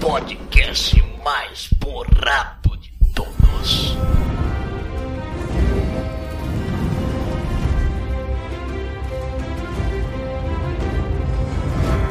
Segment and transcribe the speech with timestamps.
[0.00, 3.96] podcast mais borrado de todos.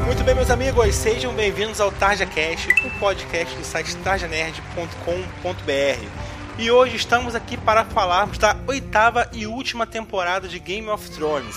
[0.06, 6.06] Muito bem, meus amigos, sejam bem-vindos ao Tarja Cast, o podcast do site tarjanerd.com.br.
[6.58, 11.56] E hoje estamos aqui para falarmos da oitava e última temporada de Game of Thrones,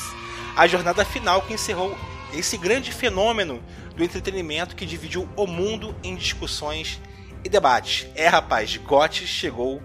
[0.55, 1.96] a jornada final que encerrou
[2.38, 3.64] esse grande fenômeno
[3.96, 7.00] do entretenimento que dividiu o mundo em discussões
[7.44, 8.08] e debates.
[8.16, 9.82] É, rapaz, GOT chegou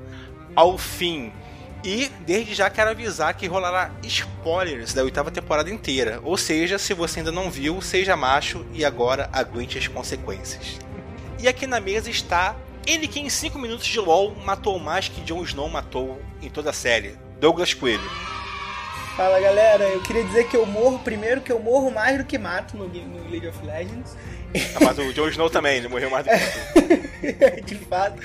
[0.55, 1.33] ao fim.
[1.83, 6.21] E desde já quero avisar que rolará spoilers da oitava temporada inteira.
[6.23, 10.79] Ou seja, se você ainda não viu, seja macho e agora aguente as consequências.
[11.39, 12.55] E aqui na mesa está
[12.87, 16.71] ele que em 5 minutos de LOL matou mais que Jon Snow matou em toda
[16.71, 17.17] a série.
[17.39, 18.11] Douglas Coelho.
[19.21, 22.39] Fala galera, eu queria dizer que eu morro primeiro, que eu morro mais do que
[22.39, 24.17] mato no, no League of Legends.
[24.75, 28.19] Ah, mas o Jon Snow também, ele morreu mais do que De fato.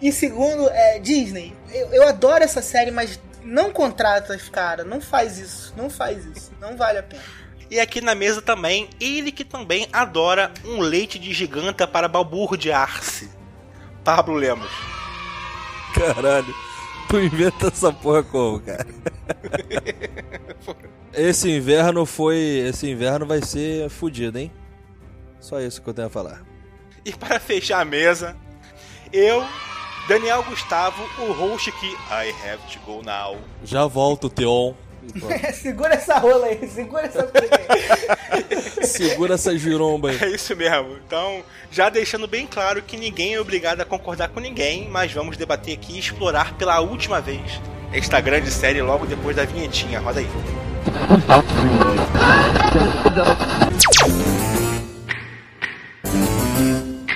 [0.00, 4.98] E segundo, é, Disney, eu, eu adoro essa série, mas não contrata os caras, não
[4.98, 7.22] faz isso, não faz isso, não vale a pena.
[7.70, 13.28] E aqui na mesa também, ele que também adora um leite de giganta para balburdear-se.
[14.02, 14.72] Pablo Lemos.
[15.92, 16.54] Caralho,
[17.10, 18.86] tu inventa essa porra como, cara?
[21.12, 22.38] esse inverno foi.
[22.38, 24.52] Esse inverno vai ser fudido, hein?
[25.40, 26.42] Só isso que eu tenho a falar.
[27.04, 28.36] E para fechar a mesa,
[29.12, 29.44] eu,
[30.06, 33.36] Daniel Gustavo, o host que I have to go now.
[33.64, 34.74] Já volto, Teon.
[35.54, 38.86] segura essa rola aí, segura essa aí.
[38.86, 40.18] segura essa giromba aí.
[40.20, 40.96] É isso mesmo.
[41.06, 45.36] Então, já deixando bem claro que ninguém é obrigado a concordar com ninguém, mas vamos
[45.36, 47.60] debater aqui e explorar pela última vez
[47.92, 50.00] esta grande série logo depois da vinhetinha.
[50.00, 50.28] Roda aí.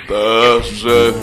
[0.06, 1.14] Passa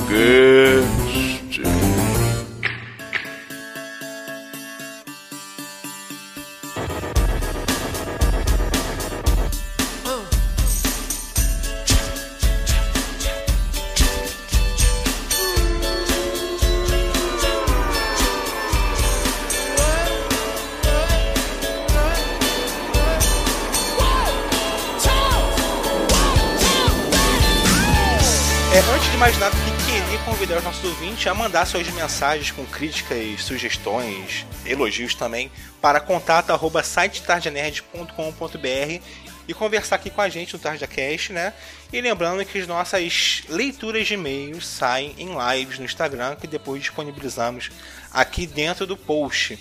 [30.59, 39.01] nossos ouvintes a mandar suas mensagens com críticas, sugestões, elogios também para contato@sitetardianerd.com.br
[39.47, 41.53] e conversar aqui com a gente no TardiaCast, né?
[41.93, 46.81] E lembrando que as nossas leituras de e-mails saem em lives no Instagram que depois
[46.81, 47.71] disponibilizamos
[48.11, 49.57] aqui dentro do post.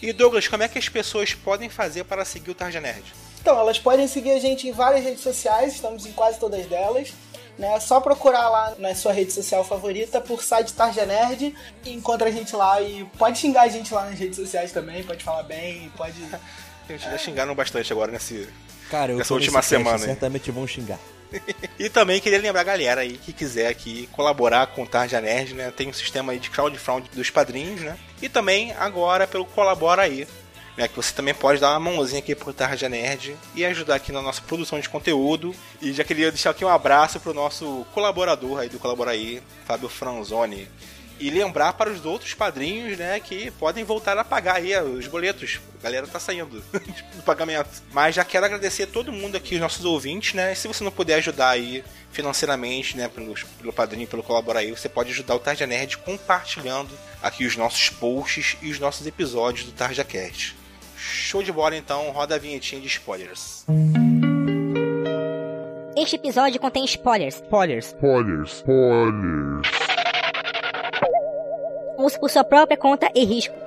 [0.00, 3.04] E Douglas, como é que as pessoas podem fazer para seguir o Tarja Nerd?
[3.40, 7.12] Então, elas podem seguir a gente em várias redes sociais, estamos em quase todas delas.
[7.62, 7.76] Né?
[7.76, 12.28] É só procurar lá na sua rede social favorita por site Tarja Nerd e encontra
[12.28, 15.44] a gente lá e pode xingar a gente lá nas redes sociais também, pode falar
[15.44, 16.16] bem, pode.
[16.88, 18.48] A gente já xingaram bastante agora nesse,
[18.90, 19.98] Cara, nessa última semana.
[19.98, 20.98] certamente vão xingar.
[21.78, 25.54] e também queria lembrar a galera aí que quiser aqui colaborar com o Tarja Nerd,
[25.54, 25.70] né?
[25.70, 27.96] Tem um sistema aí de crowdfunding dos padrinhos, né?
[28.20, 30.26] E também agora pelo Colabora aí,
[30.76, 34.12] né, que você também pode dar uma mãozinha aqui pro Tarja Nerd e ajudar aqui
[34.12, 35.54] na nossa produção de conteúdo.
[35.80, 40.68] E já queria deixar aqui um abraço pro nosso colaborador aí do Colaboraí, Fábio Franzoni.
[41.20, 45.60] E lembrar para os outros padrinhos, né, que podem voltar a pagar aí os boletos.
[45.78, 46.64] A galera tá saindo
[47.14, 47.70] do pagamento.
[47.92, 50.52] Mas já quero agradecer a todo mundo aqui, os nossos ouvintes, né?
[50.52, 54.88] E se você não puder ajudar aí financeiramente, né, pelo, pelo padrinho, pelo Colaboraí, você
[54.88, 56.90] pode ajudar o Tarja Nerd compartilhando
[57.22, 60.61] aqui os nossos posts e os nossos episódios do Tarja Cast.
[61.04, 63.66] Show de bola então, roda a vinhetinha de spoilers.
[65.96, 67.34] Este episódio contém spoilers.
[67.36, 67.86] Spoilers.
[67.86, 68.52] Spoilers.
[68.58, 69.68] Spoilers.
[71.98, 73.61] Use por sua própria conta e risco.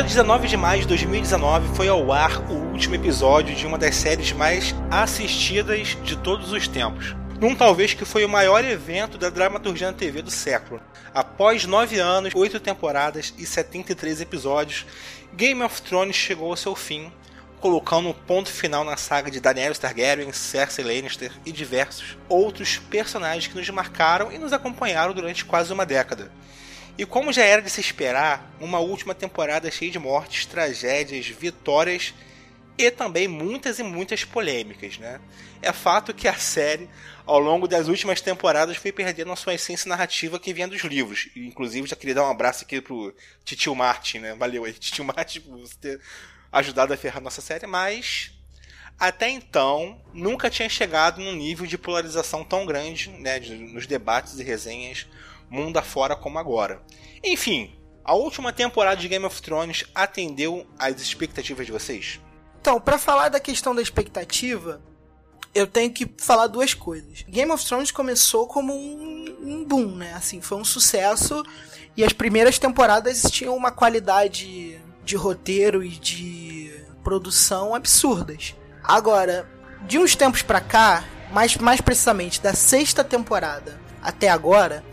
[0.00, 3.96] Dia 19 de maio de 2019 foi ao ar o último episódio de uma das
[3.96, 7.14] séries mais assistidas de todos os tempos.
[7.38, 10.80] Num talvez que foi o maior evento da dramaturgia na TV do século.
[11.12, 14.86] Após nove anos, oito temporadas e 73 episódios,
[15.34, 17.12] Game of Thrones chegou ao seu fim,
[17.60, 23.48] colocando um ponto final na saga de Daenerys Targaryen, Cersei Lannister e diversos outros personagens
[23.48, 26.30] que nos marcaram e nos acompanharam durante quase uma década.
[26.98, 32.14] E como já era de se esperar, uma última temporada cheia de mortes, tragédias, vitórias
[32.76, 35.20] e também muitas e muitas polêmicas, né?
[35.60, 36.88] É fato que a série,
[37.26, 41.28] ao longo das últimas temporadas, foi perdendo a sua essência narrativa que vinha dos livros.
[41.36, 43.14] Inclusive, já queria dar um abraço aqui pro
[43.44, 44.34] Titio Martin, né?
[44.34, 46.00] Valeu aí, Titio Martin, por você ter
[46.50, 48.32] ajudado a ferrar nossa série, mas
[48.98, 54.42] até então nunca tinha chegado num nível de polarização tão grande, né, nos debates e
[54.42, 55.06] resenhas
[55.50, 56.80] mundo afora como agora.
[57.22, 57.74] Enfim,
[58.04, 62.20] a última temporada de Game of Thrones atendeu às expectativas de vocês?
[62.60, 64.80] Então, pra falar da questão da expectativa,
[65.54, 67.24] eu tenho que falar duas coisas.
[67.28, 70.12] Game of Thrones começou como um, um boom, né?
[70.14, 71.42] Assim, foi um sucesso
[71.96, 78.54] e as primeiras temporadas tinham uma qualidade de roteiro e de produção absurdas.
[78.82, 79.48] Agora,
[79.86, 84.84] de uns tempos pra cá, mais, mais precisamente da sexta temporada até agora,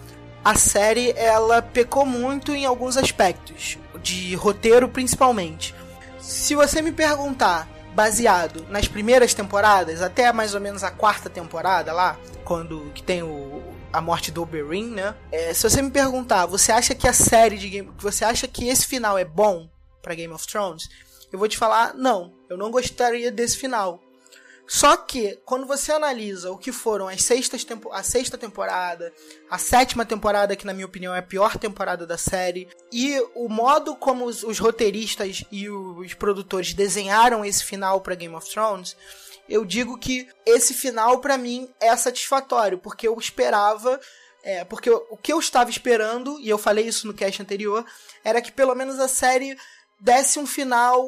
[0.47, 5.75] a série ela pecou muito em alguns aspectos, de roteiro principalmente.
[6.21, 11.91] Se você me perguntar, baseado nas primeiras temporadas, até mais ou menos a quarta temporada
[11.91, 13.61] lá, quando que tem o,
[13.91, 15.15] a morte do Oberyn, né?
[15.33, 18.69] É, se você me perguntar, você acha que a série de Game, você acha que
[18.69, 19.69] esse final é bom
[20.01, 20.87] para Game of Thrones?
[21.29, 23.99] Eu vou te falar, não, eu não gostaria desse final.
[24.67, 29.13] Só que, quando você analisa o que foram as sextas tempo a sexta temporada,
[29.49, 33.47] a sétima temporada, que na minha opinião é a pior temporada da série, e o
[33.47, 38.97] modo como os, os roteiristas e os produtores desenharam esse final para Game of Thrones,
[39.47, 43.97] eu digo que esse final para mim é satisfatório, porque eu esperava
[44.43, 47.85] é, porque o que eu estava esperando, e eu falei isso no cast anterior,
[48.23, 49.57] era que pelo menos a série
[49.99, 51.05] desse um final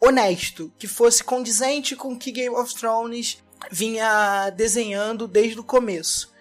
[0.00, 6.32] honesto, que fosse condizente com o que Game of Thrones vinha desenhando desde o começo.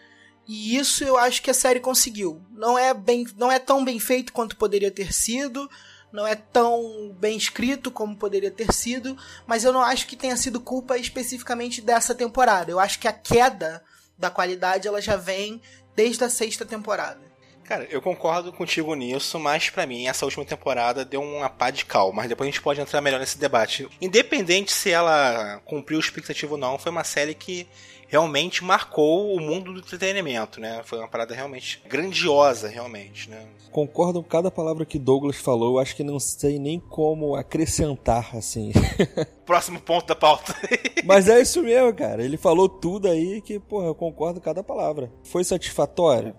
[0.47, 2.41] E isso eu acho que a série conseguiu.
[2.51, 5.69] Não é bem, não é tão bem feito quanto poderia ter sido,
[6.11, 10.37] não é tão bem escrito como poderia ter sido, mas eu não acho que tenha
[10.37, 12.71] sido culpa especificamente dessa temporada.
[12.71, 13.83] Eu acho que a queda
[14.17, 15.61] da qualidade ela já vem
[15.95, 17.26] desde a sexta temporada.
[17.67, 21.83] Cara, eu concordo contigo nisso, mas para mim essa última temporada deu uma pá de
[21.83, 23.89] cal, mas depois a gente pode entrar melhor nesse debate.
[23.99, 27.67] Independente se ela cumpriu a expectativa ou não, foi uma série que
[28.07, 30.81] realmente marcou o mundo do entretenimento, né?
[30.85, 33.45] Foi uma parada realmente grandiosa, realmente, né?
[33.69, 38.33] Concordo com cada palavra que Douglas falou, eu acho que não sei nem como acrescentar,
[38.33, 38.71] assim.
[39.45, 40.55] Próximo ponto da pauta.
[41.03, 42.23] Mas é isso mesmo, cara.
[42.23, 45.11] Ele falou tudo aí que, porra, eu concordo com cada palavra.
[45.23, 46.33] Foi satisfatório?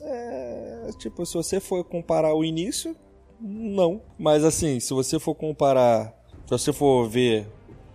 [0.00, 2.96] É, tipo, se você for comparar o início,
[3.40, 4.00] não.
[4.18, 6.14] Mas assim, se você for comparar,
[6.46, 7.46] se você for ver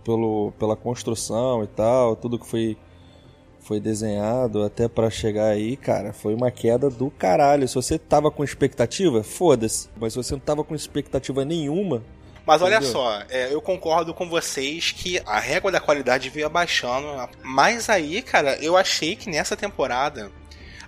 [0.04, 2.76] pelo, pela construção e tal, tudo que foi
[3.60, 7.66] foi desenhado até para chegar aí, cara, foi uma queda do caralho.
[7.66, 9.88] Se você tava com expectativa, foda-se.
[9.96, 12.04] Mas se você não tava com expectativa nenhuma,
[12.46, 12.92] mas olha Entendeu?
[12.92, 17.28] só, é, eu concordo com vocês que a régua da qualidade veio abaixando.
[17.42, 20.30] Mas aí, cara, eu achei que nessa temporada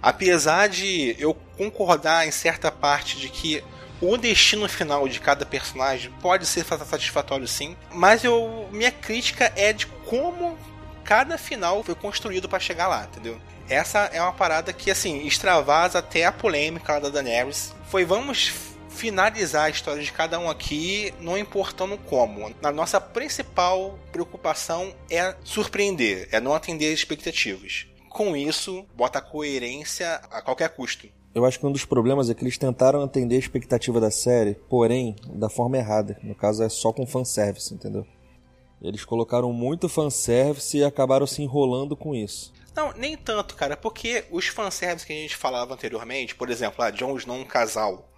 [0.03, 3.63] Apesar de eu concordar em certa parte de que
[4.01, 9.73] o destino final de cada personagem pode ser satisfatório sim, mas eu minha crítica é
[9.73, 10.57] de como
[11.05, 13.41] cada final foi construído para chegar lá, entendeu?
[13.69, 17.75] Essa é uma parada que assim extravasa até a polêmica da Daenerys.
[17.91, 18.53] Foi vamos
[18.89, 22.53] finalizar a história de cada um aqui, não importando como.
[22.63, 30.15] A nossa principal preocupação é surpreender, é não atender as expectativas com isso, bota coerência
[30.31, 31.09] a qualquer custo.
[31.35, 34.55] Eu acho que um dos problemas é que eles tentaram atender a expectativa da série,
[34.69, 36.19] porém, da forma errada.
[36.23, 38.07] No caso, é só com fanservice, entendeu?
[38.81, 42.53] Eles colocaram muito fanservice e acabaram se enrolando com isso.
[42.75, 46.91] Não, nem tanto, cara, porque os fanservice que a gente falava anteriormente, por exemplo, a
[46.91, 48.09] Jon Snow um casal,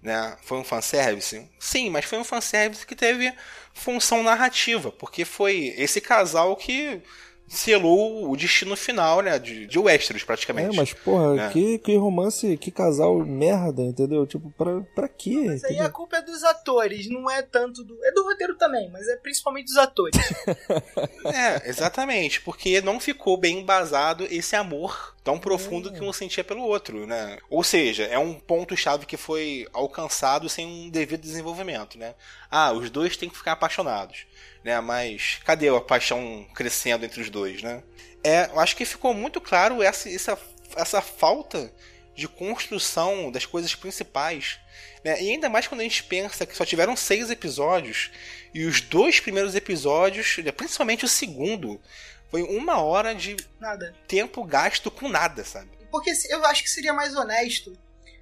[0.00, 0.36] né?
[0.42, 1.50] Foi um fanservice?
[1.58, 3.32] Sim, mas foi um fanservice que teve
[3.72, 7.02] função narrativa, porque foi esse casal que
[7.46, 9.38] selou o destino final, né?
[9.38, 10.74] De, de Westeros, praticamente.
[10.74, 11.50] É, mas, porra, né?
[11.52, 14.26] que, que romance, que casal merda, entendeu?
[14.26, 15.44] Tipo, pra, pra quê?
[15.46, 18.02] Mas aí a culpa é dos atores, não é tanto do.
[18.04, 20.18] É do roteiro também, mas é principalmente dos atores.
[21.32, 26.62] é, exatamente, porque não ficou bem embasado esse amor tão profundo que um sentia pelo
[26.62, 27.38] outro, né?
[27.48, 32.14] Ou seja, é um ponto-chave que foi alcançado sem um devido desenvolvimento, né?
[32.50, 34.26] Ah, os dois têm que ficar apaixonados
[34.64, 34.80] né?
[34.80, 37.82] Mas cadê a paixão crescendo entre os dois, né?
[38.24, 40.38] É, eu acho que ficou muito claro essa, essa,
[40.74, 41.70] essa falta
[42.16, 44.58] de construção das coisas principais.
[45.04, 45.22] Né?
[45.22, 48.10] E ainda mais quando a gente pensa que só tiveram seis episódios
[48.54, 51.78] e os dois primeiros episódios, né, principalmente o segundo,
[52.34, 53.94] foi uma hora de nada.
[54.08, 55.70] tempo gasto com nada, sabe?
[55.88, 57.72] Porque eu acho que seria mais honesto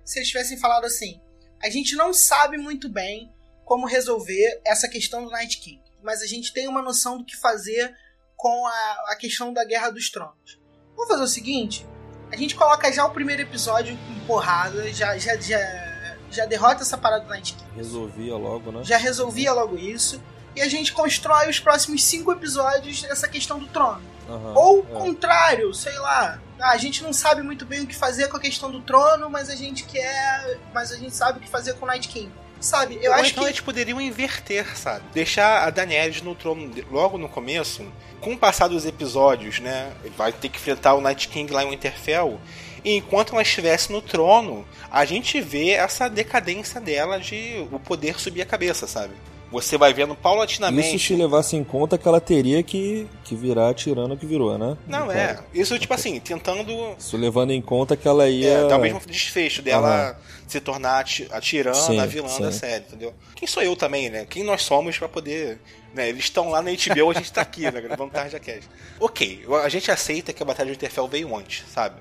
[0.05, 1.19] se eles tivessem falado assim:
[1.63, 3.33] a gente não sabe muito bem
[3.65, 7.35] como resolver essa questão do Night King, mas a gente tem uma noção do que
[7.39, 7.91] fazer
[8.37, 10.61] com a, a questão da Guerra dos Tronos.
[10.95, 11.87] Vamos fazer o seguinte:
[12.31, 16.99] a gente coloca já o primeiro episódio com porrada, já, já, já, já derrota essa
[16.99, 18.85] parada do Night King, Resolvia logo, né?
[18.85, 20.23] já resolvia logo isso,
[20.55, 24.03] e a gente constrói os próximos cinco episódios dessa questão do trono.
[24.29, 24.99] Aham, Ou o é.
[25.01, 26.39] contrário, sei lá.
[26.61, 29.29] Ah, a gente não sabe muito bem o que fazer com a questão do trono,
[29.29, 30.59] mas a gente quer.
[30.73, 32.31] Mas a gente sabe o que fazer com o Night King.
[32.61, 32.97] Sabe?
[33.03, 33.51] Eu Ou acho então que.
[33.51, 35.05] eles poderiam inverter, sabe?
[35.13, 37.85] Deixar a Daenerys no trono logo no começo.
[38.21, 39.93] Com o passar dos episódios, né?
[40.17, 42.41] Vai ter que enfrentar o Night King lá em Winterfell.
[42.85, 48.21] E enquanto ela estivesse no trono, a gente vê essa decadência dela de o poder
[48.21, 49.15] subir a cabeça, sabe?
[49.53, 50.97] Você vai vendo paulatinamente.
[50.97, 54.57] Isso se levasse em conta que ela teria que, que virar a tirana que virou,
[54.59, 54.77] né?
[54.89, 55.35] Não, No é.
[55.35, 55.45] caso.
[55.55, 58.49] Isso, tipo assim, tentando Isso levando em conta que ela ia.
[58.49, 60.19] É, o mesmo desfecho dela
[60.49, 62.59] se tornar a, ti- a tirana, Sim, a vilã da sim.
[62.59, 63.15] série, entendeu?
[63.37, 64.27] Quem sou eu também, né?
[64.29, 65.59] Quem nós somos pra poder.
[65.95, 66.09] Né?
[66.09, 67.81] Eles estão lá na HBO, a gente tá aqui, né?
[67.81, 68.67] Gravando Tarja Cast.
[68.99, 71.97] Ok, a gente aceita que a Batalha de Winterfell veio antes, sabe?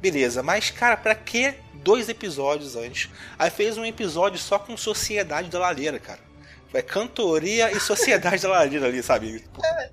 [0.00, 3.10] Beleza, mas cara, pra que dois episódios antes?
[3.38, 6.20] Aí fez um episódio só com Sociedade da Lareira, cara.
[6.76, 9.42] Vai cantoria e Sociedade da Lareira ali, sabe?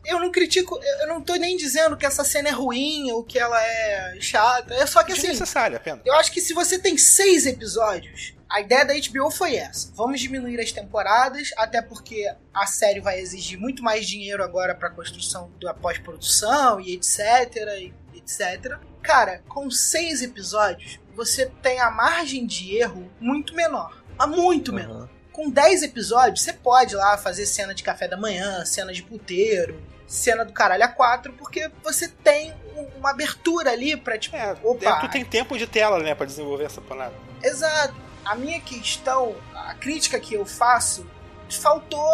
[0.06, 3.40] Eu não critico, eu não tô nem dizendo que essa cena é ruim ou que
[3.40, 4.74] ela é chata.
[4.74, 5.22] É só que assim.
[5.22, 6.02] Desnecessário apenas.
[6.04, 9.94] Eu acho que se você tem seis episódios, a ideia da HBO foi essa.
[9.96, 14.90] Vamos diminuir as temporadas, até porque a série vai exigir muito mais dinheiro agora pra
[14.90, 18.78] construção da pós-produção e etc, e etc.
[19.02, 24.04] Cara, com seis episódios, você tem a margem de erro muito menor.
[24.18, 25.10] Mas muito menor.
[25.34, 29.82] Com 10 episódios, você pode lá fazer cena de café da manhã, cena de puteiro,
[30.08, 34.56] cena do caralho a quatro, porque você tem um- uma abertura ali pra, tipo, É,
[34.64, 37.14] opa, tu tem tempo de tela, né, pra desenvolver essa parada.
[37.42, 37.96] Exato.
[38.24, 41.06] A minha questão, a crítica que eu faço,
[41.50, 42.08] faltou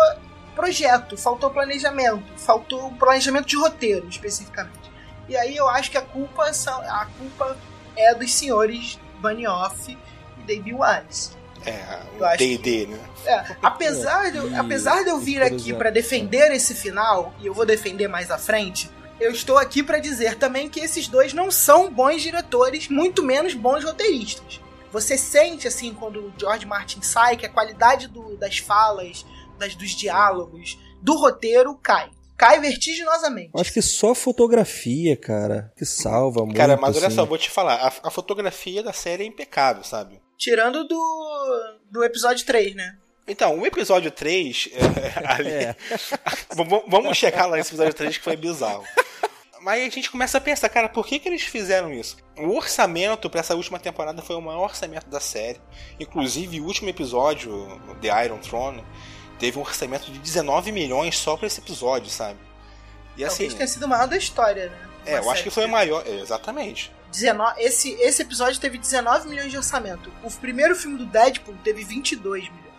[0.56, 4.90] projeto, faltou planejamento, faltou planejamento de roteiro, especificamente.
[5.28, 7.56] E aí eu acho que a culpa, são, a culpa
[7.96, 11.32] é dos senhores Banioff e David Wise.
[11.66, 13.00] É, Eu o acho D&D, né?
[13.26, 17.48] É, apesar, de, eu- E- apesar de eu vir aqui pra defender esse final, e
[17.48, 18.90] eu vou defender mais à frente,
[19.20, 23.54] eu estou aqui pra dizer também que esses dois não são bons diretores, muito menos
[23.54, 24.62] bons roteiristas.
[24.92, 29.26] Você sente, assim, quando o George Martin sai, que a qualidade do- das falas,
[29.60, 32.10] das, dos diálogos, do roteiro cai.
[32.38, 33.52] Cai vertiginosamente.
[33.54, 36.56] Acho que só fotografia, cara, que salva muito.
[36.56, 37.16] Cara, mas olha assim.
[37.18, 40.22] só, vou te falar, a, a fotografia da série é impecável, sabe?
[40.40, 42.98] Tirando do, do episódio 3, né?
[43.28, 45.76] Então, o episódio 3, é, ali, É.
[46.88, 48.84] vamos- checar lá nesse episódio 3 que foi bizarro.
[49.62, 52.16] Mas a gente começa a pensar, cara, por que, que eles fizeram isso?
[52.38, 55.60] O orçamento pra essa última temporada foi o maior orçamento da série.
[56.00, 57.68] Inclusive, o último episódio,
[58.02, 58.82] The Iron Throne,
[59.38, 62.40] teve um orçamento de 19 milhões só pra esse episódio, sabe?
[63.18, 64.90] E assim, Talvez tenha sido o maior da história, né?
[65.06, 66.04] é, Uma eu acho que foi o maior.
[66.08, 66.90] é, exatamente.
[67.12, 70.12] 19, esse, esse episódio teve 19 milhões de orçamento.
[70.24, 72.70] O primeiro filme do Deadpool teve 22 milhões.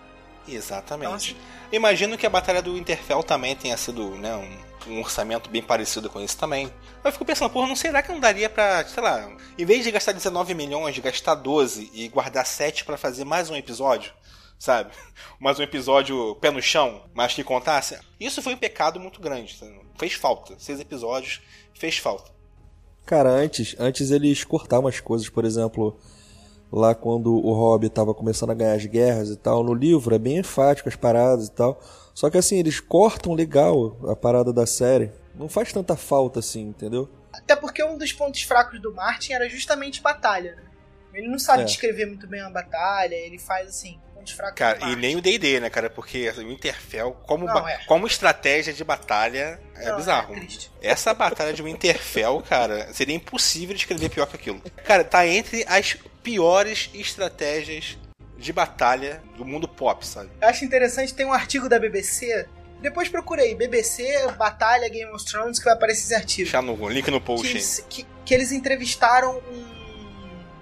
[0.48, 1.06] Exatamente.
[1.06, 1.36] Então, assim,
[1.72, 6.10] Imagino que a Batalha do Winterfell também tenha sido né, um, um orçamento bem parecido
[6.10, 6.72] com esse também.
[7.04, 9.90] Eu fico pensando, porra, não será que não daria pra, sei lá, em vez de
[9.92, 14.12] gastar 19 milhões, de gastar 12 e guardar 7 pra fazer mais um episódio?
[14.58, 14.92] Sabe?
[15.40, 17.98] Mais um episódio pé no chão, mas que contasse?
[18.20, 19.56] Isso foi um pecado muito grande.
[19.56, 19.80] sabe?
[19.98, 20.54] Fez falta.
[20.58, 21.40] Seis episódios,
[21.72, 22.30] fez falta.
[23.06, 25.98] Cara, antes, antes eles cortavam as coisas, por exemplo,
[26.72, 30.18] lá quando o Hobbit tava começando a ganhar as guerras e tal, no livro é
[30.18, 31.80] bem enfático as paradas e tal.
[32.14, 35.10] Só que assim, eles cortam legal a parada da série.
[35.34, 37.08] Não faz tanta falta assim, entendeu?
[37.32, 40.62] Até porque um dos pontos fracos do Martin era justamente batalha, né?
[41.14, 41.64] Ele não sabe É.
[41.64, 45.60] descrever muito bem uma batalha, ele faz assim, pontos fracos Cara, e nem o D&D,
[45.60, 45.88] né, cara?
[45.90, 47.78] Porque assim, o Winterfell, como, Não, é.
[47.86, 50.34] como estratégia de batalha, é Não, bizarro.
[50.36, 50.46] é.
[50.82, 54.60] Essa batalha de Winterfell, cara, seria impossível de escrever pior que aquilo.
[54.84, 57.98] Cara, tá entre as piores estratégias
[58.36, 60.30] de batalha do mundo pop, sabe?
[60.40, 62.46] Eu acho interessante, tem um artigo da BBC,
[62.80, 66.44] depois procurei, BBC, Batalha, Game of Thrones, que vai aparecer esse artigo.
[66.44, 69.80] Deixar no link no Que post eles, que, que eles entrevistaram um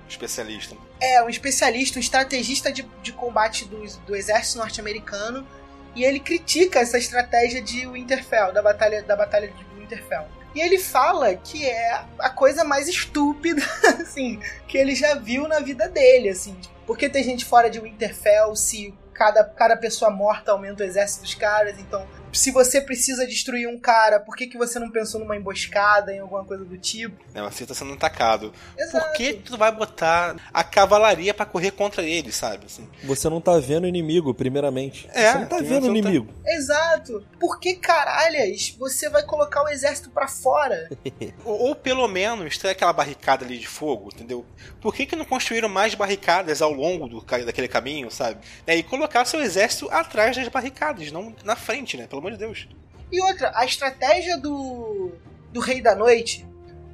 [0.08, 0.74] Especialista.
[1.00, 5.46] É, um especialista, um estrategista de, de combate do, do exército norte-americano.
[5.94, 10.26] E ele critica essa estratégia de Winterfell, da batalha, da batalha de Winterfell.
[10.54, 13.62] E ele fala que é a coisa mais estúpida,
[14.00, 16.56] assim, que ele já viu na vida dele, assim.
[16.86, 21.34] Porque tem gente fora de Winterfell se cada, cada pessoa morta aumenta o exército dos
[21.34, 25.36] caras, então se você precisa destruir um cara, por que, que você não pensou numa
[25.36, 27.16] emboscada, em alguma coisa do tipo?
[27.34, 28.52] Né, você tá sendo atacado.
[28.76, 29.04] Exato.
[29.06, 32.66] Por que tu vai botar a cavalaria pra correr contra ele, sabe?
[32.66, 35.08] Assim, Você não tá vendo o inimigo, primeiramente.
[35.12, 36.28] É, você não tá vendo o tá- inimigo.
[36.46, 37.24] Exato.
[37.38, 40.88] Por que caralhas você vai colocar o exército pra fora?
[41.44, 44.44] ou, ou pelo menos ter aquela barricada ali de fogo, entendeu?
[44.80, 48.40] Por que, que não construíram mais barricadas ao longo do, daquele caminho, sabe?
[48.66, 52.06] Né, E colocar seu exército atrás das barricadas, não na frente, né?
[52.06, 52.68] Pelo amor de Deus.
[53.10, 55.12] E outra, a estratégia do,
[55.52, 56.46] do Rei da Noite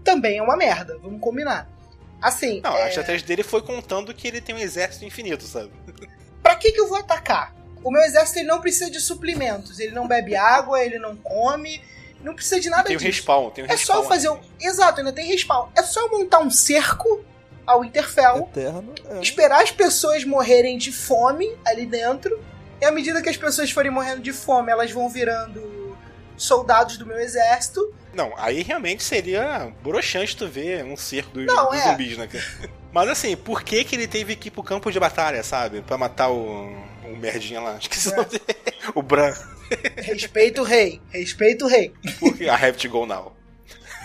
[0.05, 1.69] também é uma merda, vamos combinar.
[2.23, 5.71] Assim, Não, é, a estratégia dele foi contando que ele tem um exército infinito, sabe?
[6.43, 7.55] pra que, que eu vou atacar?
[7.83, 11.83] O meu exército ele não precisa de suprimentos, ele não bebe água, ele não come,
[12.23, 13.11] não precisa de nada tem o disso.
[13.11, 13.97] respawn, tem o É respawn.
[13.97, 14.39] só eu fazer um.
[14.61, 15.69] Exato, ainda tem respawn.
[15.77, 17.23] É só eu montar um cerco
[17.67, 18.95] ao Interfell, Eterno.
[19.11, 19.21] é.
[19.21, 22.43] esperar as pessoas morrerem de fome ali dentro,
[22.81, 25.97] e à medida que as pessoas forem morrendo de fome, elas vão virando
[26.37, 27.95] soldados do meu exército.
[28.13, 31.91] Não, aí realmente seria broxante tu ver um cerco dos, Não, dos é.
[31.91, 32.27] zumbis, né?
[32.27, 32.45] cara?
[32.93, 35.83] Mas assim, por que que ele teve que ir pro campo de batalha, sabe?
[35.83, 36.69] Pra matar o,
[37.05, 37.77] o merdinha lá?
[37.81, 38.45] Esqueci o nome dele.
[38.95, 39.33] O Bran.
[39.97, 41.93] Respeita o rei, respeita o rei.
[42.21, 43.35] Porque I have to go now.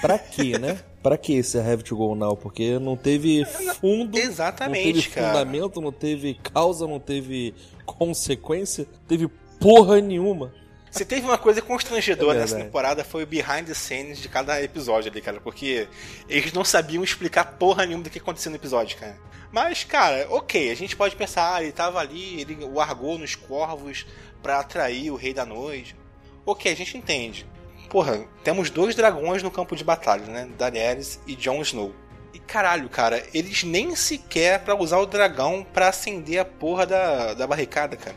[0.02, 0.80] Pra quê, né?
[1.02, 2.36] Pra que esse Have to Go Now?
[2.36, 3.46] Porque não teve
[3.80, 5.28] fundo, não teve Exatamente, cara.
[5.28, 7.54] fundamento, não teve causa, não teve
[7.86, 9.28] consequência, teve
[9.60, 10.54] porra nenhuma.
[10.92, 14.62] Se teve uma coisa constrangedora É nessa temporada foi o behind the scenes de cada
[14.62, 15.40] episódio ali, cara.
[15.40, 15.88] Porque
[16.28, 19.16] eles não sabiam explicar porra nenhuma do que aconteceu no episódio, cara.
[19.52, 24.06] Mas, cara, ok, a gente pode pensar, ah, ele tava ali, ele largou nos corvos
[24.42, 25.96] pra atrair o Rei da Noite.
[26.46, 27.46] Ok, a gente entende.
[27.90, 30.48] Porra, temos dois dragões no campo de batalha, né?
[30.58, 31.92] Daenerys e Jon Snow.
[32.34, 37.34] E caralho, cara, eles nem sequer pra usar o dragão pra acender a porra da,
[37.34, 38.16] da barricada, cara.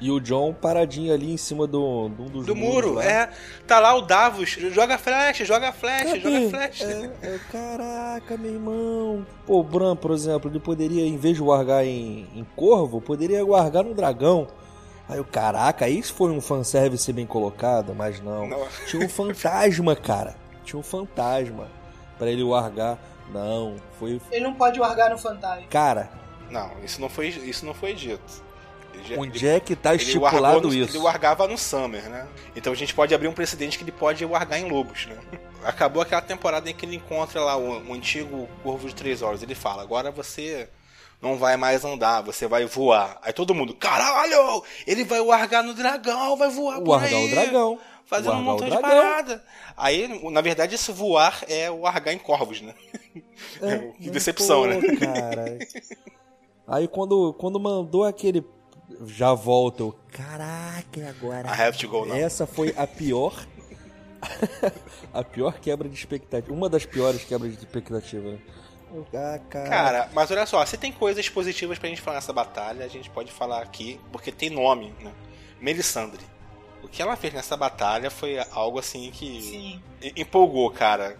[0.00, 3.04] E o John paradinho ali em cima do, um Do muros muro, lá.
[3.04, 3.30] é.
[3.66, 6.20] Tá lá o Davos, joga flecha, joga flecha, Cadê?
[6.20, 6.84] joga flecha.
[6.84, 9.26] É, é, caraca, meu irmão.
[9.46, 13.42] Pô, o Bran, por exemplo, ele poderia, em vez de largar em, em corvo, poderia
[13.46, 14.46] largar no dragão.
[15.08, 18.46] Aí o caraca, isso foi um fanservice bem colocado, mas não.
[18.48, 18.66] Não.
[18.86, 20.34] Tinha um fantasma, cara.
[20.64, 21.68] Tinha um fantasma
[22.18, 22.98] pra ele largar.
[23.32, 24.20] Não, foi.
[24.30, 25.66] Ele não pode largar no fantasma.
[25.68, 26.10] Cara,
[26.50, 28.42] Não, isso não foi, isso não foi dito.
[28.94, 30.96] Ele onde é que tá ele estipulado no- isso?
[30.96, 32.26] Ele largava no Summer, né?
[32.54, 35.16] Então a gente pode abrir um precedente que ele pode largar em lobos, né?
[35.64, 39.42] Acabou aquela temporada em que ele encontra lá o, o antigo Corvo de Três Horas.
[39.42, 40.68] Ele fala, agora você
[41.24, 43.18] não vai mais andar, você vai voar.
[43.22, 44.62] Aí todo mundo, caralho!
[44.86, 47.26] Ele vai largar no dragão, vai voar por Largar aí.
[47.26, 47.78] o dragão.
[48.04, 49.42] Fazendo um o montão de parada.
[49.74, 52.74] Aí, na verdade, esse voar é o largar em corvos, né?
[53.98, 54.80] que decepção, Pô, né?
[54.96, 55.58] Cara.
[56.68, 58.44] Aí quando, quando mandou aquele.
[59.06, 59.98] Já volta, eu.
[60.12, 61.48] Caraca, agora.
[61.48, 62.14] I have to go now.
[62.14, 63.46] Essa foi a pior.
[65.12, 66.52] a pior quebra de expectativa.
[66.52, 68.38] Uma das piores quebras de expectativa, né?
[69.14, 69.68] Ah, cara.
[69.68, 73.10] Cara, mas olha só, se tem coisas positivas pra gente falar nessa batalha, a gente
[73.10, 75.12] pode falar aqui, porque tem nome, né?
[75.60, 76.24] Melisandre.
[76.82, 79.82] O que ela fez nessa batalha foi algo assim que Sim.
[80.16, 81.16] empolgou, cara.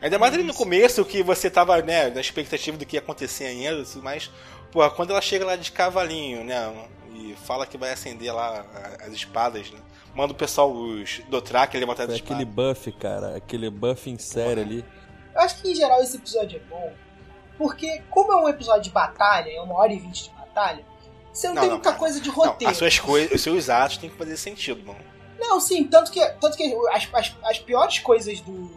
[0.00, 3.46] Ainda mais ali no começo, que você tava, né, na expectativa do que ia acontecer
[3.46, 4.30] ainda, mas,
[4.70, 8.64] pô, quando ela chega lá de cavalinho, né, e fala que vai acender lá
[9.00, 9.78] as espadas, né,
[10.14, 12.36] manda o pessoal, os Dothraki, levantar as Foi espadas.
[12.42, 13.36] aquele buff, cara.
[13.36, 14.84] Aquele buff em série ali.
[15.34, 16.92] Eu acho que em geral esse episódio é bom,
[17.58, 20.84] porque como é um episódio de batalha, é uma hora e vinte de batalha,
[21.32, 21.98] você não, Não, tem não, muita cara.
[22.00, 22.70] coisa de Não, roteiro.
[22.70, 25.00] as suas coisas, os seus atos têm que fazer sentido, mano.
[25.38, 28.70] Não, sim, tanto que, tanto que as, as, as piores coisas do,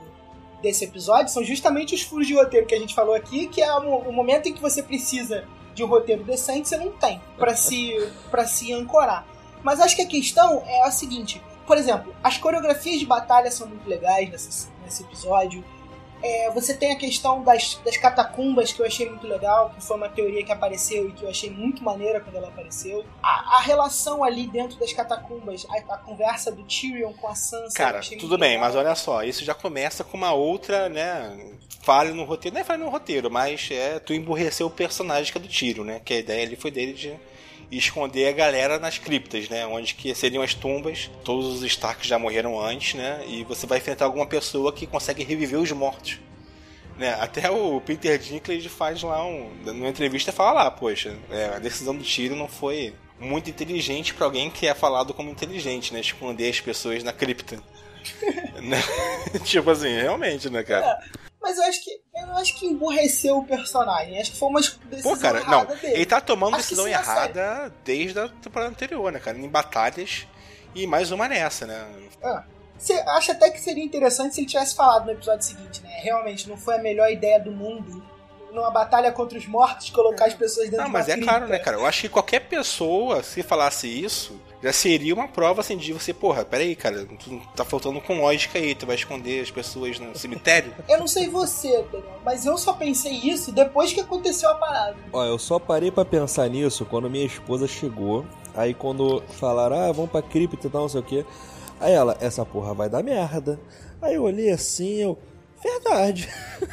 [0.62, 3.74] desse episódio são justamente os furos de roteiro que a gente falou aqui, que é
[3.74, 7.56] o, o momento em que você precisa de um roteiro decente, você não tem pra
[7.56, 7.96] se,
[8.30, 9.26] pra se ancorar.
[9.64, 13.68] Mas acho que a questão é a seguinte: por exemplo, as coreografias de batalha são
[13.68, 15.64] muito legais nesse, nesse episódio.
[16.22, 19.98] É, você tem a questão das, das catacumbas que eu achei muito legal, que foi
[19.98, 23.06] uma teoria que apareceu e que eu achei muito maneira quando ela apareceu.
[23.24, 27.76] A, a relação ali dentro das catacumbas, a, a conversa do Tyrion com a Sansa.
[27.76, 28.66] Cara, tudo bem, legal.
[28.66, 32.54] mas olha só, isso já começa com uma outra, né, falha no roteiro.
[32.54, 35.84] Não é falha no roteiro, mas é tu emburrecer o personagem que é do tiro,
[35.84, 36.02] né?
[36.04, 37.18] Que a ideia ali foi dele de
[37.72, 39.66] esconder a galera nas criptas, né?
[39.66, 41.10] Onde que seriam as tumbas.
[41.24, 43.24] Todos os Starks já morreram antes, né?
[43.28, 46.20] E você vai enfrentar alguma pessoa que consegue reviver os mortos.
[46.98, 47.14] Né?
[47.20, 49.52] Até o Peter Dinklage faz lá um.
[49.64, 54.26] numa entrevista fala lá, poxa, é, a decisão do tiro não foi muito inteligente pra
[54.26, 56.00] alguém que é falado como inteligente, né?
[56.00, 57.62] Esconder as pessoas na cripta.
[58.60, 58.78] Né?
[59.46, 61.00] tipo assim, realmente, né, cara?
[61.42, 61.92] Mas eu acho que.
[62.16, 64.20] Eu eu acho que emburreceu o personagem.
[64.20, 65.66] Acho que foi uma decisão Pô, cara, não.
[65.66, 65.96] dele.
[65.96, 69.38] Ele tá tomando Acho decisão a errada desde a temporada anterior, né, cara?
[69.38, 70.28] Em batalhas
[70.76, 71.88] e mais uma nessa, né?
[72.24, 72.44] Ah,
[72.78, 75.90] Você acha até que seria interessante se ele tivesse falado no episódio seguinte, né?
[76.02, 78.04] Realmente não foi a melhor ideia do mundo
[78.52, 81.48] numa batalha contra os mortos colocar as pessoas dentro Não, de uma mas é claro,
[81.48, 81.78] né, cara?
[81.78, 86.14] Eu acho que qualquer pessoa, se falasse isso, já seria uma prova assim de você,
[86.14, 90.18] porra, peraí, cara, tu tá faltando com lógica aí, tu vai esconder as pessoas no
[90.18, 90.74] cemitério?
[90.88, 94.98] Eu não sei você, Daniel, mas eu só pensei isso depois que aconteceu a parada.
[95.14, 98.26] Ó, eu só parei pra pensar nisso quando minha esposa chegou.
[98.54, 101.26] Aí quando falaram, ah, vamos pra cripta e tal, não sei o que.
[101.80, 103.60] Aí ela, essa porra vai dar merda.
[104.02, 105.18] Aí eu olhei assim, eu.
[105.64, 106.30] Verdade.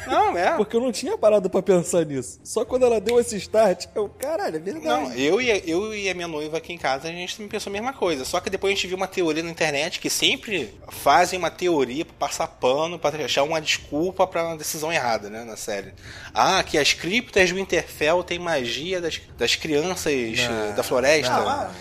[0.07, 0.55] Não, é.
[0.55, 2.39] Porque eu não tinha parado pra pensar nisso.
[2.43, 4.85] Só quando ela deu esse start, eu, caralho, é verdade.
[5.09, 7.49] Não, eu e, a- eu e a minha noiva aqui em casa, a gente também
[7.49, 8.23] pensou a mesma coisa.
[8.23, 12.05] Só que depois a gente viu uma teoria na internet que sempre fazem uma teoria
[12.05, 15.93] pra passar pano, pra achar uma desculpa pra uma decisão errada, né, na série.
[16.33, 21.33] Ah, que as criptas do Winterfell têm magia das, das crianças eh, da floresta.
[21.33, 21.71] Ah,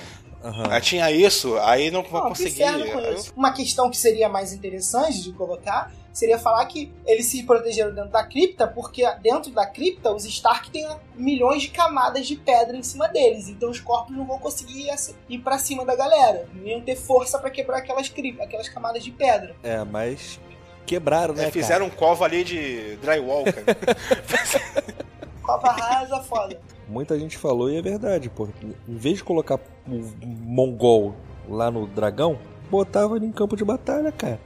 [0.45, 0.65] Aham.
[0.71, 2.63] Ah, tinha isso, aí não vai Não, que conseguir.
[2.63, 3.33] inferno com isso.
[3.37, 8.11] Uma questão que seria mais interessante de colocar seria falar que eles se protegeram dentro
[8.11, 12.83] da cripta, porque dentro da cripta os Stark têm milhões de camadas de pedra em
[12.83, 14.89] cima deles, então os corpos não vão conseguir
[15.29, 19.11] ir pra cima da galera, não iam ter força pra quebrar aquelas, aquelas camadas de
[19.11, 19.55] pedra.
[19.63, 20.41] É, mas
[20.87, 24.97] quebraram, né, É, fizeram um cova ali de drywall, cara.
[25.43, 26.59] Cova rasa, foda.
[26.89, 28.49] Muita gente falou e é verdade, pô.
[28.89, 31.15] Em vez de colocar o mongol
[31.49, 32.37] lá no dragão,
[32.69, 34.41] botava ele em campo de batalha, cara.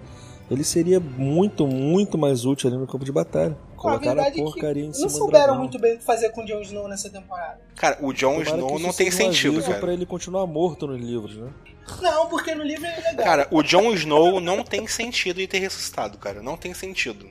[0.50, 3.56] Ele seria muito, muito mais útil ali no campo de batalha.
[3.76, 5.58] Colocaram a é porcaria em cima Não souberam dragão.
[5.60, 7.60] muito bem o que fazer com o Jon Snow nessa temporada.
[7.76, 9.78] Cara, o Jon Tomara Snow não tem um sentido, cara.
[9.78, 11.50] pra ele continuar morto nos livros, né?
[12.02, 13.24] Não, porque no livro ele é legal.
[13.24, 16.42] Cara, o Jon Snow não tem sentido em ter ressuscitado, cara.
[16.42, 17.26] Não tem sentido.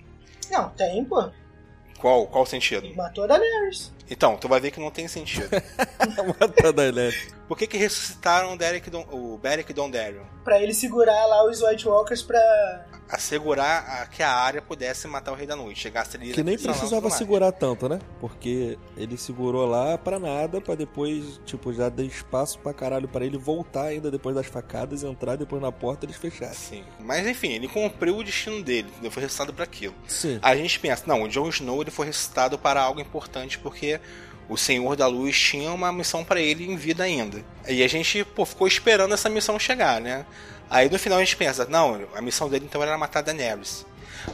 [0.49, 1.29] Não, tem, pô.
[1.99, 2.85] Qual, qual sentido?
[2.87, 3.91] Ele matou a Daenerys.
[4.09, 5.49] Então, tu vai ver que não tem sentido.
[6.39, 7.38] Mata da Daenerys.
[7.49, 10.23] Por que que ressuscitaram o, Derek Don, o Beric Dondarrion?
[10.43, 12.85] Pra ele segurar lá os White Walkers pra.
[13.09, 15.79] Assegurar a- que a área pudesse matar o Rei da Noite.
[15.79, 17.99] Chegasse ali Que nem precisava segurar tanto, né?
[18.19, 23.25] Porque ele segurou lá pra nada, pra depois, tipo, já dar espaço pra caralho pra
[23.25, 26.53] ele voltar ainda depois das facadas, entrar depois na porta e eles fecharem.
[26.53, 26.83] Sim.
[26.99, 28.89] Mas enfim, ele cumpriu o destino dele.
[29.01, 29.95] Ele foi ressuscitado para aquilo.
[30.07, 30.37] Sim.
[30.43, 33.99] A gente pensa, não, o Jon Snow ele foi ressuscitado para algo importante porque
[34.49, 37.41] o Senhor da Luz tinha uma missão para ele em vida ainda.
[37.67, 40.25] E a gente pô, ficou esperando essa missão chegar, né?
[40.69, 43.85] Aí no final a gente pensa, não, a missão dele então era matar a Daenerys.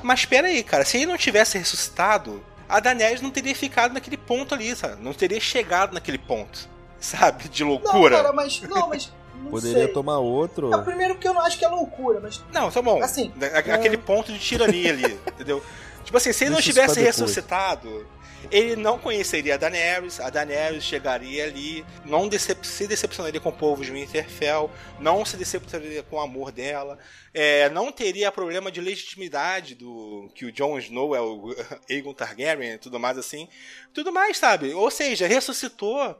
[0.01, 4.17] Mas espera aí, cara, se ele não tivesse ressuscitado, a Daenerys não teria ficado naquele
[4.17, 5.01] ponto ali, sabe?
[5.03, 6.67] Não teria chegado naquele ponto,
[6.99, 7.47] sabe?
[7.49, 8.17] De Não, loucura.
[8.17, 8.61] cara, mas.
[8.61, 9.11] Não, mas.
[9.41, 9.93] Não Poderia sei.
[9.93, 10.73] tomar outro.
[10.73, 12.41] Ah, primeiro porque eu não acho que é loucura, mas.
[12.51, 13.01] Não, tá bom.
[13.03, 13.31] Assim,
[13.73, 15.63] Aquele ponto de tirania ali, entendeu?
[16.05, 18.07] Tipo assim, se ele não Deixa tivesse ressuscitado,
[18.51, 23.53] ele não conheceria a Daenerys, a Daenerys chegaria ali, não decep se decepcionaria com o
[23.53, 26.97] povo de Winterfell, não se decepcionaria com o amor dela,
[27.33, 31.55] é, não teria problema de legitimidade do que o Jon Snow é o
[31.89, 33.47] Aegon Targaryen e tudo mais assim.
[33.93, 34.73] Tudo mais, sabe?
[34.73, 36.15] Ou seja, ressuscitou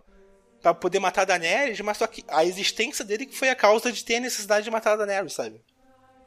[0.62, 3.92] pra poder matar a Daenerys, mas só que a existência dele que foi a causa
[3.92, 5.62] de ter a necessidade de matar a Daenerys, sabe?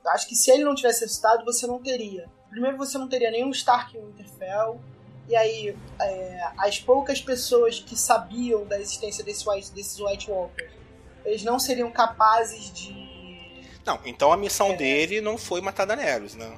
[0.06, 2.28] Acho que se ele não tivesse ressuscitado, você não teria.
[2.50, 4.80] Primeiro, você não teria nenhum Stark em Winterfell.
[5.28, 10.72] E aí, é, as poucas pessoas que sabiam da existência desse White, desses White Walkers,
[11.24, 13.68] eles não seriam capazes de.
[13.84, 16.56] Não, então a missão dele não foi matar Daenerys, né?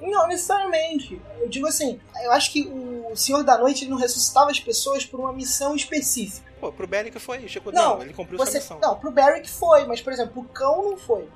[0.00, 1.20] Não, necessariamente.
[1.40, 5.20] Eu digo assim, eu acho que o Senhor da Noite não ressuscitava as pessoas por
[5.20, 6.50] uma missão específica.
[6.60, 8.90] Pô, pro Beric foi, chegou, Não, não, ele cumpriu Você, sua missão.
[8.90, 11.28] não, pro Beric foi, mas por exemplo, pro cão não foi.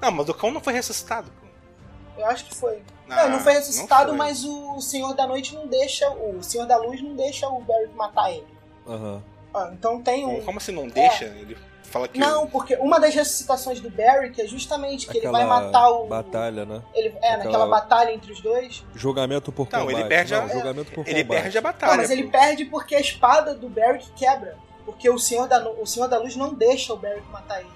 [0.00, 2.20] Não, mas o cão não foi ressuscitado, pô.
[2.20, 2.82] Eu acho que foi.
[3.08, 4.26] Ah, não, não foi ressuscitado, não foi.
[4.26, 6.08] mas o Senhor da Noite não deixa.
[6.10, 8.46] O Senhor da Luz não deixa o Beric matar ele.
[8.86, 9.22] Aham.
[9.52, 10.40] Ah, então tem um.
[10.42, 11.24] Como assim não deixa?
[11.26, 12.18] Ele fala que.
[12.18, 16.06] Não, porque uma das ressuscitações do Beric é justamente que Aquela ele vai matar o.
[16.06, 16.82] batalha, né?
[16.94, 18.84] Ele, é, Aquela- naquela batalha entre os dois.
[18.94, 19.96] Julgamento por Não, combate.
[20.00, 21.42] ele perde a- Não, julgamento por ele combate.
[21.42, 21.92] perde a batalha.
[21.92, 22.30] não, mas ele pô.
[22.30, 24.56] perde porque a espada do Beric quebra.
[24.84, 27.70] Porque o Senhor da, o Senhor da Luz não deixa o Beric matar ele.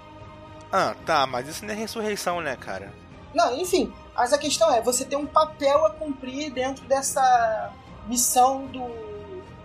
[0.71, 2.93] Ah, tá, mas isso não é ressurreição, né, cara?
[3.33, 3.93] Não, enfim.
[4.15, 7.71] Mas a questão é, você tem um papel a cumprir dentro dessa
[8.05, 8.87] missão do,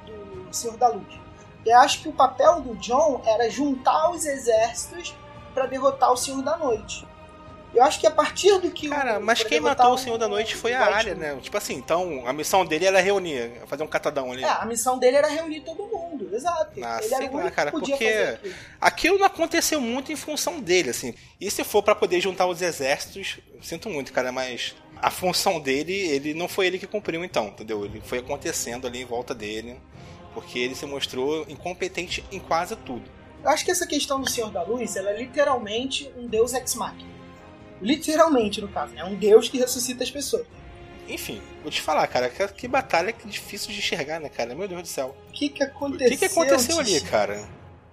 [0.07, 1.19] do Senhor da Luz.
[1.65, 5.15] Eu acho que o papel do John era juntar os exércitos
[5.53, 7.07] para derrotar o Senhor da Noite.
[7.75, 10.29] Eu acho que a partir do que Cara, o, mas quem matou o Senhor da
[10.29, 11.37] Noite foi a área, né?
[11.43, 14.45] Tipo assim, então a missão dele era reunir, fazer um catadão ali.
[14.45, 16.73] É, a missão dele era reunir todo mundo, exato.
[16.83, 18.55] Ah, Ele sei lá, cara, porque- aquilo.
[18.81, 21.15] Aquilo não aconteceu muito em função dele, assim.
[21.41, 25.93] E se for pra poder juntar os exércitos, sinto muito, cara, mas a função dele,
[25.93, 27.85] ele não foi ele que cumpriu então, entendeu?
[27.85, 29.81] Ele foi acontecendo ali em volta dele,
[30.33, 33.03] porque ele se mostrou incompetente em quase tudo.
[33.43, 37.14] Eu acho que essa questão do Senhor da Luz, ela é literalmente um deus ex-machina.
[37.85, 40.47] Literalmente, no caso, é um deus que ressuscita as pessoas.
[41.07, 44.55] Enfim, vou te falar, cara, que, que batalha que difícil de enxergar, né, cara?
[44.55, 45.15] Meu Deus do céu.
[45.29, 46.09] O que que O aconteceu?
[46.09, 47.47] que, que aconteceu ali, cara?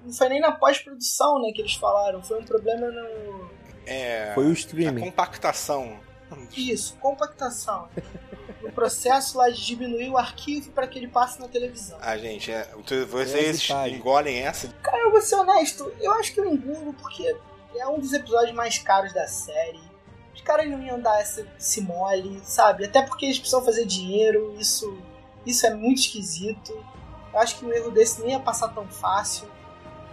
[0.04, 2.24] Não foi nem na pós-produção, né, que eles falaram.
[2.24, 3.50] Foi um problema no...
[3.86, 4.32] É.
[4.34, 5.02] Foi o A streaming.
[5.02, 6.00] compactação.
[6.56, 7.90] Isso, compactação.
[8.62, 11.98] no processo lá de diminuir o arquivo para que ele passe na televisão.
[12.02, 12.70] Ah, gente, é,
[13.10, 13.96] vocês detalhe.
[13.96, 14.70] engolem essa.
[14.82, 17.36] Cara, eu vou ser honesto, eu acho que eu engulo porque
[17.80, 19.80] é um dos episódios mais caros da série.
[20.34, 22.86] Os caras não iam dar essa, esse mole, sabe?
[22.86, 24.98] Até porque eles precisam fazer dinheiro, isso,
[25.46, 26.74] isso é muito esquisito.
[27.34, 29.48] Eu acho que um erro desse nem ia passar tão fácil.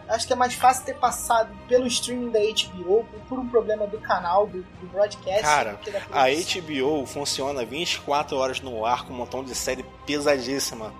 [0.06, 3.86] Eu acho que é mais fácil ter passado pelo streaming da HBO por, um problema
[3.86, 5.42] do canal, do, do broadcast.
[5.42, 6.26] Cara, do que da A.
[6.30, 10.92] HBO funciona 24 horas no ar com um montão de série pesadíssima.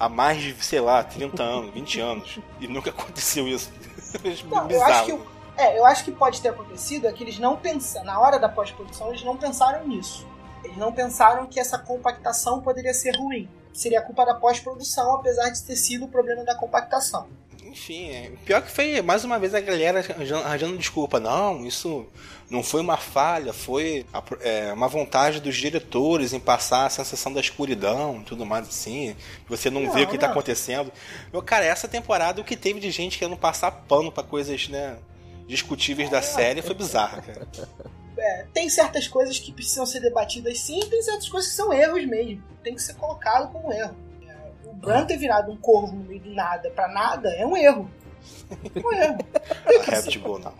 [0.00, 2.38] Há mais de, sei lá, 30 anos, 20 anos.
[2.60, 3.70] E nunca aconteceu isso.
[4.48, 4.92] Não, eu Bizarro.
[4.92, 8.06] acho que o- é, eu acho que pode ter acontecido é que eles não pensaram,
[8.06, 10.26] na hora da pós-produção, eles não pensaram nisso.
[10.64, 13.48] Eles não pensaram que essa compactação poderia ser ruim.
[13.72, 17.28] Seria culpa da pós-produção, apesar de ter sido o problema da compactação.
[17.64, 21.20] Enfim, é, pior que foi mais uma vez a galera arranjando, desculpa.
[21.20, 22.06] Não, isso
[22.50, 27.32] não foi uma falha, foi a é, uma vontade dos diretores em passar a sensação
[27.32, 29.14] da escuridão, tudo mais assim.
[29.48, 30.32] Você não, Não, vê o que tá não.
[30.32, 30.90] acontecendo.
[31.32, 34.96] Meu, cara, essa temporada o que teve de gente querendo passar pano pra coisas, né,
[35.48, 37.48] discutíveis da série foi bizarra, cara.
[38.16, 42.04] É, tem certas coisas que precisam ser debatidas sim, tem certas coisas que são erros
[42.04, 42.42] mesmo.
[42.62, 43.96] Tem que ser colocado como erro.
[44.28, 47.56] É, O Bran ter virado um corvo no meio do nada pra nada é um
[47.56, 47.90] erro.
[48.74, 49.18] É um erro.
[49.84, 50.10] Ser.
[50.10, 50.54] Red Bull, não.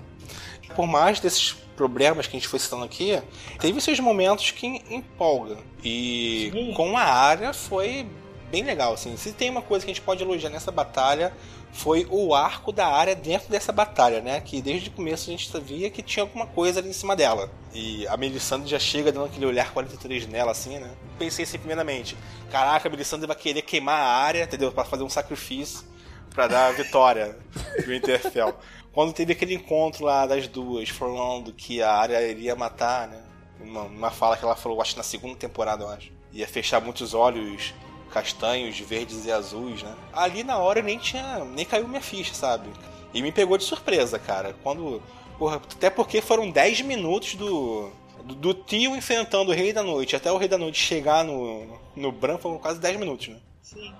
[0.74, 3.20] Por mais desses problemas que a gente foi citando aqui,
[3.58, 5.58] teve seus momentos que empolga.
[5.82, 6.74] E Sim.
[6.74, 8.06] com a área foi
[8.50, 9.16] bem legal, assim.
[9.16, 11.32] Se tem uma coisa que a gente pode elogiar nessa batalha,
[11.72, 14.40] foi o arco da área dentro dessa batalha, né?
[14.40, 17.50] Que desde o começo a gente sabia que tinha alguma coisa ali em cima dela.
[17.72, 20.90] E a Melisandre já chega dando aquele olhar 43 nela, assim, né?
[21.18, 22.16] Pensei assim, primeiramente,
[22.50, 24.72] caraca, a Melisandre vai querer queimar a área, entendeu?
[24.72, 25.84] Pra fazer um sacrifício
[26.30, 27.38] pra dar a vitória
[27.76, 28.54] pro Winterfell.
[28.92, 33.22] Quando teve aquele encontro lá das duas, falando que a área iria matar, né?
[33.60, 36.10] Uma, uma fala que ela falou, acho na segunda temporada, eu acho.
[36.32, 37.74] Ia fechar muitos olhos
[38.08, 39.94] castanhos, verdes e azuis, né?
[40.12, 41.44] Ali na hora nem tinha.
[41.44, 42.68] nem caiu minha ficha, sabe?
[43.12, 44.54] E me pegou de surpresa, cara.
[44.62, 45.02] Quando.
[45.38, 47.90] Porra, até porque foram 10 minutos do.
[48.24, 51.78] Do, do tio enfrentando o Rei da Noite até o Rei da Noite chegar no,
[51.96, 53.38] no Bran foram quase 10 minutos, né?
[53.62, 53.94] Sim.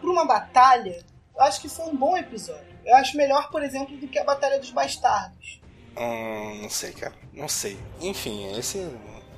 [0.00, 2.74] Por uma batalha, eu acho que foi um bom episódio.
[2.84, 5.60] Eu acho melhor, por exemplo, do que a Batalha dos Bastardos.
[5.96, 7.14] Hum, não sei, cara.
[7.32, 7.78] Não sei.
[8.00, 8.78] Enfim, esse.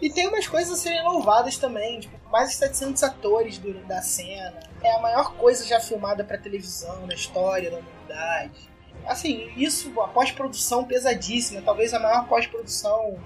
[0.00, 4.02] E tem umas coisas a serem louvadas também, tipo, mais de 700 atores do, da
[4.02, 4.60] cena.
[4.82, 8.70] É a maior coisa já filmada pra televisão na história da humanidade.
[9.06, 13.18] Assim, isso, a pós-produção pesadíssima, talvez a maior pós-produção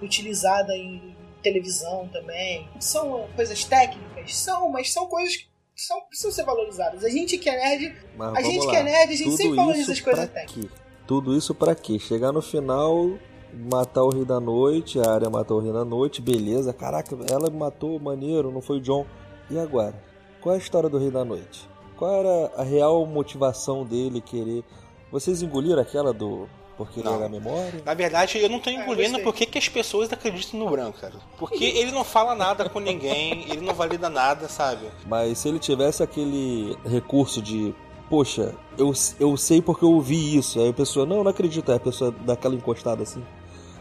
[0.00, 2.68] utilizada em televisão também.
[2.78, 4.36] São coisas técnicas?
[4.36, 7.04] São, mas são coisas que são, precisam ser valorizadas.
[7.04, 8.70] A gente que é nerd, Mas a gente lá.
[8.70, 10.70] que é nerd, a gente Tudo sempre valoriza as coisas técnicas.
[11.06, 11.98] Tudo isso pra quê?
[11.98, 13.18] Chegar no final,
[13.56, 16.72] matar o Rei da Noite, a área matou o Rei da Noite, beleza.
[16.72, 19.06] Caraca, ela matou, maneiro, não foi o John.
[19.50, 19.94] E agora?
[20.40, 21.68] Qual é a história do Rei da Noite?
[21.96, 24.64] Qual era a real motivação dele querer.
[25.12, 26.48] Vocês engoliram aquela do.
[26.76, 27.14] Porque ele Não.
[27.14, 27.80] era a memória?
[27.86, 29.22] Na verdade, eu não tô É, engolindo gostei.
[29.24, 31.14] porque que as pessoas acreditam no Bran, cara.
[31.38, 34.88] Porque ele não fala nada com ninguém, ele não valida nada, sabe?
[35.06, 37.72] Mas se ele tivesse aquele recurso de,
[38.10, 40.58] poxa, eu, eu sei porque eu ouvi isso.
[40.58, 41.70] Aí a pessoa, não, não acredito.
[41.70, 43.22] Aí a pessoa dá aquela encostada assim.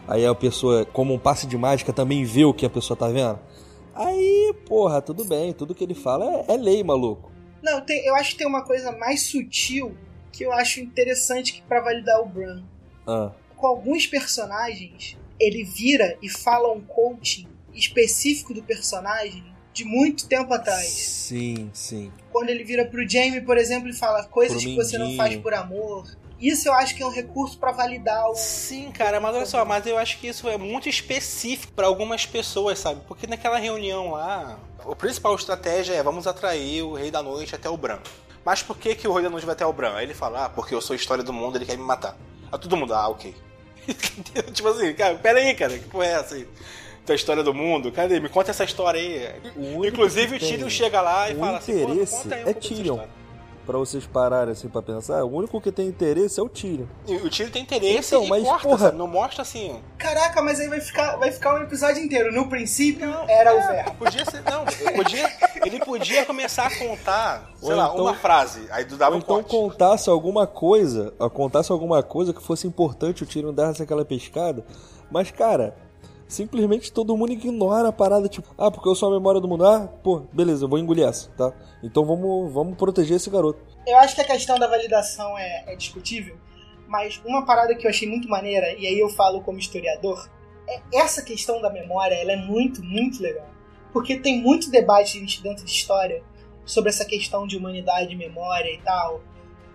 [0.08, 3.08] Aí a pessoa, como um passe de mágica, também vê o que a pessoa tá
[3.08, 3.40] vendo.
[3.96, 5.54] Aí, porra, tudo bem.
[5.54, 7.32] Tudo que ele fala é, é lei, maluco.
[7.62, 9.96] Não, tem- eu acho que tem uma coisa mais sutil
[10.32, 12.64] que eu acho interessante que para validar o Bran.
[13.08, 20.28] Ah, Com alguns personagens, ele vira e fala um coaching específico do personagem de muito
[20.28, 20.88] tempo atrás.
[20.88, 22.12] sim, sim.
[22.32, 25.36] Quando ele vira pro Jamie, por exemplo, e fala coisas Pro que você não faz
[25.38, 26.06] por amor.
[26.44, 28.36] Isso eu acho que é um recurso para validar o.
[28.36, 32.26] Sim, cara, mas olha só, mas eu acho que isso é muito específico pra algumas
[32.26, 33.00] pessoas, sabe?
[33.08, 37.70] Porque naquela reunião lá, a principal estratégia é vamos atrair o Rei da Noite até
[37.70, 38.00] o Bran.
[38.44, 39.94] Mas por que, que o Rei da Noite vai até o Bran?
[39.96, 42.18] Aí ele fala, ah, porque eu sou a história do mundo, ele quer me matar.
[42.52, 43.34] Aí todo mundo, ah, ok.
[44.52, 46.46] tipo assim, cara, pera aí, cara, que porra é essa aí?
[47.06, 47.90] Tua história do mundo?
[47.90, 48.20] Cadê?
[48.20, 49.30] Me conta essa história aí.
[49.56, 52.50] O Inclusive o Tyrion chega lá e um fala assim, pô, interesse conta aí um
[52.50, 53.23] é pouco dessa Tyrion.
[53.66, 56.86] Pra vocês pararem assim pra pensar, o único que tem interesse é o Tyrion.
[57.08, 58.92] E o Tyrion tem interesse Então, e mas, corta, porra-?
[58.92, 59.80] Não mostra assim.
[59.98, 62.32] Caraca, mas aí vai ficar, vai ficar um episódio inteiro.
[62.34, 63.94] No princípio, era o verbo.
[63.96, 64.44] Podia ser.
[64.44, 65.32] Não, ele podia,
[65.66, 68.68] ele podia começar a contar, sei Ou lá, então- uma frase.
[68.72, 69.50] Aí tu dava um então corte.
[69.50, 74.66] contasse alguma coisa, contasse alguma coisa que fosse importante o Tyrion dar aquela pescada.
[75.10, 75.76] Mas, cara,
[76.28, 79.66] simplesmente todo mundo ignora a parada, tipo, ah, porque eu sou a memória do mundo.
[79.66, 81.54] Ah, pô, beleza, eu vou engolir essa, tá?
[81.82, 83.60] Então vamos, vamos proteger esse garoto.
[83.86, 86.38] Eu acho que a questão da validação é, é discutível,
[86.88, 90.30] mas uma parada que eu achei muito maneira, e aí eu falo como historiador,
[90.68, 93.48] é essa questão da memória, ela é muito, muito legal.
[93.92, 96.24] Porque tem muito debate dentro de história
[96.66, 99.22] sobre essa questão de humanidade, memória e tal.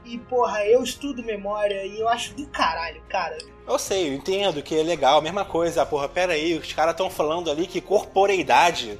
[0.04, 3.36] E, porra, eu estudo memória e eu acho do caralho, cara.
[3.68, 7.10] Eu sei, eu entendo que é legal, mesma coisa, porra, pera aí, os caras estão
[7.10, 8.98] falando ali que corporeidade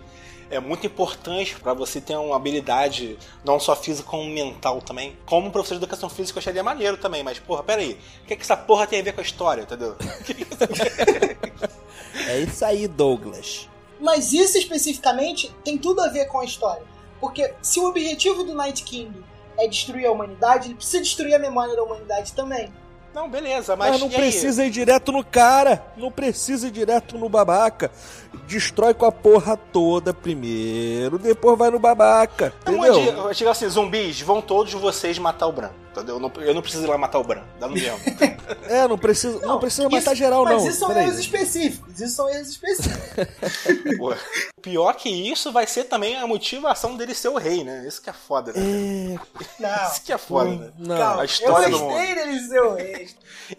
[0.50, 5.16] é muito importante pra você ter uma habilidade não só física como mental também.
[5.24, 8.36] Como professor de educação física eu acharia maneiro também, mas porra, pera aí, o que,
[8.36, 9.96] que essa porra tem a ver com a história, entendeu?
[12.26, 13.68] É isso aí, Douglas.
[13.98, 16.82] Mas isso especificamente tem tudo a ver com a história.
[17.20, 19.24] Porque se o objetivo do Night King
[19.58, 22.70] é destruir a humanidade, ele precisa destruir a memória da humanidade também.
[23.18, 24.20] Não, beleza, mas, Mas, não e aí?
[24.20, 27.90] precisa ir direto no cara, não precisa ir direto no babaca.
[28.46, 32.94] Destrói com a porra toda primeiro, depois vai no babaca, Então, entendeu?
[32.94, 36.14] eu digo- eu digo assim, zumbis, vão todos vocês matar o Bran, entendeu?
[36.16, 37.98] Eu não, eu não preciso ir lá matar o Bran, dá no mesmo.
[38.64, 40.68] É, não precisa, não, precisa matar Isso- geral, mas não.
[40.70, 42.00] isso são erros específicos.
[42.00, 43.26] Isso são erros específicos.
[44.62, 47.84] Pior que isso vai ser também a motivação dele ser o rei, né?
[47.86, 48.60] Isso que é foda, né?
[49.58, 49.68] Não.
[49.90, 50.72] Isso que é foda, né?
[50.78, 53.08] Não, Calma, a história eu do gostei dele ser o rei.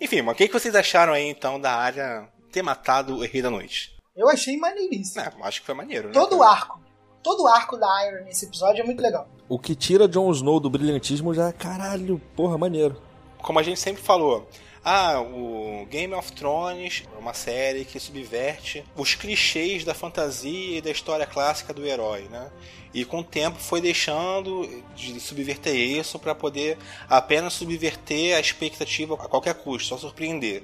[0.02, 3.42] Enfim, mas o que que vocês acharam aí então da área ter matado o Rei
[3.42, 3.96] da Noite?
[4.20, 5.22] Eu achei maneiríssimo.
[5.22, 6.14] É, acho que foi maneiro, né?
[6.14, 6.78] Todo o arco.
[7.24, 9.30] Todo o arco da Iron nesse episódio é muito legal.
[9.48, 13.02] O que tira Jon Snow do brilhantismo já, caralho, porra, maneiro.
[13.42, 14.46] Como a gente sempre falou,
[14.84, 20.82] ah, o Game of Thrones é uma série que subverte os clichês da fantasia e
[20.82, 22.50] da história clássica do herói, né?
[22.94, 29.14] E com o tempo foi deixando de subverter isso para poder apenas subverter a expectativa
[29.14, 30.64] a qualquer custo, só surpreender.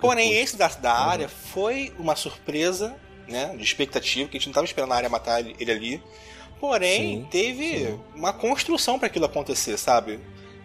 [0.00, 0.42] Porém, custo.
[0.42, 2.96] esse da, da área foi uma surpresa,
[3.28, 3.54] né?
[3.56, 6.02] De expectativa, que a gente não estava esperando a área matar ele, ele ali.
[6.60, 8.00] Porém, Sim, teve sim.
[8.14, 10.18] uma construção para aquilo acontecer, sabe?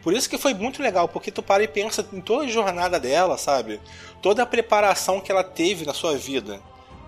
[0.04, 3.00] Por isso que foi muito legal, porque tu para e pensa em toda a jornada
[3.00, 3.80] dela, sabe?
[4.22, 6.60] Toda a preparação que ela teve na sua vida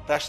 [0.05, 0.19] pra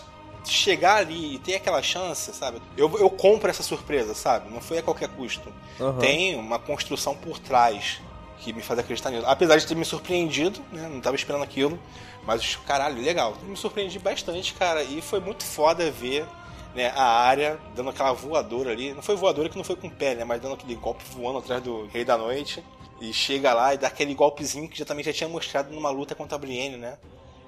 [0.45, 2.61] chegar ali e ter aquela chance, sabe?
[2.77, 4.53] Eu, eu compro essa surpresa, sabe?
[4.53, 5.53] Não foi a qualquer custo.
[5.81, 5.99] Aham.
[5.99, 8.01] Tem uma construção por trás
[8.39, 9.27] que me faz acreditar nisso.
[9.27, 10.89] Apesar de ter me surpreendido, né?
[10.91, 11.79] Não tava esperando aquilo.
[12.27, 13.37] Mas, caralho, legal.
[13.43, 14.83] Me surpreendi bastante, cara.
[14.83, 16.27] E foi muito foda ver
[16.75, 18.93] né, a área dando aquela voadora ali.
[18.93, 20.25] Não foi voadora que não foi com o pé, né?
[20.25, 22.63] Mas dando aquele golpe voando atrás do Rei da Noite.
[23.01, 26.15] E chega lá e dá aquele golpezinho que já também já tinha mostrado numa luta
[26.15, 26.97] contra a Brienne, né?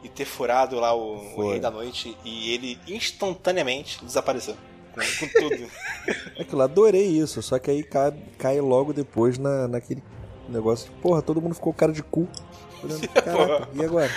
[0.03, 1.51] E ter furado lá o, o.
[1.51, 4.57] Rei da Noite e ele instantaneamente desapareceu.
[4.93, 5.71] Com, com tudo.
[6.41, 10.03] Aquilo, adorei isso, só que aí cai, cai logo depois na, naquele
[10.49, 12.29] negócio de, porra, todo mundo ficou cara de cu.
[12.83, 14.11] Olhando, Caraca, e agora?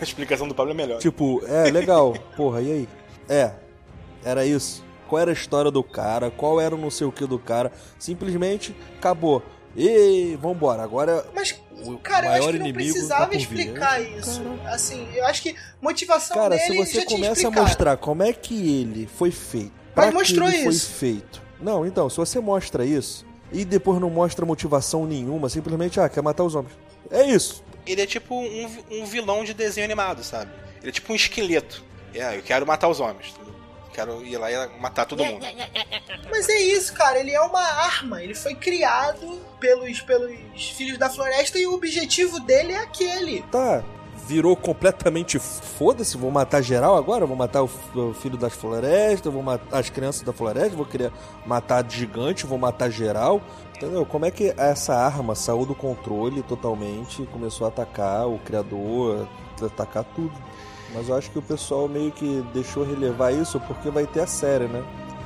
[0.00, 0.98] a explicação do Pablo é melhor.
[0.98, 2.88] Tipo, é, legal, porra, e aí?
[3.28, 3.52] É,
[4.26, 4.84] era isso.
[5.08, 6.30] Qual era a história do cara?
[6.32, 7.70] Qual era o não sei o que do cara?
[7.96, 9.40] Simplesmente acabou.
[9.76, 14.42] E vambora, agora Mas, o cara, eu acho que não precisava tá explicar isso.
[14.64, 18.80] Assim, eu acho que motivação Cara, dele se você começa a mostrar como é que
[18.80, 20.90] ele foi feito, Mas mostrou ele foi isso.
[20.92, 21.42] feito.
[21.60, 26.22] Não, então, se você mostra isso e depois não mostra motivação nenhuma, simplesmente, ah, quer
[26.22, 26.72] matar os homens.
[27.10, 27.62] É isso.
[27.86, 30.50] Ele é tipo um, um vilão de desenho animado, sabe?
[30.80, 31.84] Ele é tipo um esqueleto.
[32.14, 33.34] É, eu quero matar os homens.
[33.96, 35.42] Quero ir lá e matar todo mundo.
[36.30, 37.18] Mas é isso, cara.
[37.18, 38.22] Ele é uma arma.
[38.22, 43.40] Ele foi criado pelos, pelos filhos da floresta e o objetivo dele é aquele.
[43.44, 43.82] Tá,
[44.26, 47.68] virou completamente foda-se, vou matar geral agora, vou matar o,
[48.12, 51.10] filho das florestas, vou matar as crianças da floresta, vou querer
[51.46, 53.40] matar gigante, vou matar geral.
[53.74, 54.04] Entendeu?
[54.04, 59.26] Como é que essa arma saiu do controle totalmente e começou a atacar o criador,
[59.62, 60.34] atacar tudo?
[60.96, 64.26] Mas eu acho que o pessoal meio que deixou relevar isso porque vai ter a
[64.26, 64.82] série, né?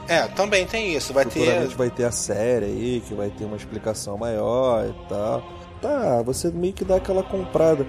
[0.08, 1.12] É, também tem isso.
[1.12, 1.68] Vai ter.
[1.68, 5.42] Vai ter a série aí, que vai ter uma explicação maior e tal.
[5.80, 7.86] Tá, você meio que dá aquela comprada.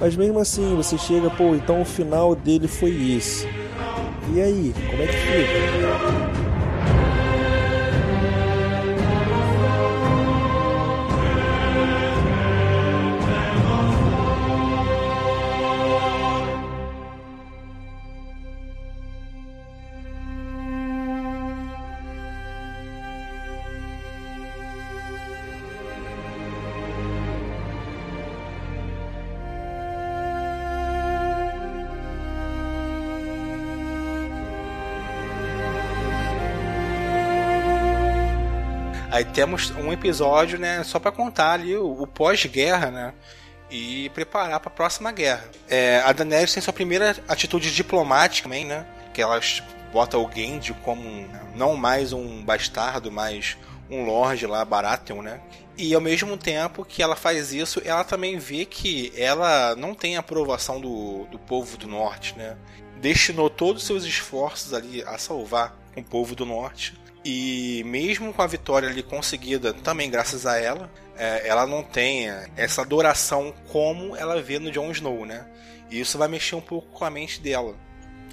[0.00, 3.46] Mas mesmo assim, você chega, pô, então o final dele foi esse.
[4.34, 6.29] E aí, como é que fica?
[39.20, 43.12] Aí temos um episódio, né, só pra contar ali o, o pós-guerra, né?
[43.70, 45.44] E preparar pra próxima guerra.
[45.68, 48.86] É, a Daenerys tem sua primeira atitude diplomática também, né?
[49.12, 49.38] Que ela
[49.92, 53.58] bota o Genji como não mais um bastardo, mas
[53.90, 55.38] um lord lá, Baratheon, né?
[55.76, 60.16] E ao mesmo tempo que ela faz isso, ela também vê que ela não tem
[60.16, 62.56] a aprovação do, do povo do norte, né?
[62.98, 66.98] Destinou todos os seus esforços ali a salvar o povo do norte.
[67.24, 72.28] E mesmo com a vitória ali conseguida, também graças a ela, é, ela não tem
[72.56, 75.46] essa adoração como ela vê no Jon Snow, né?
[75.90, 77.76] E isso vai mexer um pouco com a mente dela.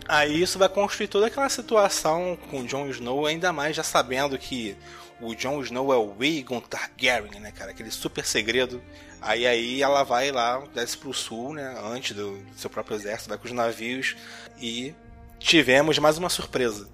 [0.07, 4.37] Aí isso vai construir toda aquela situação com o Jon Snow, ainda mais já sabendo
[4.37, 4.77] que
[5.19, 7.71] o Jon Snow é o Aegon Targaryen, né, cara?
[7.71, 8.81] Aquele super segredo.
[9.21, 11.75] Aí aí ela vai lá, desce pro sul, né?
[11.83, 14.15] Antes do seu próprio exército, vai com os navios.
[14.61, 14.95] E
[15.39, 16.87] tivemos mais uma surpresa.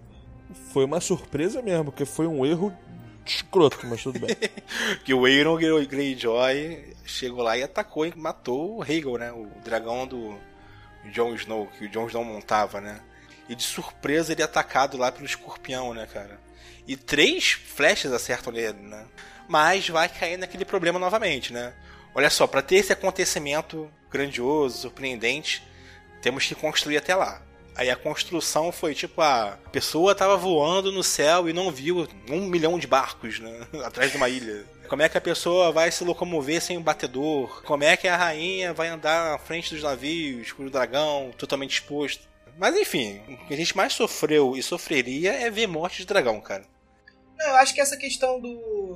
[0.54, 2.76] Foi uma surpresa mesmo, porque foi um erro
[3.26, 4.36] escroto, mas tudo bem.
[5.04, 9.32] Que o Aeron Greyjoy chegou lá e atacou e matou o Rhaegal, né?
[9.32, 10.38] O dragão do
[11.12, 13.02] Jon Snow, que o Jon Snow montava, né?
[13.48, 16.40] E de surpresa ele é atacado lá pelo escorpião, né, cara?
[16.88, 19.06] E três flechas acertam ele, né?
[19.48, 21.74] Mas vai cair naquele problema novamente, né?
[22.16, 25.64] Olha só, para ter esse acontecimento grandioso, surpreendente,
[26.22, 27.42] temos que construir até lá.
[27.76, 32.46] Aí a construção foi tipo a pessoa tava voando no céu e não viu um
[32.46, 34.66] milhão de barcos né, atrás de uma ilha.
[34.88, 37.64] Como é que a pessoa vai se locomover sem um batedor?
[37.64, 41.74] Como é que a rainha vai andar na frente dos navios com o dragão totalmente
[41.74, 42.28] exposto?
[42.58, 46.40] Mas enfim, o que a gente mais sofreu e sofreria é ver morte de dragão,
[46.40, 46.66] cara.
[47.38, 48.96] Não, eu acho que essa questão do,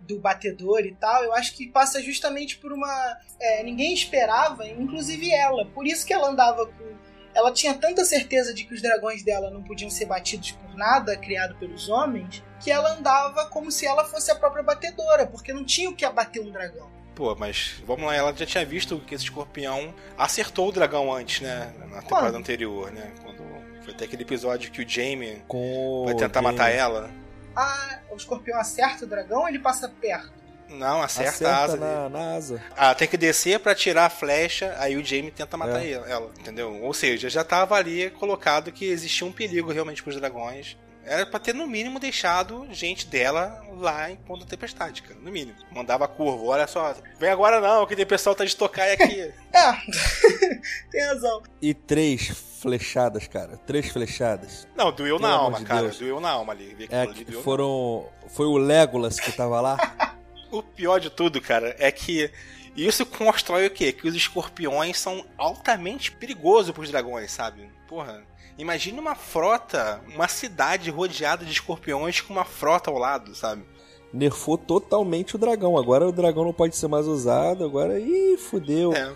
[0.00, 3.18] do batedor e tal, eu acho que passa justamente por uma.
[3.38, 5.66] é, ninguém esperava, inclusive ela.
[5.66, 6.96] Por isso que ela andava com.
[7.36, 11.14] Ela tinha tanta certeza de que os dragões dela não podiam ser batidos por nada
[11.18, 15.62] criado pelos homens, que ela andava como se ela fosse a própria batedora, porque não
[15.62, 16.90] tinha o que abater um dragão.
[17.14, 21.42] Pô, mas vamos lá, ela já tinha visto que esse escorpião acertou o dragão antes,
[21.42, 21.74] né?
[21.90, 22.36] Na temporada Quando?
[22.36, 23.12] anterior, né?
[23.22, 23.42] Quando
[23.84, 27.10] foi até aquele episódio que o Jaime Com vai tentar matar ela.
[27.54, 30.32] Ah, o escorpião acerta o dragão ou ele passa perto?
[30.68, 31.76] Não, acerta, Acerta, a asa.
[31.76, 32.62] na, na asa.
[32.76, 35.90] Ah, tem que descer pra tirar a flecha, aí o Jaime tenta matar É.
[35.92, 36.82] ela, ela, entendeu?
[36.82, 40.76] Ou seja, já tava ali colocado que existia um perigo realmente pros dragões.
[41.08, 45.14] Era pra ter, no mínimo, deixado gente dela lá em ponto tempestade, cara.
[45.22, 45.56] No mínimo.
[45.70, 46.96] Mandava curva, olha só.
[47.20, 49.32] Vem agora não, que o pessoal tá de tocar aqui.
[49.56, 49.72] É,
[50.90, 51.42] tem razão.
[51.62, 52.28] E três
[52.60, 53.56] flechadas, cara.
[53.56, 54.66] Três flechadas.
[54.76, 55.82] Não, doeu Pelo na alma, de cara.
[55.82, 55.98] Deus.
[55.98, 56.76] Doeu na alma ali.
[56.90, 58.06] É, ali, foram.
[58.28, 59.76] Foi o Legolas que tava lá.
[60.58, 62.30] O pior de tudo, cara, é que
[62.76, 63.92] isso constrói o quê?
[63.92, 67.68] Que os escorpiões são altamente perigosos pros dragões, sabe?
[67.88, 68.22] Porra,
[68.56, 73.64] imagine uma frota, uma cidade rodeada de escorpiões com uma frota ao lado, sabe?
[74.12, 75.76] Nerfou totalmente o dragão.
[75.76, 77.64] Agora o dragão não pode ser mais usado.
[77.64, 77.98] Agora.
[78.00, 78.92] Ih, fudeu.
[78.94, 79.14] É,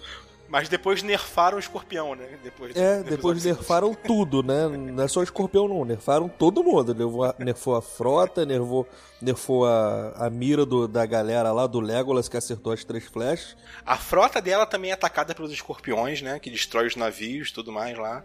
[0.51, 2.26] mas depois nerfaram o escorpião, né?
[2.42, 4.66] Depois É, depois nerfaram tudo, né?
[4.68, 5.84] Não é só o escorpião, não.
[5.84, 6.92] Nerfaram todo mundo.
[6.94, 8.86] Nerfou a, nerfou a frota, nerfou,
[9.22, 13.57] nerfou a, a mira do- da galera lá, do Legolas, que acertou as três flechas.
[13.86, 16.38] A frota dela também é atacada pelos escorpiões, né?
[16.40, 18.24] Que destrói os navios e tudo mais lá.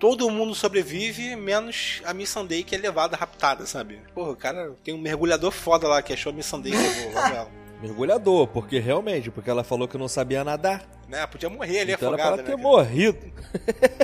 [0.00, 4.00] Todo mundo sobrevive, menos a Missandei que é levada raptada, sabe?
[4.14, 7.50] Porra, o cara tem um mergulhador foda lá que achou a Missandei e levou ela.
[7.80, 10.84] Mergulhador, porque realmente, porque ela falou que não sabia nadar.
[11.08, 11.26] Né?
[11.26, 12.62] Podia morrer ali então era pra afogada, ela ter né?
[12.62, 12.76] cara?
[12.76, 13.32] morrido.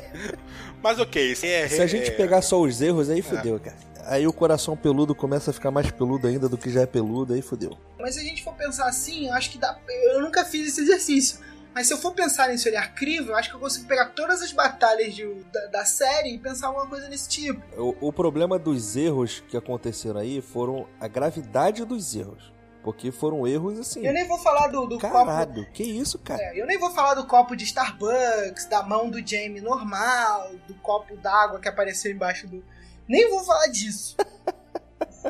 [0.83, 1.69] Mas ok, isso é...
[1.69, 3.77] Se a gente é- pegar só os erros, aí fudeu, cara.
[4.05, 7.35] Aí o coração peludo começa a ficar mais peludo ainda do que já é peludo,
[7.35, 7.79] aí fudeu.
[8.01, 9.79] Mas se a gente for pensar assim, eu acho que dá.
[10.13, 11.39] Eu nunca fiz esse exercício.
[11.73, 14.43] Mas se eu for pensar nesse olhar crivo, eu acho que eu consigo pegar todas
[14.43, 17.63] as batalhas de- da, da série e pensar alguma coisa nesse tipo.
[17.81, 22.52] O, o problema dos erros que aconteceram aí foram a gravidade dos erros.
[22.83, 24.05] Porque foram erros assim.
[24.05, 25.13] Eu nem vou falar do, do copo.
[25.13, 26.43] Caralho, que isso, cara?
[26.43, 30.75] É, eu nem vou falar do copo de Starbucks, da mão do Jamie normal, do
[30.75, 32.63] copo d'água que apareceu embaixo do.
[33.07, 34.17] Nem vou falar disso.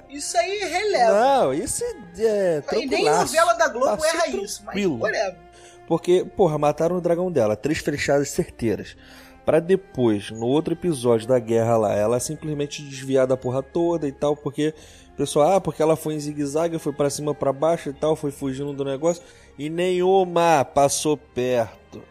[0.08, 1.12] Isso aí releva.
[1.12, 5.38] Não, isso é, é e nem novela da Globo Passou erra isso, mas whatever.
[5.86, 8.96] Porque, porra, mataram o dragão dela, três flechadas certeiras.
[9.44, 14.12] Pra depois, no outro episódio da guerra lá, ela simplesmente desviar da porra toda e
[14.12, 14.72] tal, porque
[15.22, 18.32] pessoal, ah, porque ela foi em zigue-zague, foi pra cima pra baixo e tal, foi
[18.32, 19.22] fugindo do negócio,
[19.56, 22.02] e nenhuma passou perto.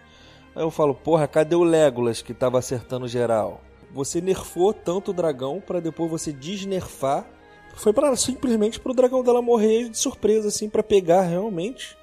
[0.55, 3.59] Aí eu falo, porra, cadê o Legolas que tava acertando geral?
[3.93, 7.27] Você nerfou tanto o dragão pra depois você desnerfar.
[7.75, 11.97] Foi para simplesmente pro dragão dela morrer de surpresa, assim, pra pegar realmente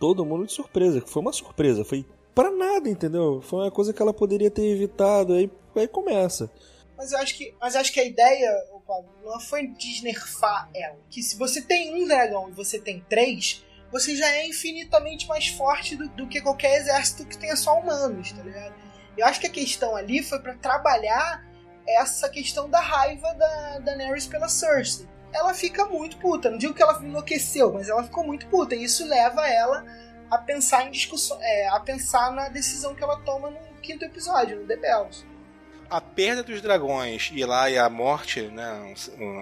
[0.00, 1.02] todo mundo de surpresa.
[1.02, 3.42] que Foi uma surpresa, foi pra nada, entendeu?
[3.42, 5.34] Foi uma coisa que ela poderia ter evitado.
[5.34, 6.50] Aí, aí começa.
[6.96, 8.50] Mas eu acho que, mas acho que a ideia,
[9.24, 10.98] Não foi desnerfar ela.
[11.10, 15.48] Que se você tem um dragão e você tem três, você já é infinitamente mais
[15.48, 18.74] forte do, do que qualquer exército que tenha só humanos, tá ligado?
[19.16, 21.44] Eu acho que a questão ali foi para trabalhar
[21.86, 25.08] essa questão da raiva da Daenerys pela Cersei.
[25.32, 26.50] Ela fica muito puta.
[26.50, 28.74] Não digo que ela enlouqueceu, mas ela ficou muito puta.
[28.74, 29.84] E isso leva ela
[30.30, 34.60] a pensar em discussão, é, a pensar na decisão que ela toma no quinto episódio,
[34.60, 35.24] no The Bells.
[35.88, 38.94] A perda dos dragões e lá e a morte, né,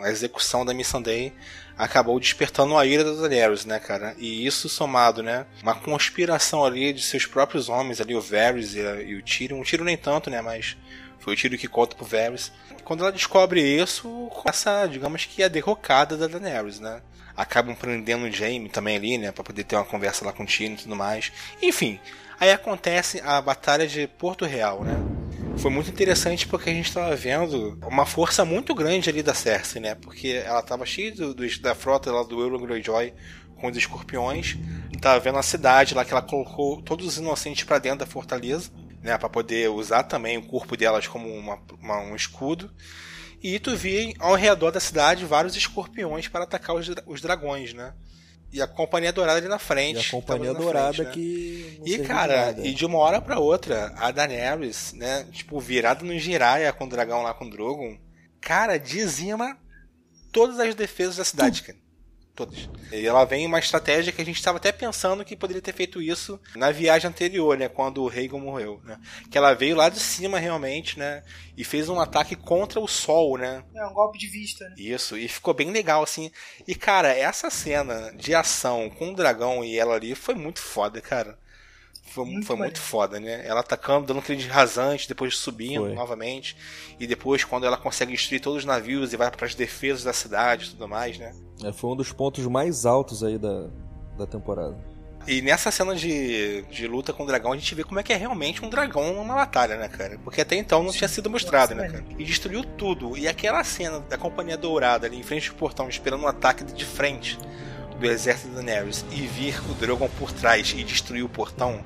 [0.03, 1.32] a execução da Missandei
[1.76, 4.14] acabou despertando a ira da Daenerys, né, cara?
[4.18, 8.80] E isso somado, né, uma conspiração ali de seus próprios homens ali, o Varys e,
[8.80, 10.76] e o Tyrion, o Tyrion nem tanto, né, mas
[11.18, 12.53] foi o Tyrion que conta pro Varys.
[12.84, 17.01] Quando ela descobre isso, começa, digamos que a derrocada da Daenerys, né?
[17.34, 20.47] Acabam prendendo o Jaime também ali, né, para poder ter uma conversa lá com o
[20.47, 21.32] Tyrion e tudo mais.
[21.62, 21.99] Enfim,
[22.38, 25.24] aí acontece a batalha de Porto Real, né?
[25.59, 29.80] Foi muito interessante porque a gente estava vendo uma força muito grande ali da Cersei,
[29.80, 29.94] né?
[29.94, 33.12] Porque ela estava cheia do, do, da frota lá do Euron Greyjoy
[33.57, 34.57] com os escorpiões,
[35.00, 38.70] tava vendo a cidade lá que ela colocou todos os inocentes para dentro da fortaleza,
[39.02, 39.16] né?
[39.18, 42.70] Para poder usar também o corpo delas como uma, uma, um escudo.
[43.42, 47.92] E tu via ao redor da cidade vários escorpiões para atacar os, os dragões, né?
[48.55, 49.96] E a Companhia Dourada ali na frente.
[49.96, 51.12] E a Companhia Dourada frente, né?
[51.12, 51.82] que.
[51.84, 55.26] E, cara, de e de uma hora para outra, a Daenerys, né?
[55.32, 57.98] Tipo, virada no Jiraiya com o dragão lá com o Drogon,
[58.40, 59.59] cara, dizima
[60.30, 61.84] todas as defesas da cidade, cara.
[62.35, 62.68] Todas.
[62.93, 66.03] E ela vem uma estratégia que a gente estava até pensando que poderia ter feito
[66.03, 67.68] isso na viagem anterior, né?
[67.68, 68.99] Quando o Rhaegon morreu, né?
[69.30, 71.22] Que ela veio lá de cima realmente, né?
[71.57, 73.62] E fez um ataque contra o sol, né?
[73.76, 74.74] É, um golpe de vista, né?
[74.76, 76.32] Isso, e ficou bem legal, assim.
[76.66, 81.01] E, cara, essa cena de ação com o dragão e ela ali foi muito foda,
[81.01, 81.39] cara.
[82.07, 83.44] Foi, muito, foi muito foda, né?
[83.46, 85.94] Ela atacando, dando aquele rasante, depois subindo foi.
[85.94, 86.57] novamente.
[87.00, 90.12] E depois, quando ela consegue destruir todos os navios e vai para as defesas da
[90.12, 91.34] cidade e tudo mais, né?
[91.64, 93.68] É, foi um dos pontos mais altos aí da,
[94.16, 94.76] da temporada.
[95.26, 98.12] E nessa cena de, de luta com o dragão, a gente vê como é que
[98.12, 100.18] é realmente um dragão numa batalha, né, cara?
[100.22, 102.05] Porque até então não tinha sido mostrado, né, cara?
[102.18, 103.16] E destruiu tudo.
[103.16, 106.84] E aquela cena da Companhia Dourada ali em frente ao portão, esperando um ataque de
[106.84, 107.38] frente
[107.98, 111.82] do exército da Daenerys e vir o Drogon por trás e destruir o portão,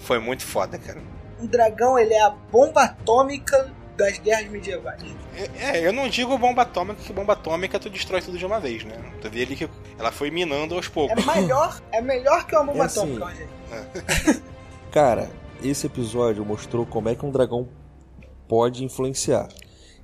[0.00, 1.00] foi muito foda, cara.
[1.40, 5.02] O dragão, ele é a bomba atômica das guerras medievais.
[5.36, 8.58] É, é, eu não digo bomba atômica, que bomba atômica tu destrói tudo de uma
[8.58, 8.94] vez, né?
[9.20, 11.22] Tu vê ali que ela foi minando aos poucos.
[11.22, 14.40] É melhor, é melhor que uma bomba é assim, atômica, é.
[14.90, 15.30] Cara,
[15.62, 17.68] esse episódio mostrou como é que um dragão
[18.48, 19.48] pode influenciar.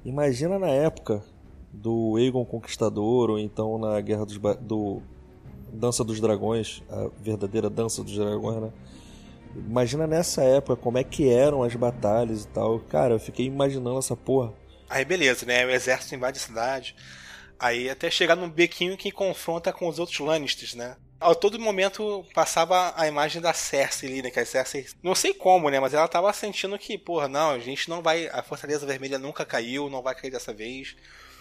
[0.05, 1.25] Imagina na época
[1.73, 5.03] do Aegon Conquistador, ou então na Guerra dos do
[5.73, 8.71] Dança dos Dragões, a verdadeira Dança dos Dragões, né?
[9.57, 12.79] Imagina nessa época como é que eram as batalhas e tal.
[12.81, 14.53] Cara, eu fiquei imaginando essa porra.
[14.89, 15.65] Aí beleza, né?
[15.65, 16.95] O exército invade a cidade.
[17.59, 20.97] Aí até chegar num bequinho que confronta com os outros Lannisters, né?
[21.19, 24.31] A todo momento passava a imagem da Cersei ali, né?
[24.31, 25.81] Que a Cersei, não sei como, né?
[25.81, 28.29] Mas ela tava sentindo que, porra, não, a gente não vai.
[28.29, 30.95] A Fortaleza Vermelha nunca caiu, não vai cair dessa vez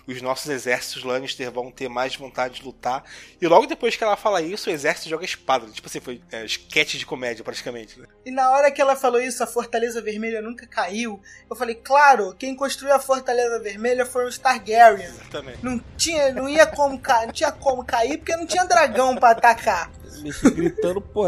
[0.08, 3.04] os nossos exércitos Lannister vão ter mais vontade de lutar.
[3.42, 5.68] E logo depois que ela fala isso, o exército joga espada.
[5.68, 8.00] Tipo assim, foi é, sketch de comédia praticamente.
[8.00, 8.08] Né?
[8.26, 11.20] E na hora que ela falou isso, a Fortaleza Vermelha nunca caiu.
[11.50, 15.06] Eu falei, claro, quem construiu a Fortaleza Vermelha foram os Targaryen.
[15.06, 15.60] Exatamente.
[15.64, 19.32] Não tinha, não ia como cair, não tinha como cair porque não tinha dragão para
[19.32, 19.92] atacar.
[20.54, 21.26] gritando, pô,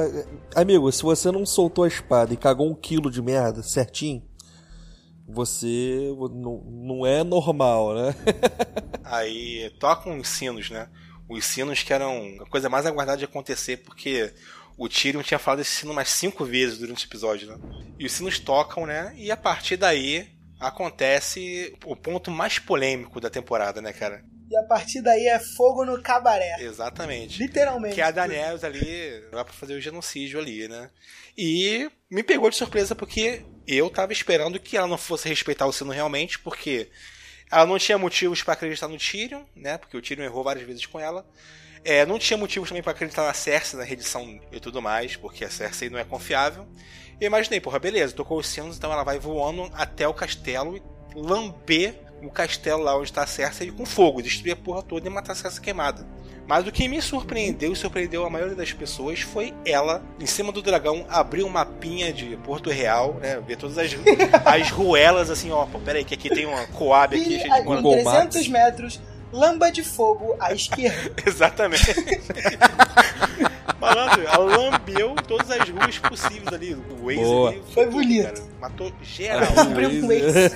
[0.56, 4.24] amigo, se você não soltou a espada e cagou um quilo de merda certinho,
[5.28, 8.16] você não, não é normal, né?
[9.04, 10.90] Aí tocam os sinos, né?
[11.28, 14.34] Os sinos que eram a coisa mais aguardada de acontecer, porque
[14.78, 17.58] o Tyrion tinha falado esse sino mais cinco vezes durante o episódio, né?
[18.00, 19.14] E os sinos tocam, né?
[19.18, 24.24] E a partir daí acontece o ponto mais polêmico da temporada, né, cara?
[24.50, 26.56] E a partir daí é fogo no cabaré.
[26.62, 27.38] Exatamente.
[27.38, 27.96] Literalmente.
[27.96, 30.90] Que a Daenerys ali vai pra fazer o genocídio ali, né?
[31.38, 35.74] E me pegou de surpresa porque eu tava esperando que ela não fosse respeitar o
[35.74, 36.90] sino realmente, porque
[37.52, 39.78] ela não tinha motivos para acreditar no Tyrion, né?
[39.78, 41.26] Porque o Tyrion errou várias vezes com ela.
[41.84, 45.46] É, não tinha motivos também para acreditar na Cersei, na redição e tudo mais, porque
[45.46, 46.68] a Cersei não é confiável.
[47.20, 50.82] Eu imaginei, porra, beleza, tocou os sinos, então ela vai voando até o castelo e
[51.16, 55.10] lamber o castelo lá onde está a Cersei com fogo, destruir a porra toda e
[55.10, 56.06] matar a Cersei queimada.
[56.48, 60.52] Mas o que me surpreendeu e surpreendeu a maioria das pessoas foi ela, em cima
[60.52, 63.42] do dragão, abrir um mapinha de Porto Real, né?
[63.46, 63.92] Ver todas as,
[64.46, 67.70] as ruelas assim, ó, pô, peraí, que aqui tem uma Coab aqui, e, cheia de
[67.70, 69.02] Em 300 metros,
[69.32, 71.12] lamba de fogo à esquerda.
[71.28, 71.84] Exatamente.
[73.80, 76.74] Malandro, ela lambeu todas as ruas possíveis ali.
[76.74, 77.50] O Waze Boa.
[77.50, 78.26] ali, Foi bonito.
[78.26, 79.60] Cara, matou geral.
[79.60, 80.52] Abriu um Waze.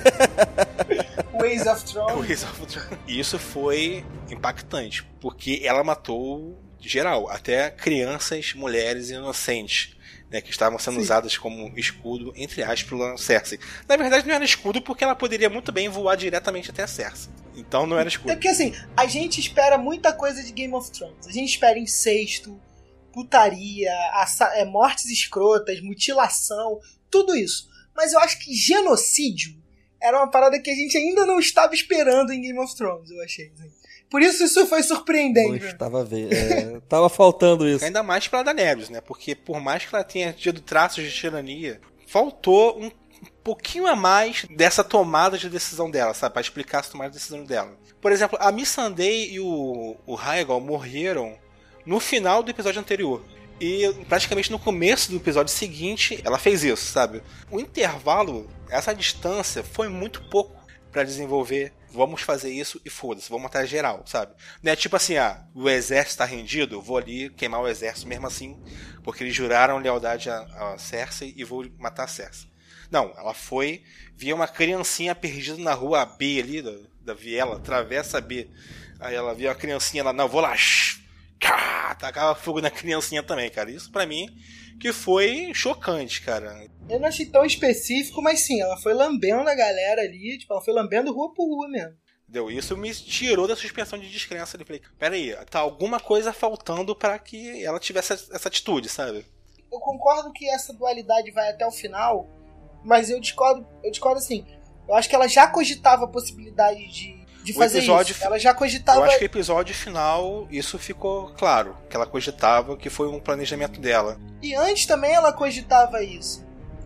[1.60, 2.78] Of É of.
[3.06, 9.96] E isso foi impactante, porque ela matou geral, até crianças, mulheres inocentes,
[10.30, 11.02] né, que estavam sendo Sim.
[11.02, 13.58] usadas como escudo, entre aspas, pela Cersei.
[13.88, 17.30] Na verdade, não era escudo porque ela poderia muito bem voar diretamente até a Cersei.
[17.54, 18.32] Então não era É escudo.
[18.32, 21.26] porque assim, a gente espera muita coisa de Game of Thrones.
[21.26, 22.58] A gente espera incesto,
[23.12, 23.92] putaria,
[24.54, 26.80] é, mortes escrotas, mutilação,
[27.10, 27.68] tudo isso.
[27.94, 29.61] Mas eu acho que genocídio
[30.02, 33.22] era uma parada que a gente ainda não estava esperando em Game of Thrones, eu
[33.22, 33.50] achei.
[33.54, 33.70] assim.
[34.10, 35.64] Por isso isso foi surpreendente.
[35.64, 36.34] estava vendo.
[36.34, 37.82] É, tava faltando isso.
[37.82, 39.00] Ainda mais pra Daenerys, né?
[39.00, 42.90] Porque por mais que ela tenha tido traços de tirania, faltou um
[43.42, 46.34] pouquinho a mais dessa tomada de decisão dela, sabe?
[46.34, 47.74] Pra explicar essa tomada de decisão dela.
[48.02, 51.38] Por exemplo, a Missandei e o, o Rhaegal morreram
[51.86, 53.22] no final do episódio anterior.
[53.60, 57.22] E praticamente no começo do episódio seguinte, ela fez isso, sabe?
[57.50, 60.60] O intervalo, essa distância, foi muito pouco
[60.90, 61.72] pra desenvolver.
[61.90, 64.34] Vamos fazer isso e foda-se, vamos matar geral, sabe?
[64.62, 68.26] Não é tipo assim, ah, o exército tá rendido, vou ali queimar o exército mesmo
[68.26, 68.58] assim,
[69.04, 72.48] porque eles juraram lealdade a, a Cersei e vou matar a Cersei.
[72.90, 73.82] Não, ela foi,
[74.16, 78.48] via uma criancinha perdida na rua B ali, da, da viela, atravessa a B.
[78.98, 80.91] Aí ela via uma criancinha lá, não, vou lá, shh,
[81.42, 83.70] cá, tacava fogo na criancinha também, cara.
[83.70, 84.28] Isso pra mim
[84.80, 86.66] que foi chocante, cara.
[86.88, 90.62] Eu não achei tão específico, mas sim, ela foi lambendo a galera ali, tipo, ela
[90.62, 91.96] foi lambendo rua por rua mesmo.
[92.26, 94.56] Deu isso me tirou da suspensão de descrença.
[94.56, 99.26] Eu falei, peraí, tá alguma coisa faltando pra que ela tivesse essa atitude, sabe?
[99.70, 102.28] Eu concordo que essa dualidade vai até o final,
[102.84, 104.46] mas eu discordo, eu discordo assim.
[104.88, 108.24] Eu acho que ela já cogitava a possibilidade de, de O fazer episódio isso.
[108.24, 109.04] Ela já Eu cogitava.
[109.04, 111.76] acho que o episódio final, isso ficou claro.
[111.90, 114.18] Que ela cogitava que foi um planejamento dela.
[114.42, 116.44] E antes também ela cogitava isso.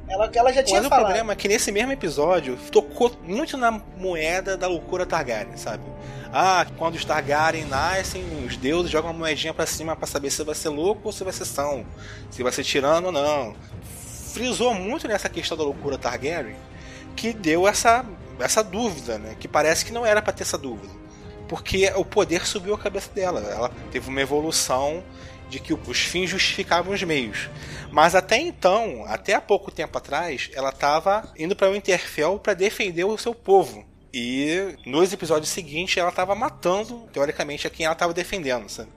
[0.08, 1.06] Ela, ela já tinha Mas o falado.
[1.06, 5.82] problema é que nesse mesmo episódio tocou muito na moeda da loucura Targaryen, sabe?
[6.32, 10.44] Ah, quando os Targaryen nascem, os deuses jogam uma moedinha pra cima pra saber se
[10.44, 11.84] vai ser louco ou se vai ser são.
[12.30, 13.56] Se vai ser tirano ou não.
[14.32, 16.56] Frisou muito nessa questão da loucura Targaryen
[17.16, 18.04] que deu essa,
[18.38, 19.36] essa dúvida, né?
[19.38, 20.92] Que parece que não era pra ter essa dúvida.
[21.48, 23.40] Porque o poder subiu a cabeça dela.
[23.40, 25.02] Ela teve uma evolução
[25.48, 27.48] de que os fins justificavam os meios.
[27.90, 32.54] Mas até então, até há pouco tempo atrás, ela estava indo para o Interfell para
[32.54, 33.84] defender o seu povo.
[34.12, 38.90] E nos episódios seguintes ela estava matando, teoricamente, a quem ela estava defendendo, sabe?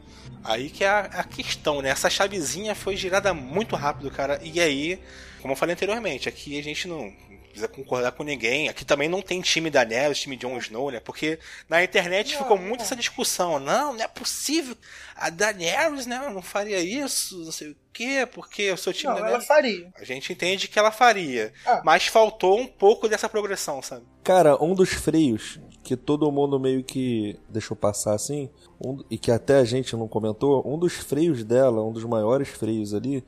[0.43, 1.89] Aí que é a, a questão, né?
[1.89, 4.39] Essa chavezinha foi girada muito rápido, cara.
[4.41, 4.99] E aí,
[5.41, 7.13] como eu falei anteriormente, aqui a gente não
[7.49, 8.69] precisa concordar com ninguém.
[8.69, 10.99] Aqui também não tem time da Daenerys, time de Jon Snow, né?
[10.99, 13.59] Porque na internet ficou muito essa discussão.
[13.59, 14.75] Não, não é possível.
[15.15, 16.29] A Daenerys, né?
[16.33, 19.91] Não faria isso, não sei o quê, porque o seu time Não, da ela faria.
[19.95, 21.51] A gente entende que ela faria.
[21.65, 21.81] Ah.
[21.83, 24.05] Mas faltou um pouco dessa progressão, sabe?
[24.23, 28.49] Cara, um dos freios que todo mundo meio que deixou passar assim,
[28.83, 32.47] um- e que até a gente não comentou, um dos freios dela, um dos maiores
[32.49, 33.23] freios ali,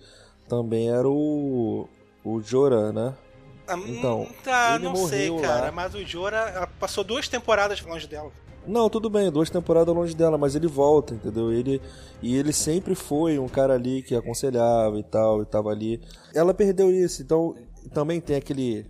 [0.47, 1.87] também era o.
[2.23, 3.15] O Jorah, né?
[3.67, 5.65] Ah, Então, hum, tá, ele não sei, morreu cara.
[5.65, 5.71] lá.
[5.71, 8.31] Mas o Jorah ela passou duas temporadas longe dela.
[8.67, 11.51] Não, tudo bem, duas temporadas longe dela, mas ele volta, entendeu?
[11.51, 11.81] Ele
[12.21, 15.99] e ele sempre foi um cara ali que aconselhava e tal, e tava ali.
[16.33, 17.55] Ela perdeu isso, então
[17.91, 18.85] também tem aquele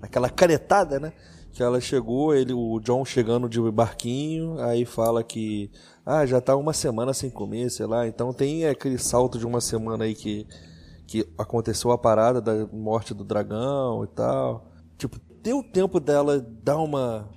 [0.00, 1.12] aquela canetada, né?
[1.52, 5.70] Que ela chegou, ele, o John chegando de barquinho, aí fala que
[6.04, 8.08] ah, já tá uma semana sem comer, sei lá.
[8.08, 10.46] Então tem aquele salto de uma semana aí que
[11.06, 14.72] que aconteceu a parada da morte do dragão e tal.
[14.96, 17.28] Tipo, deu tempo dela dar uma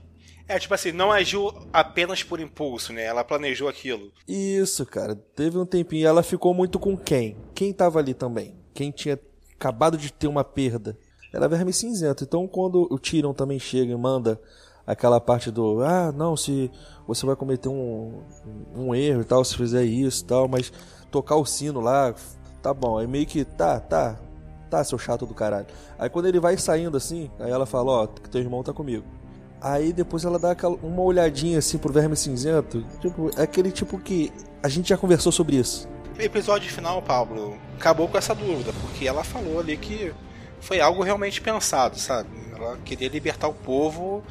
[0.47, 3.03] É, tipo assim, não agiu apenas por impulso, né?
[3.03, 4.11] Ela planejou aquilo.
[4.27, 5.15] Isso, cara.
[5.15, 6.03] Teve um tempinho.
[6.03, 7.35] e Ela ficou muito com quem?
[7.53, 8.55] Quem tava ali também?
[8.73, 9.19] Quem tinha
[9.55, 10.97] acabado de ter uma perda?
[11.33, 12.23] Era Verme Cinzento.
[12.23, 14.39] Então, quando o Tyrion também chega e manda
[14.85, 16.69] aquela parte do ah, não, se
[17.07, 18.21] você vai cometer um,
[18.75, 20.71] um erro e tal, se fizer isso e tal, mas
[21.09, 22.13] tocar o sino lá,
[22.65, 22.97] tá bom.
[22.97, 24.15] Aí meio que tá, tá,
[24.69, 25.67] tá, seu chato do caralho.
[25.99, 29.05] Aí quando ele vai saindo assim, aí ela fala: Ó, que teu irmão tá comigo.
[29.61, 32.83] Aí depois ela dá aquela, uma olhadinha assim pro verme cinzento.
[32.99, 34.31] Tipo, é aquele tipo que
[34.63, 35.87] a gente já conversou sobre isso.
[36.17, 40.13] Episódio final, Pablo, acabou com essa dúvida, porque ela falou ali que
[40.59, 42.29] foi algo realmente pensado, sabe?
[42.55, 44.23] Ela queria libertar o povo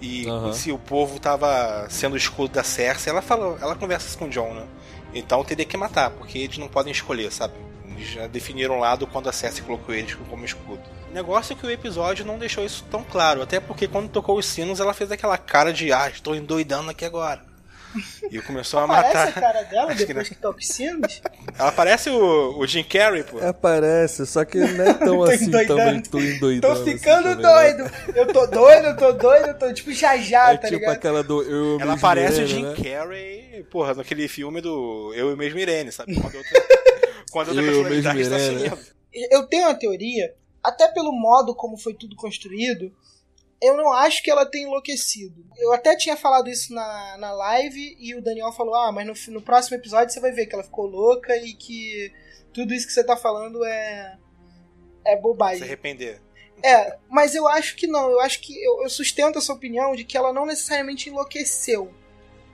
[0.00, 0.52] e Aham.
[0.52, 4.28] se o povo tava sendo o escudo da Cersei, ela falou, ela conversa com o
[4.28, 4.66] John, né?
[5.14, 7.54] Então teria que matar, porque eles não podem escolher, sabe?
[7.84, 10.82] Eles já definiram um lado quando a Cersei colocou eles como escudo.
[11.10, 14.38] O negócio é que o episódio não deixou isso tão claro, até porque quando tocou
[14.38, 17.51] os sinos ela fez aquela cara de ah, estou endoidando aqui agora.
[18.30, 19.28] E começou a Parece matar.
[19.28, 21.22] a cara dela Acho que depois que, os sinos?
[21.58, 23.38] Ela parece o, o Jim Carrey, pô.
[23.40, 25.76] É, parece, só que não é tão assim endoidando.
[25.84, 26.74] também, tô endoidando.
[26.74, 27.42] Tô assim ficando né?
[27.42, 27.90] doido.
[28.14, 30.92] Eu tô doido, eu tô doido, eu tô tipo jajá, É tá tipo ligado?
[30.94, 32.74] aquela do Eu Ela Mesmo parece o Irene, Jim né?
[32.76, 36.14] Carrey, porra, naquele filme do Eu e mesmo Irene, sabe?
[36.20, 36.62] Quando outra,
[37.30, 38.68] quando outra Eu personalidade mesmo está Irene, né?
[38.70, 38.92] sumindo.
[39.30, 42.90] Eu tenho uma teoria, até pelo modo como foi tudo construído,
[43.62, 45.44] eu não acho que ela tenha enlouquecido.
[45.58, 49.34] Eu até tinha falado isso na, na live e o Daniel falou: Ah, mas no,
[49.34, 52.12] no próximo episódio você vai ver que ela ficou louca e que
[52.52, 54.18] tudo isso que você tá falando é.
[55.04, 55.62] é Se bobagem.
[55.62, 56.20] arrepender.
[56.62, 58.10] É, mas eu acho que não.
[58.10, 61.92] Eu acho que eu, eu sustento essa opinião de que ela não necessariamente enlouqueceu.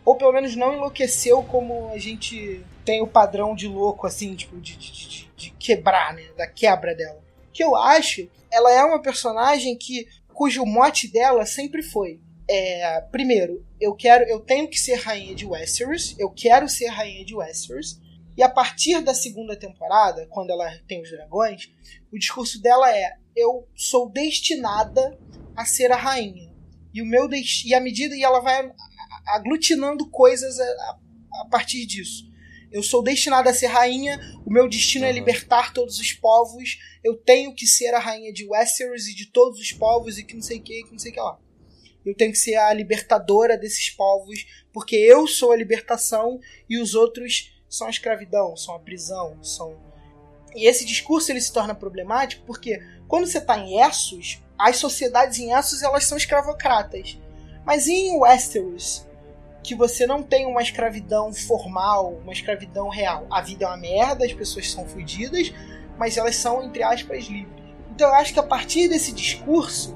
[0.04, 4.58] Ou pelo menos não enlouqueceu como a gente tem o padrão de louco, assim, tipo,
[4.58, 6.24] de, de, de- de quebrar, né?
[6.36, 7.22] Da quebra dela.
[7.52, 10.06] Que eu acho, ela é uma personagem que.
[10.38, 12.20] Cujo mote dela sempre foi.
[12.48, 14.24] É, primeiro, eu quero.
[14.24, 16.14] Eu tenho que ser rainha de Westeros.
[16.16, 18.00] Eu quero ser rainha de Westeros.
[18.36, 21.68] E a partir da segunda temporada, quando ela tem os dragões,
[22.12, 25.18] o discurso dela é: eu sou destinada
[25.56, 26.48] a ser a rainha.
[26.94, 27.28] E o meu
[27.66, 28.70] e à medida e ela vai
[29.26, 30.98] aglutinando coisas a, a-
[31.42, 32.28] a partir disso.
[32.70, 35.14] Eu sou destinada a ser rainha, o meu destino é Aham.
[35.14, 39.58] libertar todos os povos, eu tenho que ser a rainha de Westeros e de todos
[39.58, 41.38] os povos e que não sei o que, que não sei o que lá.
[42.04, 46.94] Eu tenho que ser a libertadora desses povos, porque eu sou a libertação e os
[46.94, 49.88] outros são a escravidão, são a prisão, são
[50.54, 55.38] e esse discurso ele se torna problemático porque quando você está em Essos, as sociedades
[55.38, 57.18] em Essos elas são escravocratas.
[57.64, 59.06] Mas em Westeros,
[59.68, 63.26] que você não tem uma escravidão formal, uma escravidão real.
[63.30, 65.52] A vida é uma merda, as pessoas são fodidas,
[65.98, 67.62] mas elas são, entre aspas, livres.
[67.90, 69.94] Então eu acho que a partir desse discurso,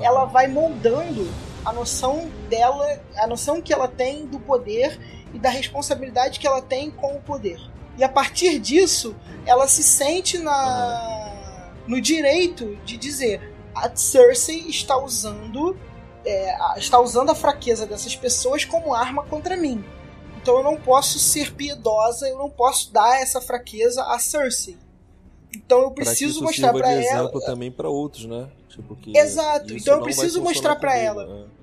[0.00, 1.28] ela vai moldando
[1.64, 4.98] a noção dela, a noção que ela tem do poder
[5.32, 7.60] e da responsabilidade que ela tem com o poder.
[7.96, 9.14] E a partir disso,
[9.46, 15.76] ela se sente na no direito de dizer a Cersei está usando
[16.24, 19.84] é, está usando a fraqueza dessas pessoas como arma contra mim.
[20.40, 24.76] Então eu não posso ser piedosa, eu não posso dar essa fraqueza a Cersei.
[25.54, 27.20] Então eu Pra preciso isso mostrar pra de ela.
[27.24, 28.48] exemplo também pra outros, né?
[28.68, 31.46] Tipo Exato, então eu preciso mostrar pra comigo, ela.
[31.50, 31.54] é.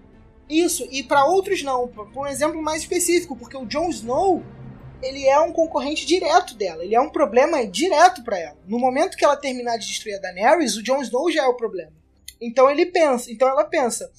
[0.54, 1.88] Isso, e pra outros não.
[1.88, 4.44] Por um exemplo mais específico, porque o Jon Snow,
[5.02, 8.58] ele é um concorrente direto dela, ele é um problema direto pra ela.
[8.66, 11.54] No momento que ela terminar de destruir a Daenerys, o Jon Snow já é o
[11.56, 11.92] problema.
[12.40, 14.10] Então ele pensa, então ela pensa,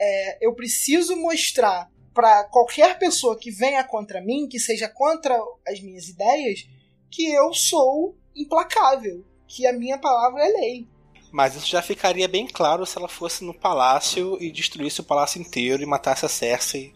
[0.00, 5.36] é, eu preciso mostrar pra qualquer pessoa que venha contra mim, que seja contra
[5.66, 6.66] as minhas ideias,
[7.10, 10.88] que eu sou implacável, que a minha palavra é lei.
[11.32, 15.40] Mas isso já ficaria bem claro se ela fosse no palácio e destruísse o palácio
[15.40, 16.92] inteiro e matasse a Cersei,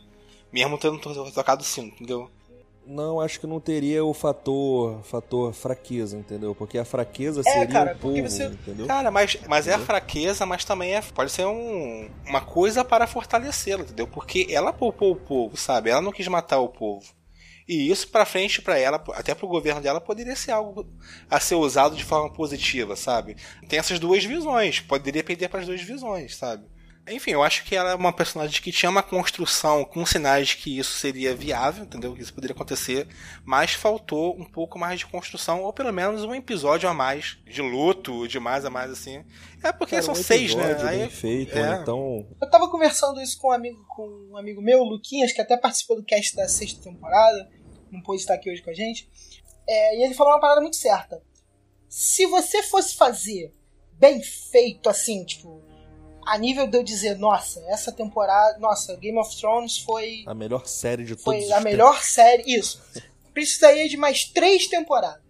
[0.52, 2.30] mesmo tendo to- tocado o entendeu?
[2.90, 6.54] Não, acho que não teria o fator fator fraqueza, entendeu?
[6.54, 8.86] Porque a fraqueza seria cara, o povo, você- entendeu?
[8.86, 9.86] Cara, mas, mas é a Entendeu?
[9.86, 14.06] fraqueza, mas também é, pode ser um, uma coisa para fortalecê-la, entendeu?
[14.08, 15.90] Porque ela poupou o povo, sabe?
[15.90, 17.04] Ela não quis matar o povo.
[17.68, 20.86] E isso pra frente pra ela, até pro governo dela, poderia ser algo
[21.28, 23.36] a ser usado de forma positiva, sabe?
[23.68, 26.64] Tem essas duas visões, poderia perder para as duas visões, sabe?
[27.10, 30.56] Enfim, eu acho que ela é uma personagem que tinha uma construção com sinais de
[30.58, 32.14] que isso seria viável, entendeu?
[32.14, 33.06] Que isso poderia acontecer,
[33.44, 37.62] mas faltou um pouco mais de construção, ou pelo menos um episódio a mais de
[37.62, 39.24] luto, de mais a mais assim.
[39.62, 40.64] É porque Cara, são um seis, né?
[40.72, 41.74] episódio Aí- bem feito, é.
[41.76, 45.40] ou então Eu tava conversando isso com um amigo, com um amigo meu, Luquinhas, que
[45.40, 47.48] até participou do cast da sexta temporada,
[47.90, 49.08] não pôde estar aqui hoje com a gente.
[49.68, 51.22] É, e ele falou uma parada muito certa.
[51.88, 53.52] Se você fosse fazer
[53.92, 55.62] bem feito, assim, tipo,
[56.28, 60.66] a nível de eu dizer, nossa, essa temporada, nossa, Game of Thrones foi, a melhor
[60.66, 62.44] série de todos foi os a melhor série.
[62.46, 62.82] Isso.
[63.32, 65.22] Precisaria de mais três temporadas.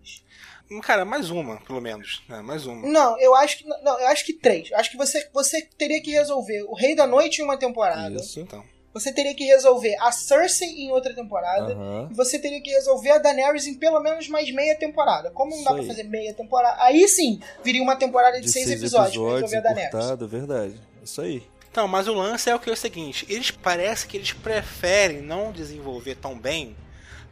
[0.83, 2.23] Cara, mais uma, pelo menos.
[2.29, 2.43] né?
[2.43, 2.87] mais uma.
[2.87, 3.65] Não, eu acho que.
[3.65, 4.71] Não, eu acho que três.
[4.71, 8.09] Eu acho que você, você teria que resolver o Rei da Noite em uma temporada.
[8.11, 8.27] tempos.
[8.27, 8.41] Isso.
[8.41, 8.65] Então.
[8.95, 11.73] Você teria que resolver a Cersei em outra temporada.
[11.75, 12.09] Aham.
[12.11, 15.31] E você teria que resolver a Daenerys em pelo menos mais meia temporada.
[15.31, 15.87] Como não Isso dá pra aí.
[15.87, 16.83] fazer meia temporada?
[16.83, 20.31] Aí sim, viria uma temporada de, De seis, seis episódios, pra episódios, resolver a Daenerys.
[20.31, 20.81] verdade.
[21.05, 21.43] Isso aí.
[21.71, 25.21] Então, mas o lance é o que é o seguinte: eles parece que eles preferem
[25.21, 26.75] não desenvolver tão bem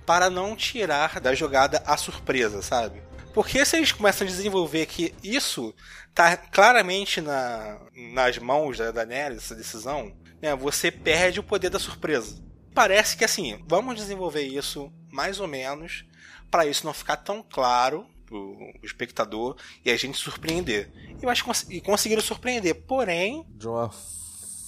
[0.05, 3.03] para não tirar da jogada a surpresa, sabe?
[3.37, 5.75] Porque se eles começam a desenvolver que isso
[6.15, 7.79] tá claramente na,
[8.15, 10.11] nas mãos da Daenerys, essa decisão,
[10.41, 12.43] né, você perde o poder da surpresa.
[12.75, 16.07] Parece que assim, vamos desenvolver isso mais ou menos
[16.51, 20.91] para isso não ficar tão claro pro espectador e a gente surpreender.
[21.21, 23.91] Eu acho que e conseguiram surpreender, porém De uma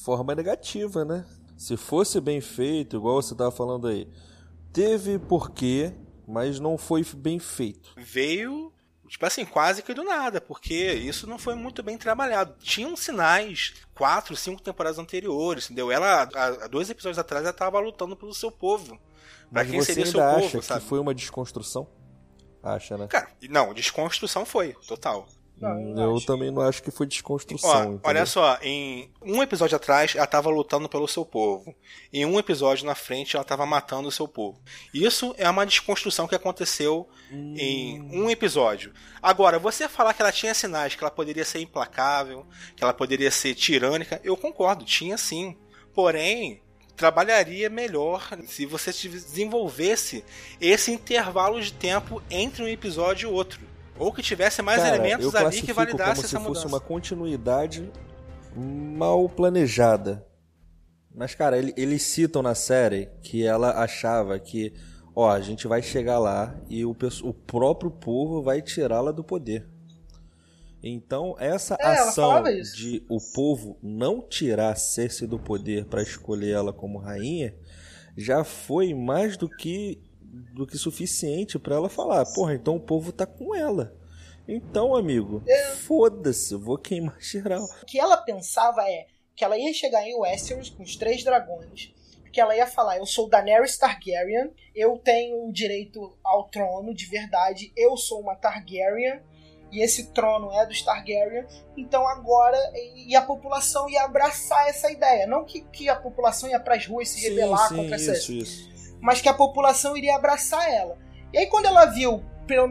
[0.05, 1.25] forma negativa, né?
[1.57, 4.07] Se fosse bem feito, igual você tava falando aí,
[4.75, 5.95] teve porquê,
[6.29, 7.95] mas não foi bem feito.
[7.97, 8.71] Veio,
[9.09, 12.55] tipo assim, quase que do nada, porque isso não foi muito bem trabalhado.
[12.61, 15.91] Tinham sinais, quatro, cinco temporadas anteriores, entendeu?
[15.91, 18.99] Ela, há, dois episódios atrás, ela tava lutando pelo seu povo.
[19.51, 20.81] Pra Mas quem você seria ainda seu acha povo, sabe?
[20.83, 21.89] que foi uma desconstrução?
[22.63, 23.07] Acha, né?
[23.07, 25.27] Cara, não, desconstrução foi, total.
[25.61, 27.83] Não, eu Hum, eu também não acho que foi Ó, desconstrução.
[27.95, 28.01] entendeu?
[28.05, 31.75] olha só, em um episódio atrás ela tava lutando pelo seu povo.
[32.13, 34.61] Em um episódio na frente ela tava matando o seu povo.
[34.95, 38.93] Isso é uma desconstrução que aconteceu em um episódio.
[39.21, 42.47] Agora, você falar que ela tinha sinais que ela poderia ser implacável,
[42.77, 45.57] que ela poderia ser tirânica, eu concordo, tinha sim.
[45.93, 46.63] Porém,
[46.97, 50.25] trabalharia melhor se você desenvolvesse
[50.61, 53.61] esse intervalo de tempo entre um episódio e outro.
[53.99, 57.91] Ou que tivesse mais Cara, elementos ali que validassem como essa se fosse uma continuidade
[58.55, 60.25] mal planejada.
[61.15, 64.73] Mas, cara, ele- eles citam na série que ela achava que,
[65.17, 66.95] ó, a gente vai chegar lá e o,
[67.25, 69.67] o próprio povo vai tirá-la do poder.
[70.81, 76.73] Então, essa É, ação de o povo não tirar Cersei do poder para escolher ela
[76.73, 77.53] como rainha
[78.17, 80.01] já foi mais do que
[80.55, 83.95] do que suficiente para ela falar, porra, então o povo tá com ela.
[84.47, 85.67] Então, amigo, É.
[85.73, 87.65] foda-se, eu vou queimar geral.
[87.83, 89.07] O que ela pensava é
[89.37, 91.93] que ela ia chegar em Westeros com os três dragões,
[92.33, 97.07] que ela ia falar: Eu sou Daenerys Targaryen, eu tenho o direito ao trono de
[97.07, 99.21] verdade, eu sou uma Targaryen.
[99.71, 101.45] E esse trono é dos Targaryen,
[101.77, 102.57] então agora.
[103.07, 105.27] E a população ia abraçar essa ideia.
[105.27, 108.71] Não que, que a população ia pras ruas se rebelar contra essa isso, isso.
[109.01, 110.97] Mas que a população iria abraçar ela.
[111.33, 112.23] E aí quando ela viu,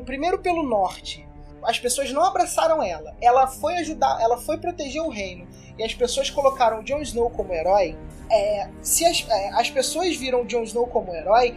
[0.06, 1.28] primeiro pelo norte,
[1.64, 3.16] as pessoas não abraçaram ela.
[3.22, 5.48] Ela foi ajudar, ela foi proteger o reino.
[5.78, 7.98] E as pessoas colocaram Jon Snow como herói.
[8.32, 11.56] É, se as, é, as pessoas viram Jon Snow como herói,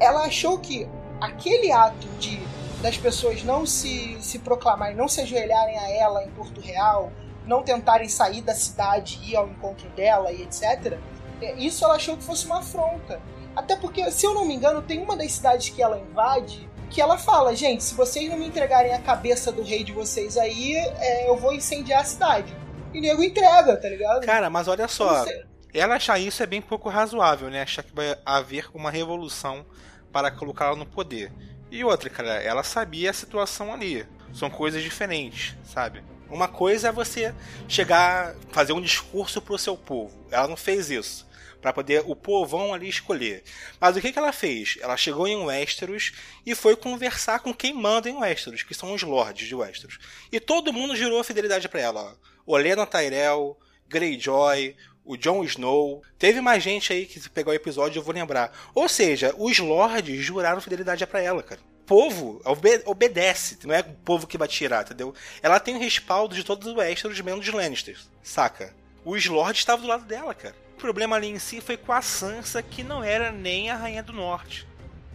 [0.00, 0.88] ela achou que
[1.20, 2.38] aquele ato de
[2.80, 7.10] das pessoas não se, se proclamarem, não se ajoelharem a ela em Porto Real,
[7.44, 10.96] não tentarem sair da cidade e ir ao encontro dela e etc.
[11.42, 13.20] é, Isso ela achou que fosse uma afronta.
[13.58, 17.00] Até porque, se eu não me engano, tem uma das cidades que ela invade que
[17.00, 20.76] ela fala, gente, se vocês não me entregarem a cabeça do rei de vocês aí,
[20.76, 22.54] é, eu vou incendiar a cidade.
[22.94, 24.24] E nego entrega, tá ligado?
[24.24, 25.26] Cara, mas olha só,
[25.74, 27.62] ela achar isso é bem pouco razoável, né?
[27.62, 29.66] Achar que vai haver uma revolução
[30.12, 31.32] para colocá-la no poder.
[31.68, 34.06] E outra, cara, ela sabia a situação ali.
[34.32, 36.02] São coisas diferentes, sabe?
[36.30, 37.34] Uma coisa é você
[37.66, 40.26] chegar, fazer um discurso pro seu povo.
[40.30, 41.26] Ela não fez isso.
[41.60, 43.42] Pra poder o povão ali escolher.
[43.80, 44.78] Mas o que, que ela fez?
[44.80, 46.12] Ela chegou em Westeros
[46.46, 49.98] e foi conversar com quem manda em Westeros, que são os lords de Westeros.
[50.30, 52.16] E todo mundo jurou fidelidade pra ela.
[52.46, 53.58] Olena Tyrell,
[53.88, 56.02] Greyjoy, o Jon Snow.
[56.18, 58.52] Teve mais gente aí que se pegar o episódio, eu vou lembrar.
[58.74, 61.60] Ou seja, os lords juraram fidelidade pra ela, cara.
[61.88, 65.12] Povo obe- obedece, não é o povo que vai tirar, entendeu?
[65.42, 68.74] Ela tem o respaldo de todos os Westeros, menos os Lannisters, saca?
[69.04, 70.54] Os lords estavam do lado dela, cara.
[70.74, 74.02] O problema ali em si foi com a Sansa, que não era nem a Rainha
[74.02, 74.68] do Norte.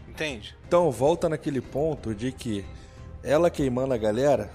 [0.09, 0.55] Entende?
[0.67, 2.65] Então, volta naquele ponto de que
[3.24, 4.51] ela queimando a galera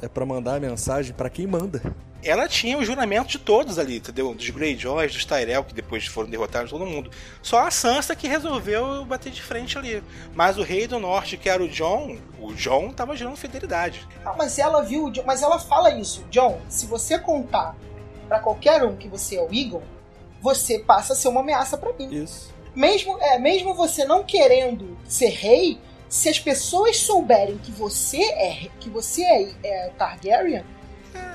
[0.00, 1.82] é pra mandar a mensagem pra quem manda.
[2.22, 4.34] Ela tinha o juramento de todos ali, entendeu?
[4.34, 7.10] Dos Greyjoys, dos Tyrell, que depois foram derrotados todo mundo.
[7.42, 10.02] Só a Sansa que resolveu bater de frente ali.
[10.34, 14.06] Mas o rei do norte, que era o Jon, o Jon tava gerando fidelidade.
[14.24, 17.76] Ah, mas ela viu, mas ela fala isso, John, se você contar
[18.26, 19.82] pra qualquer um que você é o Eagle,
[20.40, 22.22] você passa a ser uma ameaça pra mim.
[22.22, 22.52] Isso.
[22.74, 28.68] Mesmo, é, mesmo você não querendo ser rei, se as pessoas souberem que você é
[28.80, 30.64] que você é, é Targaryen,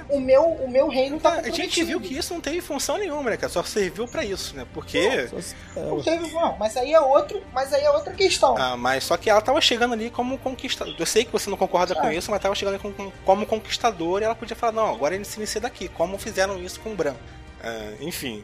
[0.09, 2.97] o meu o meu reino tá Ah, a gente viu que isso não teve função
[2.97, 3.51] nenhuma, né, cara?
[3.51, 4.65] Só serviu pra isso, né?
[4.74, 4.97] Porque.
[4.97, 5.30] É,
[5.76, 8.55] Não teve, não, mas aí é outro, mas aí é outra questão.
[8.57, 10.95] Ah, mas só que ela tava chegando ali como conquistador.
[10.99, 12.13] Eu sei que você não concorda com Ah.
[12.13, 15.38] isso, mas tava chegando ali como, conquistador e ela podia falar, não, agora ele se
[15.38, 17.15] inicia daqui, como fizeram isso com o Bran.
[17.63, 18.43] Ah, enfim.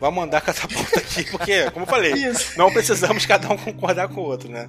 [0.00, 2.58] Vamos andar com essa ponta aqui, porque, como eu falei, Isso.
[2.58, 4.68] não precisamos cada um concordar com o outro, né?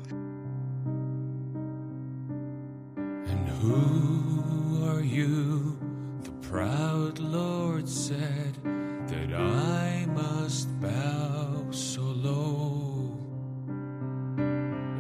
[3.28, 5.76] And who are you?
[6.54, 8.54] Proud Lord said
[9.08, 13.18] that I must bow so low.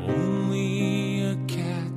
[0.01, 1.93] Only a cat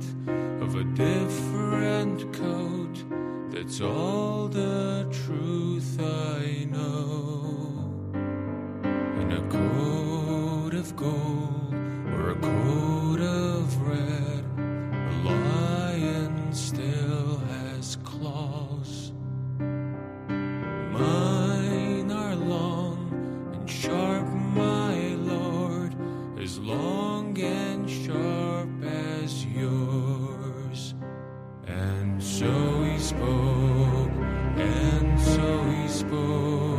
[0.61, 3.03] of a different coat,
[3.49, 7.73] that's all the truth I know.
[8.13, 11.73] In a coat of gold
[12.13, 17.26] or a coat of red, a lion still
[23.87, 25.95] sharp, my Lord,
[26.37, 30.93] as long and sharp as yours.
[31.65, 34.11] And so he spoke,
[34.57, 36.76] and so he spoke.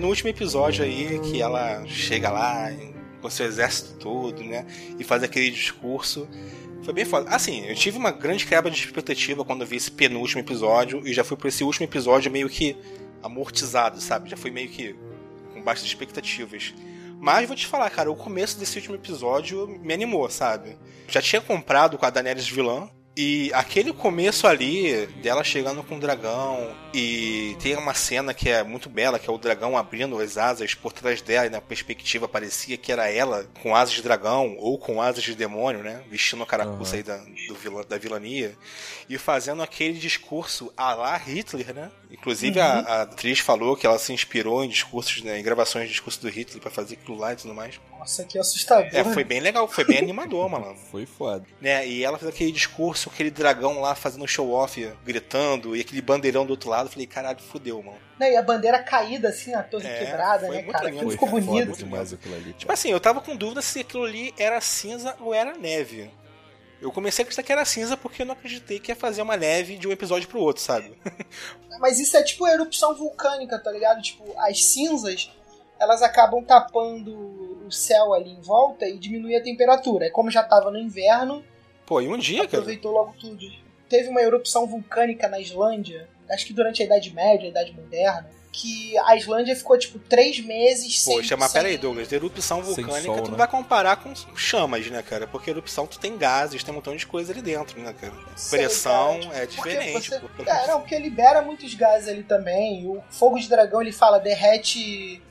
[0.00, 2.72] No último episódio aí, que ela chega lá
[3.20, 4.66] com seu exército todo, né?
[4.98, 6.26] E faz aquele discurso.
[6.82, 7.28] Foi bem foda.
[7.30, 11.12] Assim, eu tive uma grande quebra de expectativa quando eu vi esse penúltimo episódio e
[11.12, 12.76] já fui por esse último episódio meio que
[13.22, 14.30] amortizado, sabe?
[14.30, 14.96] Já fui meio que
[15.52, 16.74] com baixas expectativas.
[17.18, 20.78] Mas vou te falar, cara, o começo desse último episódio me animou, sabe?
[21.06, 22.88] Já tinha comprado com a Daenerys vilã,
[23.22, 28.62] e aquele começo ali, dela chegando com o dragão, e tem uma cena que é
[28.62, 32.26] muito bela, que é o dragão abrindo as asas por trás dela, e na perspectiva
[32.26, 36.02] parecia que era ela com asas de dragão, ou com asas de demônio, né?
[36.08, 38.56] Vestindo a carapuça aí da, do vilã, da vilania,
[39.06, 41.90] e fazendo aquele discurso a lá Hitler, né?
[42.10, 45.90] Inclusive a, a atriz falou que ela se inspirou em discursos, né, em gravações de
[45.90, 47.78] discurso do Hitler para fazer aquilo lá e tudo mais.
[48.00, 48.88] Nossa, que assustador.
[48.94, 50.74] É, foi bem legal, foi bem animador, mano.
[50.90, 51.44] Foi foda.
[51.60, 51.86] Né?
[51.86, 56.50] E ela fez aquele discurso, aquele dragão lá fazendo show-off, gritando, e aquele bandeirão do
[56.50, 56.86] outro lado.
[56.86, 57.98] Eu falei, caralho, fudeu, mano.
[58.18, 60.86] Não, e a bandeira caída, assim, a torre É, quebrada, foi né, muito cara?
[60.86, 61.66] lindo, Aquilo ficou foi bonito.
[61.70, 62.52] Foda demais aquilo ali.
[62.54, 66.10] Tipo assim, eu tava com dúvida se aquilo ali era cinza ou era neve.
[66.80, 69.36] Eu comecei a acreditar que era cinza porque eu não acreditei que ia fazer uma
[69.36, 70.94] neve de um episódio pro outro, sabe?
[71.78, 74.00] Mas isso é tipo erupção vulcânica, tá ligado?
[74.00, 75.30] Tipo, as cinzas,
[75.80, 77.12] elas acabam tapando
[77.66, 80.06] o céu ali em volta e diminui a temperatura.
[80.06, 81.42] E como já tava no inverno,
[81.86, 82.58] Pô, e um dia, cara.
[82.58, 83.46] aproveitou logo tudo.
[83.88, 88.30] Teve uma erupção vulcânica na Islândia, acho que durante a Idade Média, a Idade Moderna,
[88.52, 91.14] que a Islândia ficou, tipo, três meses sem...
[91.16, 93.36] Poxa, mas sem- peraí, Douglas, erupção vulcânica sol, tu não né?
[93.38, 95.26] vai comparar com chamas, né, cara?
[95.28, 98.12] Porque erupção tu tem gases, tem um montão de coisa ali dentro, né, cara?
[98.34, 100.08] Sei, Pressão cara, tipo, é porque diferente.
[100.10, 100.42] você- pô.
[100.44, 102.88] É, não, porque libera muitos gases ali também.
[102.88, 105.22] O fogo de dragão, ele fala, derrete...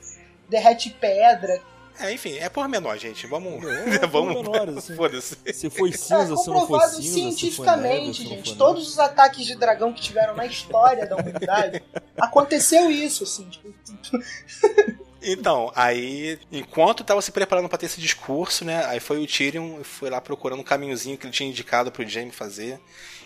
[0.50, 1.62] Derrete pedra.
[1.98, 3.26] É, enfim, é por menor, gente.
[3.26, 3.62] Vamos.
[3.64, 4.34] É, vamos.
[4.34, 4.96] pormenores, assim.
[4.96, 5.36] Foda-se.
[5.52, 8.50] Se foi É cinza, se não for comprovado cinza, se cientificamente, neve, se não gente.
[8.50, 11.82] for Todos os ataques de dragão que tiveram na história da humanidade,
[12.18, 13.48] aconteceu isso, assim.
[13.48, 13.70] Tipo,
[15.22, 18.86] Então, aí, enquanto tava se preparando pra ter esse discurso, né?
[18.86, 22.08] Aí foi o Tyrion e foi lá procurando um caminhozinho que ele tinha indicado pro
[22.08, 22.80] Jaime fazer.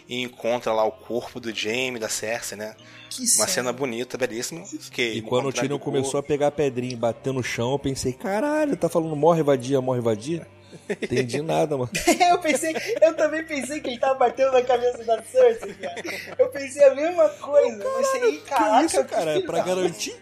[0.09, 2.75] E encontra lá o corpo do Jaime, da Cersei, né?
[3.09, 4.67] que Uma cena bonita, belíssima.
[4.67, 7.73] Fiquei E quando o Tyrion com começou a pegar a pedrinha e bater no chão,
[7.73, 10.47] eu pensei, caralho, tá falando morre vadia, morre vadia?
[10.91, 11.91] Entendi nada, mano.
[12.31, 16.03] eu pensei, eu também pensei que ele tava batendo na cabeça da Cersei, cara.
[16.39, 17.83] Eu pensei a mesma coisa.
[17.83, 19.39] Eu pensei, caraca, que isso, cara?
[19.39, 20.17] É pra garantir?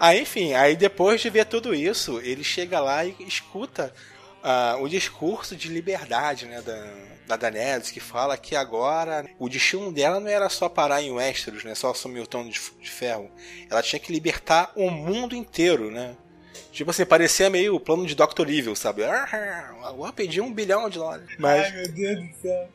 [0.00, 3.92] Aí, enfim, aí depois de ver tudo isso, ele chega lá e escuta
[4.42, 6.82] ah, o discurso de liberdade, né, da,
[7.26, 11.64] da Daenerys, que fala que agora o destino dela não era só parar em Westeros,
[11.64, 13.30] né, só assumir o trono de, de ferro.
[13.70, 16.16] Ela tinha que libertar o mundo inteiro, né.
[16.70, 18.48] Tipo assim, parecia meio o plano de Dr.
[18.48, 19.04] Evil, sabe?
[19.04, 21.28] Ah, Eu vou pedir um bilhão de dólares.
[21.38, 22.68] Mas, Ai, meu Deus do céu.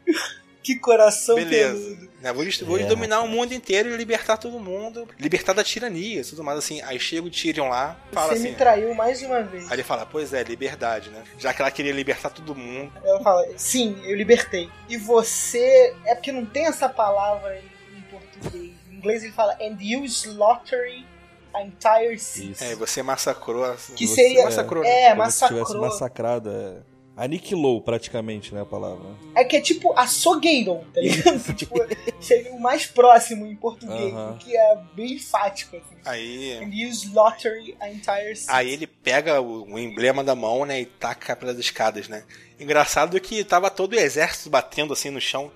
[0.73, 1.73] Que coração beleza.
[1.95, 2.09] peludo.
[2.21, 5.07] Né, vou, dest- vou É, dominar o mundo inteiro e libertar todo mundo.
[5.17, 6.81] Libertar da tirania tudo mais, assim.
[6.83, 8.49] Aí chega o Tyrion lá, fala Você assim...
[8.49, 9.65] me traiu mais uma vez.
[9.71, 11.23] Aí ele fala, pois é, liberdade, né?
[11.39, 12.91] Já que ela queria libertar todo mundo.
[13.03, 14.69] Ela fala, sim, eu libertei.
[14.87, 15.95] E você.
[16.05, 18.73] É porque não tem essa palavra em, português.
[18.91, 21.05] Em inglês ele fala, and you slaughtering
[21.53, 22.63] a entire city.
[22.63, 23.63] É, você massacrou.
[23.63, 24.89] a- Que você seria- massacrou, né?
[24.89, 25.81] É, Como se tivesse massacrou.
[25.81, 26.88] massacrado, é.
[27.21, 29.05] Aniquilou praticamente, né, a palavra.
[29.35, 31.37] É que é tipo açougueiro, tá ligado?
[31.53, 31.75] tipo,
[32.21, 34.37] seria o mais próximo em português, Aham.
[34.39, 35.75] que é bem enfático.
[35.75, 35.95] Assim.
[36.05, 38.49] Aí, And you slaughtering a entire city.
[38.49, 40.79] aí ele pega o, o emblema da mão, né?
[40.79, 42.23] E taca pelas escadas, né?
[42.57, 45.51] Engraçado que tava todo o exército batendo assim no chão,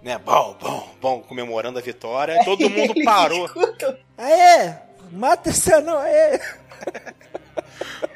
[0.00, 0.18] né?
[0.18, 2.38] Bom, bom, bom, comemorando a vitória.
[2.46, 3.46] Todo mundo Ele parou.
[3.46, 3.98] escuta.
[4.16, 4.74] Aê!
[5.10, 6.38] Mata esse anão, aê!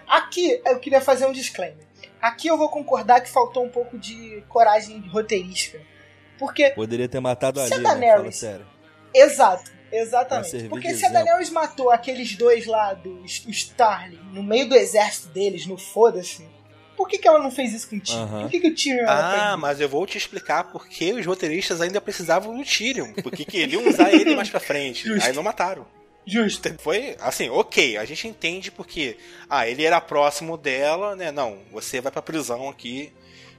[0.07, 1.85] Aqui eu queria fazer um disclaimer.
[2.23, 5.81] Aqui eu vou concordar que faltou um pouco de coragem roteirística.
[6.39, 7.91] Porque Poderia ter matado Se a ali, né?
[7.91, 8.67] Fala Daenerys- sério.
[9.15, 10.69] Exato, exatamente.
[10.69, 11.11] Porque de se a.
[11.11, 16.47] Daenerys matou aqueles dois lá dos os Starling no meio do exército deles, no foda-se,
[16.97, 18.23] por que, que ela não fez isso com o Tyrion?
[18.23, 18.41] Aham.
[18.43, 22.01] Por que, que o Tyrion Ah, mas eu vou te explicar porque os roteiristas ainda
[22.01, 23.13] precisavam do Tyrion.
[23.23, 25.05] Porque queriam usar ele mais pra frente.
[25.09, 25.27] Justo.
[25.27, 25.85] Aí não mataram.
[26.27, 26.73] Justo.
[26.79, 29.17] Foi assim, ok, a gente entende porque.
[29.49, 31.33] Ah, ele era próximo dela, né?
[31.33, 33.13] Não, você vai pra prisão aqui.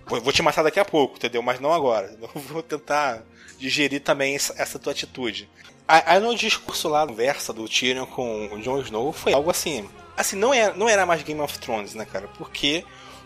[0.06, 1.42] Vou te matar daqui a pouco, entendeu?
[1.42, 2.18] Mas não agora.
[2.22, 3.24] Eu vou tentar
[3.58, 5.50] digerir também essa, essa tua atitude.
[5.88, 9.88] Aí no discurso lá, conversa do Tyrion com o Jon Snow, foi algo assim.
[10.16, 12.28] Assim, não era, não era mais Game of Thrones, né, cara?
[12.38, 12.86] Porque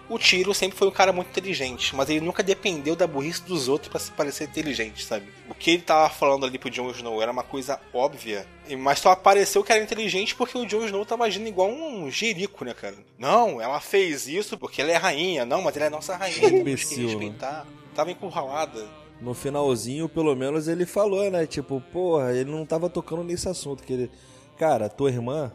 [0.10, 3.68] o Tyrion sempre foi um cara muito inteligente, mas ele nunca dependeu da burrice dos
[3.68, 5.28] outros pra se parecer inteligente, sabe?
[5.50, 8.46] O que ele tava falando ali pro Jon Snow era uma coisa óbvia,
[8.80, 12.64] mas só apareceu que era inteligente porque o Jon Snow tava agindo igual um jerico,
[12.64, 12.96] né, cara?
[13.18, 15.46] Não, ela fez isso porque ela é rainha.
[15.46, 17.06] Não, mas ela é nossa rainha, temos que né?
[17.06, 17.66] respeitar.
[17.94, 18.86] Tava encurralada.
[19.20, 21.48] No finalzinho, pelo menos, ele falou, né?
[21.48, 23.84] Tipo, porra, ele não tava tocando nesse assunto.
[23.84, 24.12] Que ele.
[24.58, 25.52] Cara, tua irmã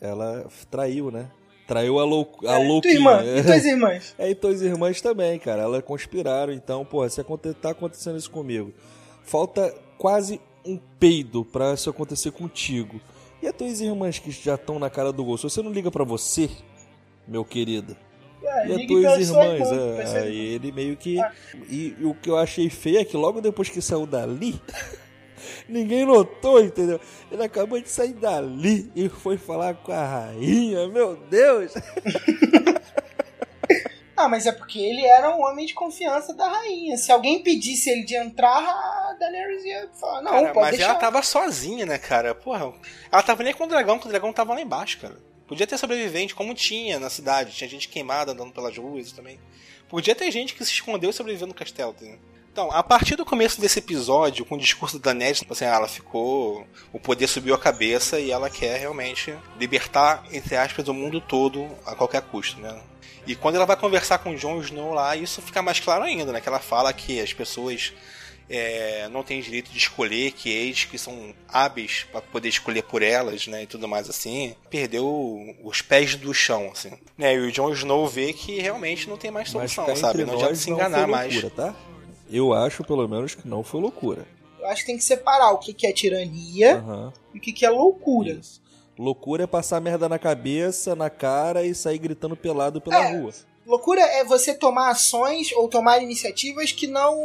[0.00, 1.30] ela traiu, né?
[1.66, 2.94] Traiu a, lou a É, louquinha.
[2.94, 4.14] irmã, e tuas irmãs?
[4.18, 5.62] É, e tuas irmãs também, cara.
[5.62, 8.72] Elas conspiraram, então, porra, se aconte- tá acontecendo isso comigo,
[9.22, 13.00] falta quase um peido pra isso acontecer contigo.
[13.42, 15.90] E as tuas irmãs que já estão na cara do gol, se você não liga
[15.90, 16.50] pra você,
[17.26, 17.96] meu querido,
[18.42, 21.18] É, e as tuas irmãs, irmã, é, aí ele meio que.
[21.18, 21.32] Ah.
[21.70, 24.60] E, e o que eu achei feio é que logo depois que saiu dali,
[25.68, 27.00] ninguém notou, entendeu?
[27.30, 31.72] Ele acabou de sair dali e foi falar com a rainha, meu Deus!
[34.16, 36.96] Ah, mas é porque ele era um homem de confiança da rainha.
[36.96, 40.90] Se alguém pedisse ele de entrar, a Daenerys ia falar, não, Cara, pode mas deixar.
[40.90, 42.32] ela tava sozinha, né, cara?
[42.32, 42.72] Porra,
[43.10, 45.16] ela tava nem com o dragão, que o dragão tava lá embaixo, cara.
[45.48, 47.52] Podia ter sobrevivente, como tinha na cidade.
[47.56, 49.38] Tinha gente queimada andando pelas ruas também.
[49.88, 52.18] Podia ter gente que se escondeu e sobreviveu no castelo, entendeu?
[52.54, 56.64] Então, a partir do começo desse episódio, com o discurso da Ned, assim, ela ficou.
[56.92, 61.68] O poder subiu a cabeça e ela quer realmente libertar, entre aspas, o mundo todo
[61.84, 62.80] a qualquer custo, né?
[63.26, 66.30] E quando ela vai conversar com o Jon Snow lá, isso fica mais claro ainda,
[66.30, 66.40] né?
[66.40, 67.92] Que ela fala que as pessoas
[68.48, 73.02] é, não têm direito de escolher, que eles que são hábeis para poder escolher por
[73.02, 76.92] elas, né, e tudo mais assim, perdeu os pés do chão, assim.
[77.18, 80.24] Né, e o Jon Snow vê que realmente não tem mais Mas solução, sabe?
[80.24, 81.42] Não adianta se enganar mais.
[81.52, 81.74] tá?
[82.34, 84.26] Eu acho, pelo menos, que não foi loucura.
[84.58, 87.12] Eu acho que tem que separar o que, que é tirania Aham.
[87.32, 88.32] e o que, que é loucura.
[88.32, 88.60] Isso.
[88.98, 93.16] Loucura é passar merda na cabeça, na cara e sair gritando pelado pela É.
[93.16, 93.32] rua.
[93.66, 97.16] Loucura é você tomar ações ou tomar iniciativas que não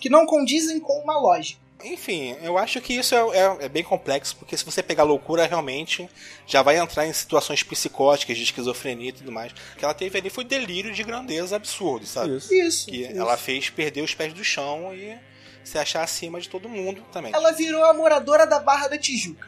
[0.00, 1.60] que não condizem com uma lógica.
[1.84, 5.46] Enfim, eu acho que isso é, é- é bem complexo, porque se você pegar loucura,
[5.46, 6.08] realmente
[6.46, 9.52] já vai entrar em situações psicóticas, de esquizofrenia e tudo mais.
[9.52, 12.36] O que ela teve ali foi delírio de grandeza absurdo, sabe?
[12.36, 12.52] Isso.
[12.54, 12.86] Isso.
[12.86, 13.18] Que isso.
[13.18, 15.16] ela fez perder os pés do chão e
[15.64, 17.32] se achar acima de todo mundo também.
[17.34, 19.46] Ela virou a moradora da Barra da Tijuca.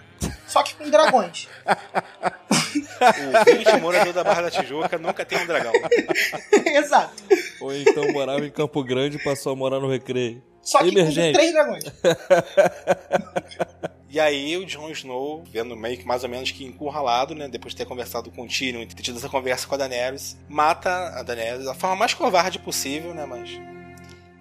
[0.49, 1.49] Só que com dragões.
[1.65, 5.73] O 20 morador da Barra da Tijuca nunca tem um dragão.
[6.67, 7.23] Exato.
[7.61, 10.43] Ou então morava em Campo Grande e passou a morar no Recreio.
[10.63, 11.33] Só que com Emergente.
[11.33, 11.85] três dragões.
[14.11, 17.47] E aí o Jon Snow, vendo meio que mais ou menos que encurralado, né?
[17.47, 20.35] Depois de ter conversado com o Tyrion e ter tido essa conversa com a Daenerys,
[20.49, 23.27] mata a Daenerys da forma mais covarde possível, né?
[23.27, 23.51] Mas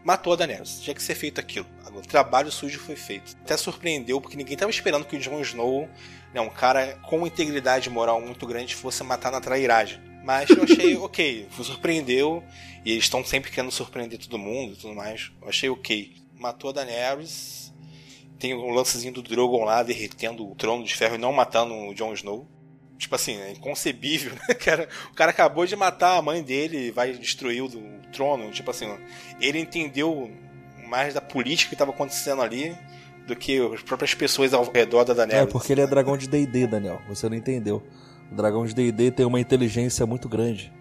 [0.05, 0.79] matou a Daenerys.
[0.79, 1.65] Tinha que ser feito aquilo.
[1.93, 3.35] O trabalho sujo foi feito.
[3.43, 5.89] Até surpreendeu, porque ninguém estava esperando que o Jon Snow,
[6.33, 9.99] né, um cara com integridade moral muito grande, fosse matar na trairagem.
[10.23, 12.41] Mas eu achei ok, surpreendeu,
[12.87, 15.29] e eles estão sempre querendo surpreender todo mundo e tudo mais.
[15.41, 16.15] Eu achei ok.
[16.39, 17.73] Matou a Daenerys,
[18.39, 21.93] tem o lancezinho do Drogon lá derretendo o trono de ferro e não matando o
[21.93, 22.47] Jon Snow.
[22.97, 24.55] Tipo assim, é inconcebível, né?
[24.55, 27.69] Cara, o cara acabou de matar a mãe dele e vai destruir o,
[28.13, 28.49] trono.
[28.51, 28.87] Tipo assim,
[29.41, 30.31] ele entendeu
[30.87, 32.73] mais da política que estava acontecendo ali
[33.27, 35.51] do que as próprias pessoas ao redor da É, Daenerys.
[35.51, 37.01] porque ele é dragão de D&D, Daniel.
[37.09, 37.83] Você não entendeu.
[38.31, 40.71] O dragão de D&D tem uma inteligência muito grande.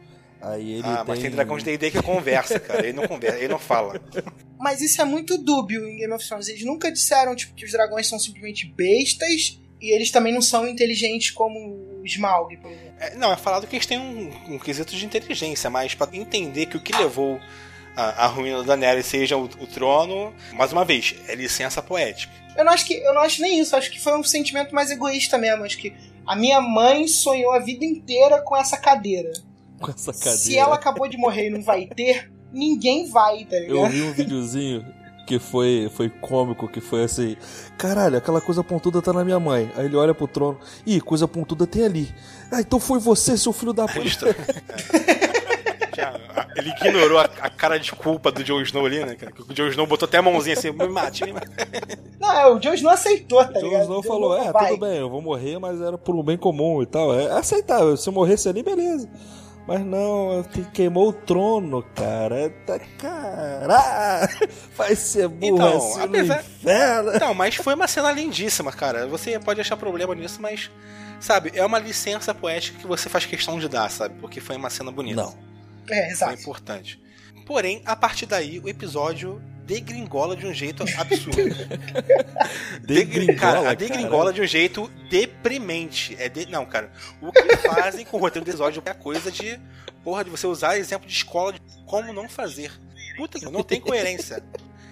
[0.47, 2.85] Aí ele ah, mas tem dragão de D&D que conversa, cara.
[2.87, 4.01] Ele não conversa, ele não fala.
[4.59, 6.49] Mas isso é muito dúbio em Game of Thrones.
[6.49, 10.67] Eles nunca disseram tipo, que os dragões são simplesmente bestas e eles também não são
[10.67, 12.95] inteligentes como o Smaug, por exemplo.
[12.99, 16.67] É, não, é falado que eles têm um, um quesito de inteligência, mas para entender
[16.67, 17.41] que o que levou
[17.97, 22.33] a, a ruína da Daenerys seja o, o trono, mais uma vez, é licença poética.
[22.57, 24.91] Eu não acho que eu não acho nem isso, acho que foi um sentimento mais
[24.91, 25.93] egoísta mesmo, acho que
[26.27, 29.33] a minha mãe sonhou a vida inteira com essa cadeira.
[29.81, 30.37] Com essa cadeira.
[30.37, 33.77] Se ela acabou de morrer e não vai ter, ninguém vai, tá ligado?
[33.77, 34.85] Eu vi um videozinho
[35.27, 37.37] que foi, foi cômico, que foi assim...
[37.77, 39.71] Caralho, aquela coisa pontuda tá na minha mãe.
[39.77, 40.59] Aí ele olha pro trono.
[40.87, 42.15] Ih, coisa pontuda tem ali.
[42.51, 44.35] Ah, então foi você, seu filho da puta.
[46.57, 49.15] Ele ignorou a, a cara de culpa do Jon Snow ali, né?
[49.15, 49.33] cara?
[49.47, 51.49] O Jon Snow botou até a mãozinha assim, me mate, me mate.
[52.19, 53.83] Não, é, o Jon Snow aceitou, tá O Jon?
[53.83, 54.69] Snow falou, é, vai.
[54.69, 57.15] tudo bem, eu vou morrer, mas era por um bem comum e tal.
[57.15, 59.09] É aceitável, se eu morresse ali, beleza.
[59.67, 62.51] Mas não, que- queimou o trono, cara.
[62.65, 64.29] Tá, cara,
[64.77, 67.13] vai ser burro Então, assim apesar- no inferno.
[67.21, 69.07] Não, mas foi uma cena lindíssima, cara.
[69.09, 70.71] Você pode achar problema nisso, mas,
[71.19, 74.15] sabe, é uma licença poética que você faz questão de dar, sabe?
[74.21, 75.23] Porque foi uma cena bonita.
[75.23, 75.35] Não.
[75.91, 76.41] É, Foi exato.
[76.41, 77.01] importante.
[77.47, 81.37] Porém, a partir daí, o episódio degringola de um jeito absurdo.
[82.83, 83.77] Degri- cara, a cara.
[83.77, 86.17] degringola de um jeito deprimente.
[86.19, 86.47] É de...
[86.51, 86.91] Não, cara.
[87.21, 89.59] O que fazem com o roteiro do episódio é coisa de.
[90.05, 92.71] Porra, de você usar exemplo de escola de como não fazer.
[93.17, 94.43] Puta que não tem coerência.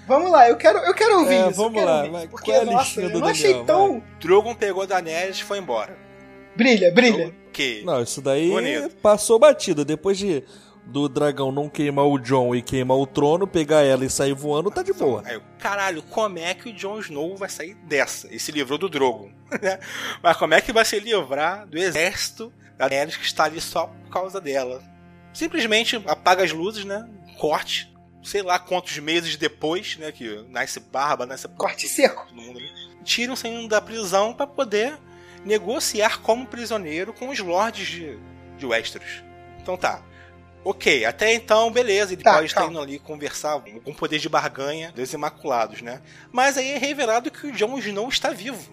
[0.06, 1.56] Vamos lá, eu quero, eu quero ouvir É, isso.
[1.56, 4.02] vamos lá, ouvir, vai, porque, qual é a nossa, eu não achei Daniel, tão...
[4.20, 5.96] Drogon pegou a Daenerys e foi embora.
[6.54, 7.32] Brilha, brilha.
[7.48, 7.82] Ok.
[7.86, 8.96] Não, isso daí Bonito.
[8.96, 9.82] passou batida.
[9.84, 10.42] Depois de
[10.86, 14.70] do dragão não queimar o John e queimar o trono, pegar ela e sair voando,
[14.70, 15.22] tá de boa.
[15.24, 18.28] Aí, eu, caralho, como é que o Jon Snow vai sair dessa?
[18.28, 19.30] Ele se livrou do Drogo.
[19.60, 19.78] né?
[20.22, 23.86] Mas como é que vai se livrar do exército da Daenerys que está ali só
[23.86, 24.82] por causa dela?
[25.32, 27.08] Simplesmente apaga as luzes, né?
[27.38, 27.92] Corte.
[28.22, 30.12] Sei lá quantos meses depois, né?
[30.12, 32.26] Que nasce barba, nasce Corte seco.
[32.26, 32.70] todo mundo ali.
[33.02, 34.98] Tiram saindo da prisão para poder
[35.44, 38.18] negociar como prisioneiro com os lords de,
[38.56, 39.22] de Westeros.
[39.60, 40.02] Então tá.
[40.64, 44.90] Ok, até então, beleza, ele Tá, pode estar indo ali conversar com poder de barganha
[44.92, 46.00] dos Imaculados, né?
[46.32, 48.72] Mas aí é revelado que o Jon Snow está vivo.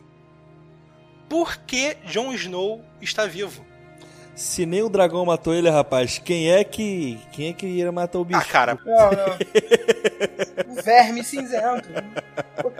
[1.30, 3.66] Por que Jon Snow está vivo?
[4.34, 7.20] Se nem o dragão matou ele, rapaz, quem é que.
[7.34, 8.40] Quem é que ia matar o bicho?
[8.40, 10.74] Ah, cara, Não, não.
[10.74, 11.90] O verme cinzento.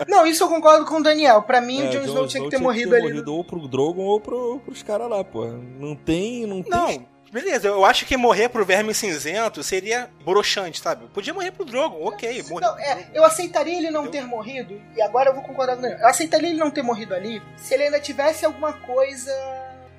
[0.08, 1.42] Não, isso eu concordo com o Daniel.
[1.42, 3.02] Pra mim, É, o Jon Snow tinha que ter tinha morrido ali.
[3.08, 5.44] morrido ou pro Drogon ou pro, pros caras lá, pô.
[5.46, 6.46] Não tem.
[6.46, 7.06] Não, tem.
[7.32, 11.06] Beleza, eu acho que morrer pro verme cinzento seria broxante, sabe?
[11.08, 15.00] Podia morrer pro Drogon, ok, morrer Não, é, eu aceitaria ele não ter morrido, e
[15.00, 16.00] agora eu vou concordar com Daniel.
[16.00, 19.32] Eu aceitaria ele não ter morrido ali se ele ainda tivesse alguma coisa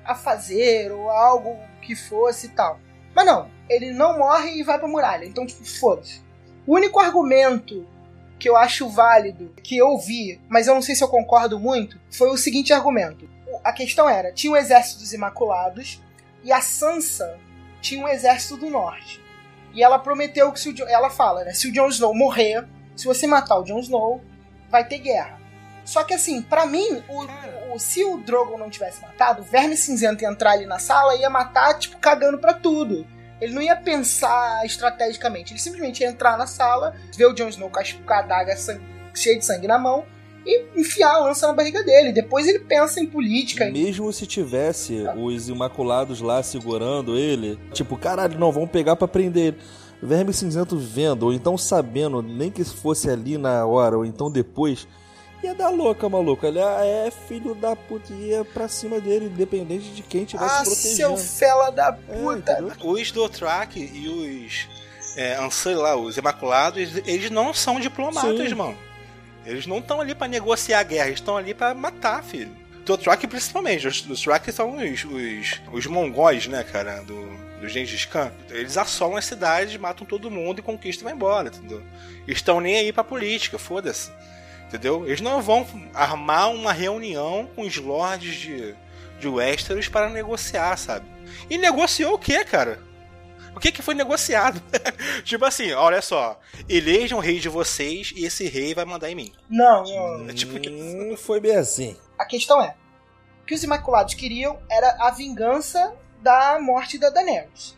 [0.04, 2.78] a fazer, ou algo que fosse e tal.
[3.14, 5.24] Mas não, ele não morre e vai pra muralha.
[5.24, 6.22] Então, tipo, foda-se.
[6.66, 7.86] O único argumento
[8.38, 11.98] que eu acho válido, que eu vi, mas eu não sei se eu concordo muito,
[12.10, 13.28] foi o seguinte argumento.
[13.62, 16.02] A questão era, tinha o exército dos Imaculados,
[16.44, 17.38] e a Sansa
[17.80, 19.20] tinha um exército do norte.
[19.72, 22.64] E ela prometeu que se o ela fala, né, se o Jon Snow morrer,
[22.94, 24.22] se você matar o Jon Snow,
[24.70, 25.40] vai ter guerra.
[25.84, 29.76] Só que assim, pra mim, o, o- se o Drogon não tivesse matado, o Verme
[29.76, 33.06] Cinzento ia entrar ali na sala e ia matar, tipo, cagando pra tudo.
[33.40, 37.68] Ele não ia pensar estrategicamente, ele simplesmente ia entrar na sala, ver o Jon Snow
[37.68, 38.54] com a, adaga
[39.12, 40.06] cheia de sangue na mão
[40.46, 42.12] e enfiar a lança na barriga dele.
[42.12, 43.70] Depois ele pensa em política.
[43.70, 49.46] Mesmo se tivesse os Imaculados lá segurando ele, tipo, caralho, não, vamos pegar pra prender
[49.48, 49.56] ele.
[50.02, 54.86] Verme Cinzento vendo, ou então sabendo, nem que fosse ali na hora, ou então depois,
[55.42, 56.44] ia dar louca, maluco.
[56.44, 60.64] Ele ah, é filho da puta, ia pra cima dele, independente de quem tivesse Ah,
[60.64, 61.16] seu protegendo.
[61.16, 62.52] fela da É, puta!
[62.52, 62.72] entendeu?
[62.90, 64.68] Os Dothraki e os
[65.16, 68.54] é, Ansel lá, os Imaculados, eles, eles não são diplomatas, Sim.
[68.54, 68.76] mano.
[69.46, 72.64] Eles não estão ali pra negociar a guerra, eles estão ali pra matar, filho.
[72.84, 77.26] Dothraki principalmente, os Dothraki são os, os, os mongóis, né, cara, do,
[77.60, 78.30] do Gengis Khan.
[78.50, 81.82] Eles assolam as cidades, matam todo mundo e conquistam e vai embora, entendeu?
[82.28, 84.10] Estão nem aí pra política, foda-se.
[84.66, 85.06] Entendeu?
[85.06, 88.74] Eles não vão armar uma reunião com os lords de,
[89.18, 91.06] de Westeros para negociar, sabe?
[91.48, 92.80] E negociou o quê, cara?
[93.54, 94.62] O que, que foi negociado?
[95.24, 99.14] tipo assim, olha só, elejam o rei de vocês e esse rei vai mandar em
[99.14, 99.32] mim.
[99.48, 100.30] Não, não.
[100.30, 100.54] É tipo.
[100.68, 101.96] Hum, foi bem assim.
[102.18, 102.74] A questão é:
[103.42, 107.76] o que os Imaculados queriam era a vingança da morte da Daenerys.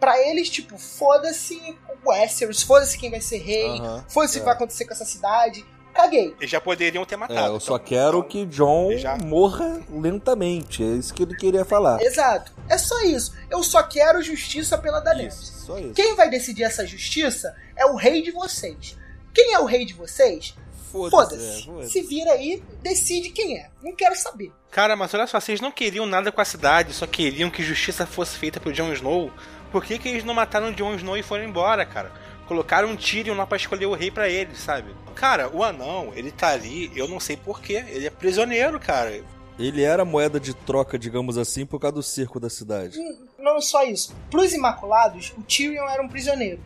[0.00, 4.40] Pra eles, tipo, foda-se o Westeros, foda-se quem vai ser rei, Aham, foda-se o é.
[4.40, 5.64] que vai acontecer com essa cidade.
[5.98, 6.32] Caguei.
[6.38, 7.54] Eles já poderiam ter É, matado.
[7.54, 7.86] eu só então.
[7.86, 9.16] quero que John Já.
[9.16, 10.80] morra lentamente.
[10.84, 12.00] É isso que ele queria falar.
[12.00, 12.52] Exato.
[12.68, 13.34] É só isso.
[13.50, 15.34] Eu só quero justiça pela Daenerys.
[15.34, 15.94] Isso, só isso.
[15.94, 18.96] Quem vai decidir essa justiça é o rei de vocês.
[19.34, 20.54] Quem é o rei de vocês?
[20.92, 21.58] Foda-se.
[21.60, 21.90] é, foda-se.
[21.90, 23.68] Se vira aí, decide quem é.
[23.82, 24.52] Não quero saber.
[24.70, 28.06] Cara, mas olha só, vocês não queriam nada com a cidade, só queriam que justiça
[28.06, 29.30] fosse feita pro Jon Snow.
[29.72, 32.10] Por que, que eles não mataram o Jon Snow e foram embora, cara?
[32.48, 34.96] Colocaram um Tyrion lá pra escolher o rei pra eles, sabe?
[35.14, 37.84] Cara, o anão, ele tá ali, eu não sei porquê.
[37.88, 39.22] Ele é prisioneiro, cara.
[39.58, 42.98] Ele era moeda de troca, digamos assim, por causa do cerco da cidade.
[43.38, 44.16] Não só isso.
[44.30, 46.58] Pros Imaculados, o Tyrion era um prisioneiro.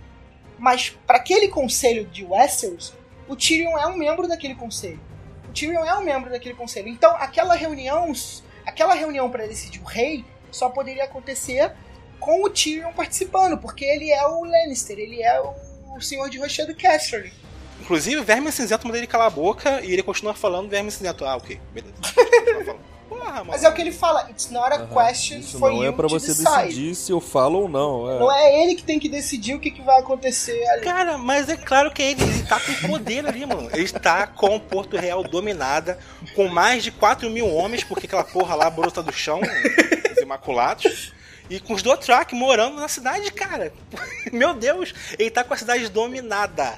[0.56, 2.94] Mas para aquele conselho de Westeros,
[3.26, 5.00] o Tyrion é um membro daquele conselho.
[5.48, 6.86] O Tyrion é um membro daquele conselho.
[6.86, 8.12] Então, aquela reunião,
[8.64, 11.72] aquela reunião para decidir o rei só poderia acontecer
[12.20, 16.74] com o Tyrion participando, porque ele é o Lannister, ele é o senhor de Rochedo
[16.74, 17.32] Casterly.
[17.80, 21.24] Inclusive, o Verme Cinzento manda ele calar a boca e ele continua falando Verme Cinzento.
[21.24, 21.94] Ah, ok, beleza.
[23.08, 23.46] Porra, mano.
[23.48, 24.86] Mas é o que ele fala, it's not a Aham.
[24.86, 26.44] question Isso for não you é pra to você decide.
[26.62, 28.10] decidir se eu falo ou não.
[28.10, 28.18] é.
[28.18, 30.82] Não é ele que tem que decidir o que, que vai acontecer ali.
[30.82, 33.68] Cara, mas é claro que ele, ele tá com poder ali, mano.
[33.72, 35.98] Ele está com Porto Real dominada,
[36.34, 39.40] com mais de 4 mil homens, porque aquela porra lá brota do chão,
[40.10, 41.12] os Imaculados.
[41.54, 43.72] E com os Dothraki morando na cidade, cara.
[44.32, 46.74] Meu Deus, ele tá com a cidade dominada.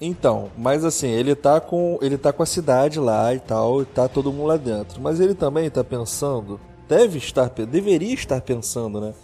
[0.00, 3.84] Então, mas assim, ele tá com ele tá com a cidade lá e tal, e
[3.86, 5.00] tá todo mundo lá dentro.
[5.00, 9.14] Mas ele também tá pensando, deve estar, deveria estar pensando, né?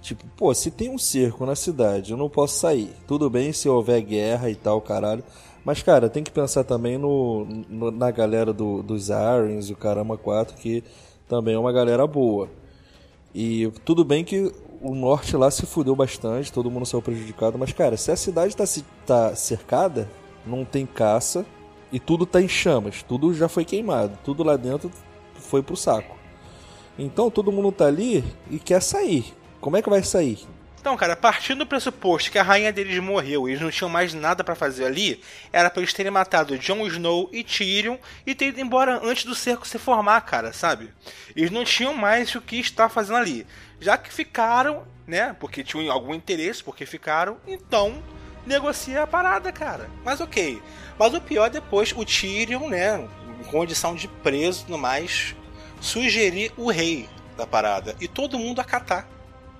[0.00, 2.92] Tipo, pô, se tem um cerco na cidade, eu não posso sair.
[3.06, 5.22] Tudo bem se houver guerra e tal, caralho.
[5.64, 10.18] Mas, cara, tem que pensar também no, no- na galera do, dos Irons, o Caramba
[10.18, 10.82] 4, que
[11.28, 12.48] também é uma galera boa.
[13.34, 17.58] E tudo bem que o norte lá se fudeu bastante, todo mundo saiu prejudicado.
[17.58, 18.64] Mas, cara, se a cidade tá,
[19.06, 20.08] tá cercada,
[20.44, 21.46] não tem caça
[21.92, 24.90] e tudo tá em chamas, tudo já foi queimado, tudo lá dentro
[25.34, 26.16] foi pro saco.
[26.98, 29.32] Então todo mundo tá ali e quer sair.
[29.60, 30.38] Como é que vai sair?
[30.82, 34.12] Então, cara, partindo do pressuposto que a rainha deles morreu e eles não tinham mais
[34.12, 35.22] nada pra fazer ali,
[35.52, 39.32] era pra eles terem matado Jon Snow e Tyrion e ter ido embora antes do
[39.32, 40.92] cerco se formar, cara, sabe?
[41.36, 43.46] Eles não tinham mais o que estar fazendo ali.
[43.78, 48.02] Já que ficaram, né, porque tinham algum interesse, porque ficaram, então
[48.44, 49.88] negocia a parada, cara.
[50.04, 50.60] Mas ok.
[50.98, 53.08] Mas o pior é depois o Tyrion, né,
[53.40, 55.36] em condição de preso e tudo mais,
[55.80, 59.06] sugerir o rei da parada e todo mundo acatar.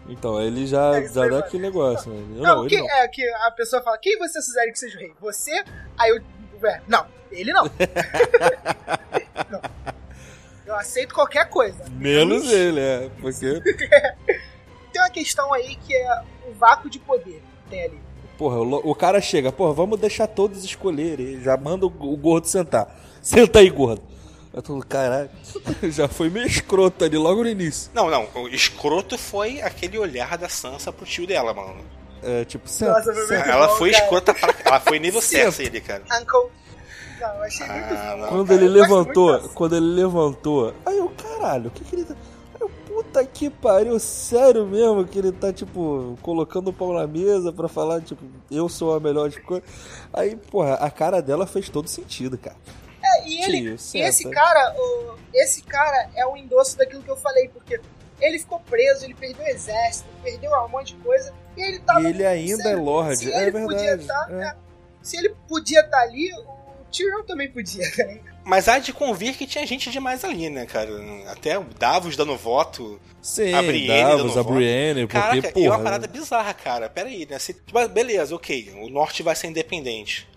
[0.08, 2.20] Então, ele já, É já dá aquele negócio, né?
[2.36, 2.90] Eu Não, não, que, não.
[2.90, 5.12] é que a pessoa fala, quem você sugere que seja o rei?
[5.20, 5.64] Você?
[5.98, 6.20] Aí eu.
[6.62, 7.64] Ué, não, ele não.
[9.50, 9.60] não.
[10.66, 11.84] Eu aceito qualquer coisa.
[11.90, 13.10] Menos ele, é.
[13.20, 13.60] Porque,
[14.92, 18.00] Tem uma questão aí que é o vácuo de poder que tem ali.
[18.36, 21.40] porra, o, o cara chega, porra, vamos deixar todos escolherem.
[21.40, 22.94] Já manda o, o gordo sentar.
[23.22, 24.02] Senta aí, gordo.
[24.52, 25.30] Eu tô, caralho,
[25.84, 27.90] já foi meio escroto ali logo no início.
[27.94, 31.76] Não, não, o escroto foi aquele olhar da Sansa pro tio dela, mano.
[32.22, 32.92] É, tipo, senta.
[32.92, 33.34] Nossa, foi senta.
[33.36, 34.04] muito Ela bom, foi cara.
[34.04, 34.54] escrota pra...
[34.64, 35.22] Ela foi nível.
[35.22, 36.02] Cersei ali, cara.
[36.04, 36.50] Uncle.
[37.20, 38.20] Não, eu achei muito Ah, bom.
[38.22, 38.28] não.
[38.28, 38.60] Quando cara.
[38.60, 42.14] ele levantou, quando ele levantou, aí eu, caralho, o que que ele tá.
[42.54, 47.06] Aí eu, puta que pariu, sério mesmo que ele tá, tipo, colocando o pau na
[47.06, 49.64] mesa pra falar, tipo, eu sou a melhor de coisa.
[50.12, 52.56] Aí, porra, a cara dela fez todo sentido, cara.
[53.24, 57.10] É, e ele, Tio, e esse cara, o- esse cara é o endosso daquilo que
[57.10, 57.80] eu falei, porque
[58.20, 62.02] ele ficou preso, ele perdeu o exército, perdeu um monte de coisa, e ele tava.
[62.02, 64.42] E ele ainda é sério, Lorde, se é ele verdade, Podia tá, é.
[64.44, 64.56] é.
[65.02, 68.20] se ele podia estar ali, o Tyrion também podia, né?
[68.44, 70.90] Mas há de convir que tinha gente demais ali, né, cara?
[71.30, 73.00] Até o Davos dando voto.
[73.20, 74.52] Sim, A Brienne Davos, dando a.
[74.52, 75.76] Brienne, porque, Caraca, e é porra...
[75.76, 76.88] uma parada bizarra, cara.
[76.90, 77.38] Pera aí, né?
[77.38, 77.56] Se,
[77.92, 80.28] beleza, ok, o norte vai ser independente.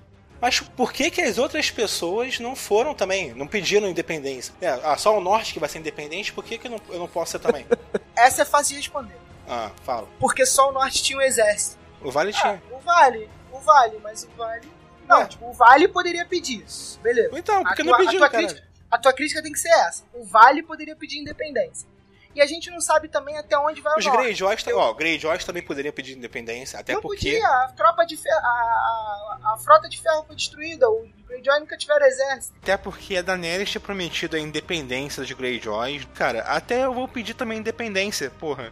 [0.42, 3.34] Mas por que que as outras pessoas não foram também?
[3.34, 4.54] Não pediram independência?
[4.62, 7.00] É, ah, só o norte que vai ser independente, por que, que eu, não, eu
[7.00, 7.66] não posso ser também?
[8.16, 9.16] Essa é fácil de responder.
[9.48, 10.08] ah, fala.
[10.20, 11.78] Porque só o norte tinha um exército.
[12.02, 12.64] O Vale Ah, tinha.
[12.72, 14.72] o Vale, o Vale, mas o Vale.
[15.08, 15.26] Não, Ué.
[15.28, 17.00] tipo, o Vale poderia pedir isso.
[17.02, 17.30] Beleza.
[17.38, 18.44] Então, por A tua- não a pediu, tua cara?
[18.48, 20.04] crítica- A tua crítica tem que ser essa.
[20.14, 21.88] O Vale poderia pedir independência.
[22.36, 24.22] E a gente não sabe também até onde vai Os o norte.
[24.24, 27.32] Greyjoys, tem- ó, Greyjoys também poderiam pedir independência, até não porque...
[27.32, 31.60] podia, a tropa de ferro, a, a, a frota de ferro foi destruída, os Greyjoy
[31.62, 32.54] nunca tiveram exército.
[32.62, 36.06] Até porque a Daenerys tinha prometido a independência dos Greyjoys.
[36.14, 38.72] Cara, até eu vou pedir também independência, porra.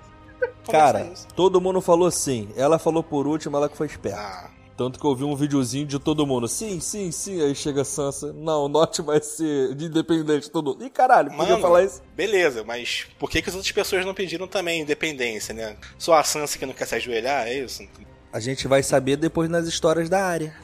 [0.69, 1.27] Cara, Conversa isso.
[1.35, 2.51] todo mundo falou sim.
[2.57, 4.19] Ela falou por último, ela que foi esperta.
[4.19, 6.47] Ah, Tanto que eu vi um videozinho de todo mundo.
[6.47, 7.41] Sim, sim, sim.
[7.43, 8.33] Aí chega a Sansa.
[8.33, 10.83] Não, o norte vai ser de independente todo mundo.
[10.85, 12.01] Ih, caralho, podia Mano, falar isso.
[12.15, 15.75] beleza, mas por que, que as outras pessoas não pediram também independência, né?
[15.97, 17.87] Só a Sansa que não quer se ajoelhar, é isso?
[18.31, 20.55] A gente vai saber depois nas histórias da área.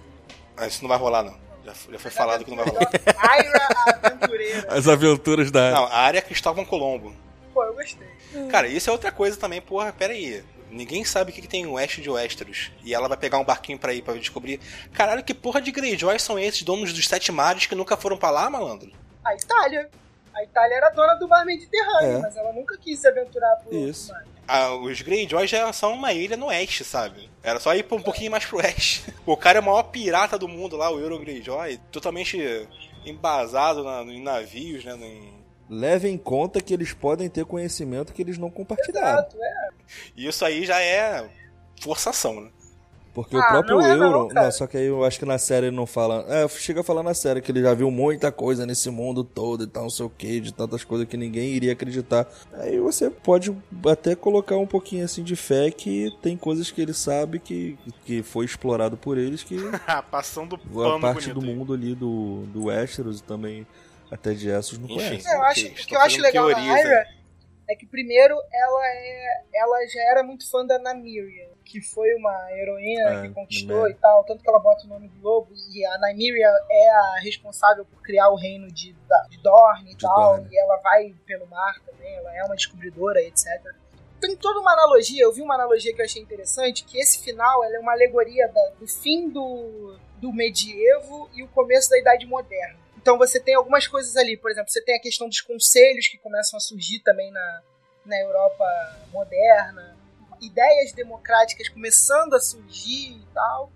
[0.58, 1.38] Ah, Isso não vai rolar, não.
[1.64, 2.90] Já, foi- já foi falado que não vai rolar.
[3.16, 3.68] Aira
[4.04, 4.68] aventureira.
[4.74, 5.76] As aventuras da área.
[5.76, 7.14] Não, a área é Cristóvão Colombo.
[7.54, 8.08] Pô, eu gostei.
[8.50, 10.44] Cara, isso é outra coisa também, porra, pera aí.
[10.70, 12.72] Ninguém sabe o que, que tem em oeste de Westeros.
[12.84, 14.60] E ela vai pegar um barquinho pra ir pra descobrir.
[14.94, 18.30] Caralho, que porra de Greyjoy são esses donos dos sete mares que nunca foram pra
[18.30, 18.92] lá, malandro?
[19.26, 19.90] A Itália.
[20.34, 22.22] A Itália era dona do mar Mediterrâneo, É.
[22.22, 24.12] mas ela nunca quis se aventurar pro Isso.
[24.14, 24.24] mar.
[24.48, 27.30] Ah, os Greyjoy já são uma ilha no oeste, sabe?
[27.44, 29.04] Era só ir um pouquinho mais pro oeste.
[29.26, 32.68] O cara é o maior pirata do mundo lá, o Euro Greyjoy, totalmente
[33.06, 34.94] embasado na- em navios, né?
[35.02, 35.39] em-
[35.70, 39.20] Leve em conta que eles podem ter conhecimento que eles não compartilharam.
[39.20, 39.70] Exato, é.
[40.16, 41.30] E isso aí já é
[41.80, 42.50] forçação, né?
[43.14, 44.28] Porque o Ah, próprio não é não, Euron.
[44.34, 46.26] Não, só que aí eu acho que na série ele não fala.
[46.30, 49.64] É, chega a falar na série que ele já viu muita coisa nesse mundo todo
[49.64, 52.28] e tal, não sei o que, de tantas coisas que ninguém iria acreditar.
[52.54, 53.56] Aí você pode
[53.88, 58.22] até colocar um pouquinho assim de fé que tem coisas que ele sabe que, que
[58.22, 59.58] foi explorado por eles que
[60.12, 63.66] Passando a pano parte bonito do mundo ali do, do Westeros e também
[64.12, 64.96] até de Essos não Enfim.
[65.10, 65.28] conhece.
[65.28, 66.80] É, eu acho, o que eu acho legal teorias na.
[66.90, 67.08] Ira
[67.68, 72.52] é que primeiro ela é ela já era muito fã da Nymeria, que foi uma
[72.54, 75.86] heroína É, que conquistou e tal, tanto que ela bota o nome do lobo e
[75.86, 80.02] a Nymeria é a responsável por criar o reino de, da- de Dorne e De
[80.02, 80.48] tal, Dorne.
[80.52, 83.46] e ela vai pelo mar também, ela é uma descobridora, etc.
[84.20, 87.64] Tem toda uma analogia, eu vi uma analogia que eu achei interessante, que esse final
[87.64, 92.26] ela é uma alegoria da- do fim do, do medievo e o começo da Idade
[92.26, 92.79] Moderna.
[93.02, 96.18] Então você tem algumas coisas ali, por exemplo, você tem a questão dos conselhos que
[96.18, 97.62] começam a surgir também na,
[98.06, 98.66] na Europa
[99.12, 99.98] moderna,
[100.42, 103.72] ideias democráticas começando a surgir e tal.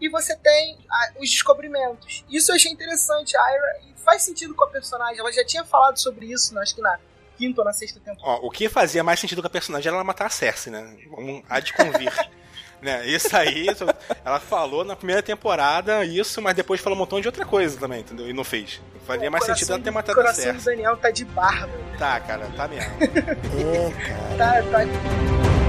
[0.00, 0.78] E você tem
[1.20, 2.24] os descobrimentos.
[2.28, 5.20] Isso eu achei interessante, a Ira, e faz sentido com a personagem.
[5.20, 6.98] Ela já tinha falado sobre isso, acho que na,
[7.40, 8.42] quinta ou na sexta temporada.
[8.42, 10.96] Ó, o que fazia mais sentido com a personagem era ela matar a Cersei, né?
[11.10, 12.12] Vamos há de convir.
[12.82, 13.06] né?
[13.06, 13.84] Isso aí, isso-
[14.24, 18.00] ela falou na primeira temporada isso, mas depois falou um montão de outra coisa também,
[18.00, 18.28] entendeu?
[18.28, 18.80] E não fez.
[19.06, 20.64] Faria O mais sentido ela ter do- matado O a coração do.
[20.64, 21.72] Daniel tá de barba.
[21.98, 22.90] Tá, cara, tá mesmo.
[23.00, 23.90] É,
[24.38, 24.62] cara.
[24.62, 25.59] Tá, tá.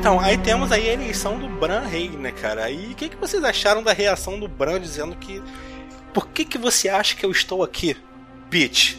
[0.00, 2.64] Então, aí temos aí a eleição do Bran rei, né, cara?
[2.64, 5.42] Aí o que, que vocês acharam da reação do Bran dizendo que.
[6.14, 7.94] Por que, que você acha que eu estou aqui,
[8.48, 8.96] bitch?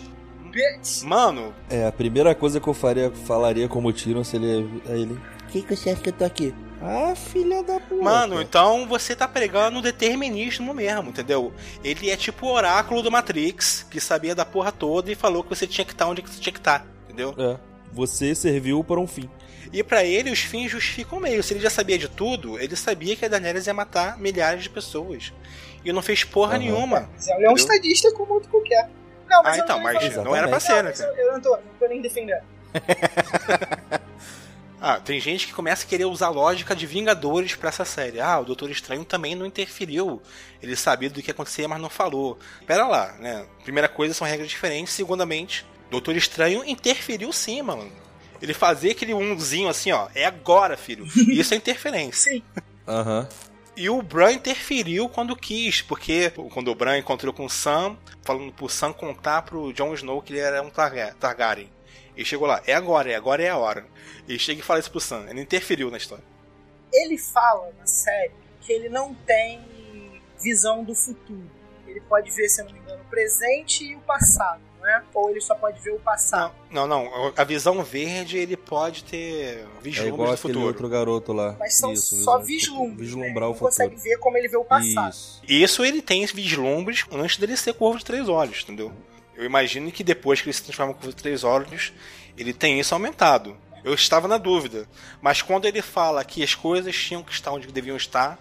[0.51, 1.01] Bitch.
[1.03, 4.81] Mano, É, a primeira coisa que eu faria, falaria como Tyrion se ele.
[4.87, 5.19] A ele.
[5.49, 6.53] Que, que você acha que eu tô aqui?
[6.79, 8.03] Ah, filha da puta.
[8.03, 11.51] Mano, então você tá pregando o determinismo mesmo, entendeu?
[11.83, 15.49] Ele é tipo o oráculo do Matrix, que sabia da porra toda e falou que
[15.49, 17.33] você tinha que estar onde que você tinha que estar, entendeu?
[17.39, 17.57] É,
[17.91, 19.27] você serviu para um fim.
[19.73, 21.41] E pra ele os fins justificam o meio.
[21.41, 24.69] Se ele já sabia de tudo, ele sabia que a Daenerys ia matar milhares de
[24.69, 25.31] pessoas.
[25.83, 26.59] E não fez porra Aham.
[26.59, 26.97] nenhuma.
[27.19, 27.55] Ele é um Entendeu?
[27.55, 28.89] estadista como outro qualquer.
[29.29, 31.09] Não, mas Ah, então, não, mas não era pra ser, né, cara?
[31.17, 32.43] eu, eu não, tô, não tô nem defendendo.
[34.83, 38.19] Ah, tem gente que começa a querer usar a lógica de Vingadores pra essa série.
[38.19, 40.19] Ah, o Doutor Estranho também não interferiu.
[40.59, 42.39] Ele sabia do que acontecia, mas não falou.
[42.65, 43.45] Pera lá, né?
[43.63, 44.91] Primeira coisa, são regras diferentes.
[44.93, 47.91] Segundamente, Doutor Estranho interferiu sim, mano.
[48.41, 50.07] Ele fazia aquele umzinho assim, ó.
[50.15, 51.05] É agora, filho.
[51.15, 52.31] Isso é interferência.
[52.31, 52.43] Sim.
[52.87, 53.27] Aham.
[53.77, 58.51] E o Bran interferiu quando quis, porque quando o Bran encontrou com o Sam, falando
[58.51, 61.69] pro Sam contar pro Jon Snow que ele era um Targa- Targaryen.
[62.17, 63.85] E chegou lá, é agora, é agora é a hora.
[64.27, 66.23] E chega e fala isso pro Sam, ele interferiu na história.
[66.93, 69.61] Ele fala na série que ele não tem
[70.43, 71.49] visão do futuro.
[71.87, 72.80] Ele pode ver, se eu não me
[73.11, 75.03] presente e o passado, não é?
[75.13, 76.51] Ou ele só pode ver o passado.
[76.71, 77.33] Não, não, não.
[77.37, 80.65] A visão verde ele pode ter É vislumbres igual do futuro.
[80.65, 81.55] outro garoto lá.
[81.59, 82.65] Mas são Isso, só vislumbres.
[82.65, 82.89] futuro.
[82.89, 82.95] né?
[82.97, 84.09] Vislumbrar Ele o não consegue futuro.
[84.09, 85.11] ver como ele vê o passado.
[85.11, 85.41] Isso.
[85.47, 88.91] Isso ele tem vislumbres antes dele ser corvo de três olhos, entendeu?
[89.35, 91.93] Eu imagino que depois que ele se transforma em corvo de três olhos,
[92.37, 93.55] ele tem isso aumentado.
[93.83, 94.87] Eu estava na dúvida.
[95.21, 98.37] Mas quando ele fala que as coisas tinham que estar onde deviam estar,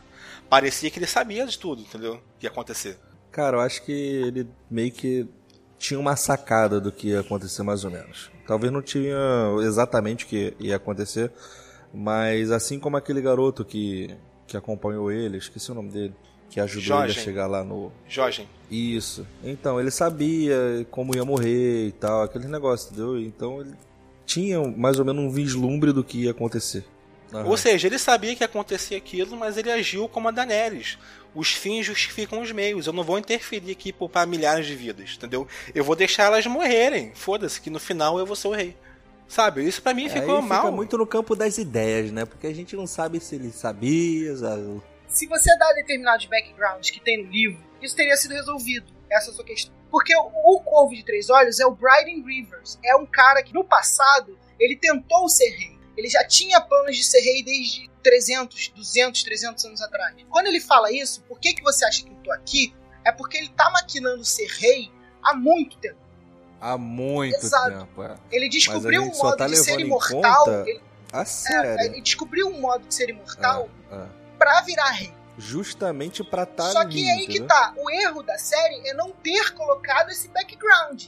[0.50, 2.20] parecia que ele sabia de tudo, entendeu?
[2.38, 2.98] Que ia acontecer.
[3.30, 5.26] Cara, eu acho que ele meio que
[5.78, 8.30] tinha uma sacada do que ia acontecer mais ou menos.
[8.46, 9.16] Talvez não tinha
[9.62, 11.30] exatamente o que ia acontecer,
[11.94, 14.14] mas assim como aquele garoto que,
[14.46, 16.14] que acompanhou ele, esqueci o nome dele,
[16.50, 17.20] que ajudou ele Jorge.
[17.20, 17.92] a chegar lá no.
[18.08, 19.26] Jorge, Isso.
[19.42, 23.18] Então, ele sabia como ia morrer e tal, aquele negócio, entendeu?
[23.18, 23.74] Então ele
[24.26, 26.84] tinha mais ou menos um vislumbre do que ia acontecer.
[27.32, 27.48] Aham.
[27.48, 30.98] Ou seja, ele sabia que ia acontecer aquilo, mas ele agiu como a Daenerys.
[31.34, 32.86] Os fins justificam os meios.
[32.86, 35.46] Eu não vou interferir aqui e poupar milhares de vidas, entendeu?
[35.74, 37.12] Eu vou deixar elas morrerem.
[37.14, 38.76] Foda-se, que no final eu vou ser o rei.
[39.28, 39.64] Sabe?
[39.66, 40.62] Isso pra mim ficou Aí mal.
[40.62, 42.24] fica muito no campo das ideias, né?
[42.24, 44.82] Porque a gente não sabe se ele sabia, sabe?
[45.06, 48.92] Se você dá determinados backgrounds que tem no livro, isso teria sido resolvido.
[49.08, 49.72] Essa é a sua questão.
[49.90, 52.78] Porque o, o Corvo de Três Olhos é o Bryden Rivers.
[52.84, 55.78] É um cara que no passado ele tentou ser rei.
[55.96, 60.14] Ele já tinha planos de ser rei desde 300, 200, 300 anos atrás.
[60.28, 62.74] Quando ele fala isso, por que, que você acha que eu tô aqui?
[63.04, 64.90] É porque ele tá maquinando ser rei
[65.22, 65.98] há muito tempo.
[66.60, 67.70] Há muito Exato.
[67.70, 68.16] tempo, é.
[68.30, 70.44] Ele descobriu um modo tá de ser imortal.
[70.44, 70.82] conta Ele,
[71.12, 71.80] é, sério.
[71.80, 74.06] ele descobriu um modo de ser imortal É, é.
[74.38, 75.14] pra virar rei.
[75.38, 77.72] Justamente pra estar Só que é aí que tá.
[77.78, 81.06] O erro da série é não ter colocado esse background.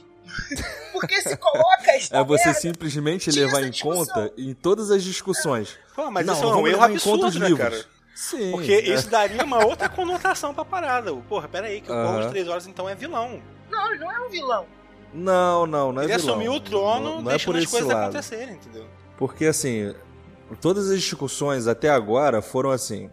[0.91, 4.05] Porque se coloca esta É você merda, simplesmente levar em discussão.
[4.05, 5.77] conta em todas as discussões.
[5.95, 7.69] Pô, mas não, isso é um erro levar em conta absurdo, os né, livros.
[7.69, 7.85] cara?
[8.15, 8.51] Sim.
[8.51, 8.93] Porque é.
[8.93, 11.13] isso daria uma outra conotação pra parada.
[11.27, 12.21] Porra, pera aí, que o Corvo Aham.
[12.21, 13.41] de Três Horas então é vilão.
[13.71, 14.65] Não, ele não é um vilão.
[15.13, 16.35] Não, não, não é ele vilão.
[16.35, 18.03] assumiu o trono não, não é por deixando as esse coisas lado.
[18.03, 18.85] acontecerem, entendeu?
[19.17, 19.93] Porque assim,
[20.61, 23.09] todas as discussões até agora foram assim.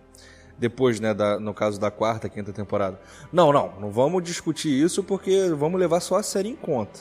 [0.61, 3.01] Depois, né, da, no caso da quarta, quinta temporada.
[3.33, 7.01] Não, não, não vamos discutir isso porque vamos levar só a série em conta.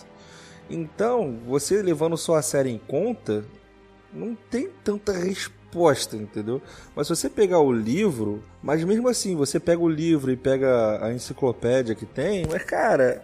[0.69, 3.43] Então, você levando só a série em conta,
[4.13, 6.61] não tem tanta resposta, entendeu?
[6.95, 11.03] Mas se você pegar o livro, mas mesmo assim, você pega o livro e pega
[11.03, 13.21] a enciclopédia que tem, mas cara,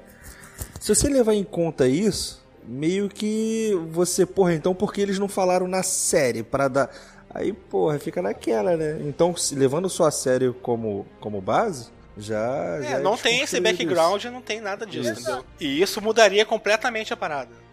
[0.80, 5.28] se você levar em conta isso, meio que você, porra, então por que eles não
[5.28, 6.90] falaram na série para dar
[7.36, 8.98] Aí, porra, fica naquela, né?
[9.02, 12.82] Então, se- levando só a série como, como base, já.
[12.82, 15.22] já É, não tem esse background, não tem nada disso, Isso.
[15.22, 15.46] entendeu?
[15.60, 17.52] E isso mudaria completamente a parada.
[17.52, 17.66] isso.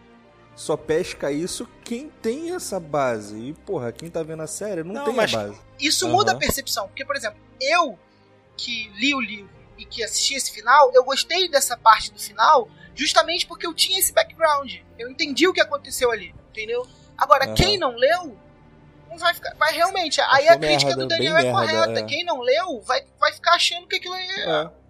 [0.67, 3.37] Só pesca isso quem tem essa base.
[3.39, 5.61] E, porra, quem tá vendo a série não, Não, tem mas- a base.
[5.81, 6.13] Isso Aham.
[6.15, 6.89] muda a percepção.
[6.89, 7.97] Porque, por exemplo, eu
[8.57, 9.49] que li o livro
[9.79, 13.99] e que assisti esse final, eu gostei dessa parte do final justamente porque eu tinha
[13.99, 14.75] esse background.
[14.99, 16.87] Eu entendi o que aconteceu ali, entendeu?
[17.17, 17.55] Agora, Aham.
[17.55, 18.37] quem não leu,
[19.17, 19.55] vai ficar.
[19.55, 20.21] Vai realmente.
[20.21, 22.01] Aí a crítica merda, do Daniel é merda, correta.
[22.01, 22.03] é.
[22.05, 24.41] Quem não leu vai, vai ficar achando que aquilo é.
[24.41, 24.83] É.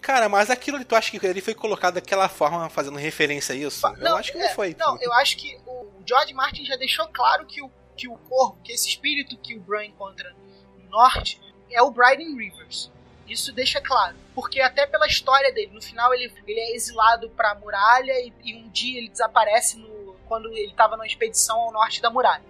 [0.00, 3.58] Cara, mas aquilo ali, tu acha que ele foi colocado daquela forma, fazendo referência a
[3.58, 3.86] isso?
[3.86, 4.76] eu acho que não é, foi.
[4.78, 8.58] Não, eu acho que o George Martin já deixou claro que o, que o corvo,
[8.62, 10.32] que esse espírito que o Bran encontra
[10.78, 11.40] no norte,
[11.70, 12.90] é o Bryden Rivers.
[13.28, 14.16] Isso deixa claro.
[14.34, 18.56] Porque até pela história dele, no final ele, ele é exilado pra muralha e, e
[18.56, 22.49] um dia ele desaparece no, quando ele estava numa expedição ao norte da muralha.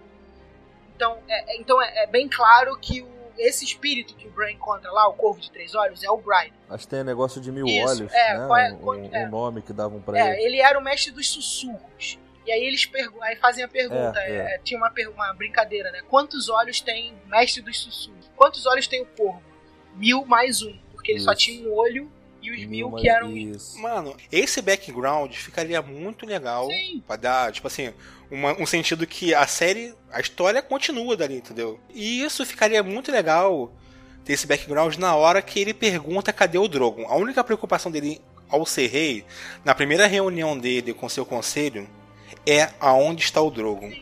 [1.00, 3.08] Então é, é- então é, é bem claro que o-
[3.38, 6.52] esse espírito que o Bran encontra lá, o corvo de três olhos, é o Bryden.
[6.68, 8.46] Acho que tem negócio de mil Isso, olhos, é, né?
[8.46, 9.26] qual é- o, qual- o é.
[9.26, 10.44] nome que davam pra É, ele.
[10.56, 12.18] ele era o mestre dos sussurros.
[12.46, 14.54] E aí eles pergu- aí fazem a pergunta, É, é.
[14.56, 16.02] é, tinha uma, per- uma brincadeira, né?
[16.08, 18.30] Quantos olhos tem o mestre dos sussurros?
[18.36, 19.42] Quantos olhos tem o corvo?
[19.94, 21.40] Mil mais um, porque ele só Isso.
[21.42, 22.10] tinha um olho
[22.42, 23.78] e os mil, que eram Isso.
[23.80, 27.02] Mano, esse background ficaria muito legal Sim.
[27.06, 27.92] pra dar, tipo assim,
[28.30, 31.80] uma- um sentido que a série, a história continua dali, entendeu?
[31.92, 33.72] E isso ficaria muito legal
[34.24, 37.06] ter esse background na hora que ele pergunta cadê o Drogon.
[37.08, 39.24] A única preocupação dele ao ser rei,
[39.64, 41.88] na primeira reunião dele com seu conselho,
[42.46, 43.92] é aonde está o Drogon.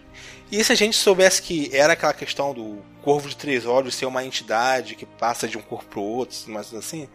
[0.50, 4.06] E se a gente soubesse que era aquela questão do Corvo de Três Olhos ser
[4.06, 7.09] uma entidade que passa de um corpo pro outro, mas assim,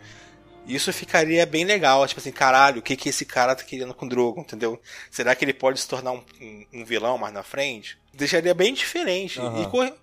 [0.66, 2.06] isso ficaria bem legal.
[2.08, 4.80] Tipo assim, caralho, o que, que esse cara tá querendo com o Drogon, entendeu?
[5.12, 7.98] Será que ele pode se tornar um, um- um vilão mais na frente?
[8.14, 9.40] Deixaria bem diferente.
[9.40, 9.62] Aham.
[9.64, 9.94] E cor-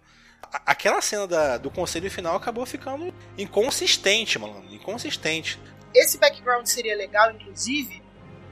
[0.67, 4.65] aquela cena da- do conselho final acabou ficando inconsistente, mano.
[4.73, 5.59] Inconsistente.
[5.95, 8.03] Esse background seria legal, inclusive,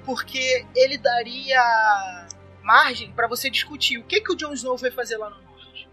[0.05, 2.27] porque ele daria
[2.63, 5.89] margem pra você discutir o que, que o Jon Snow foi fazer lá no norte.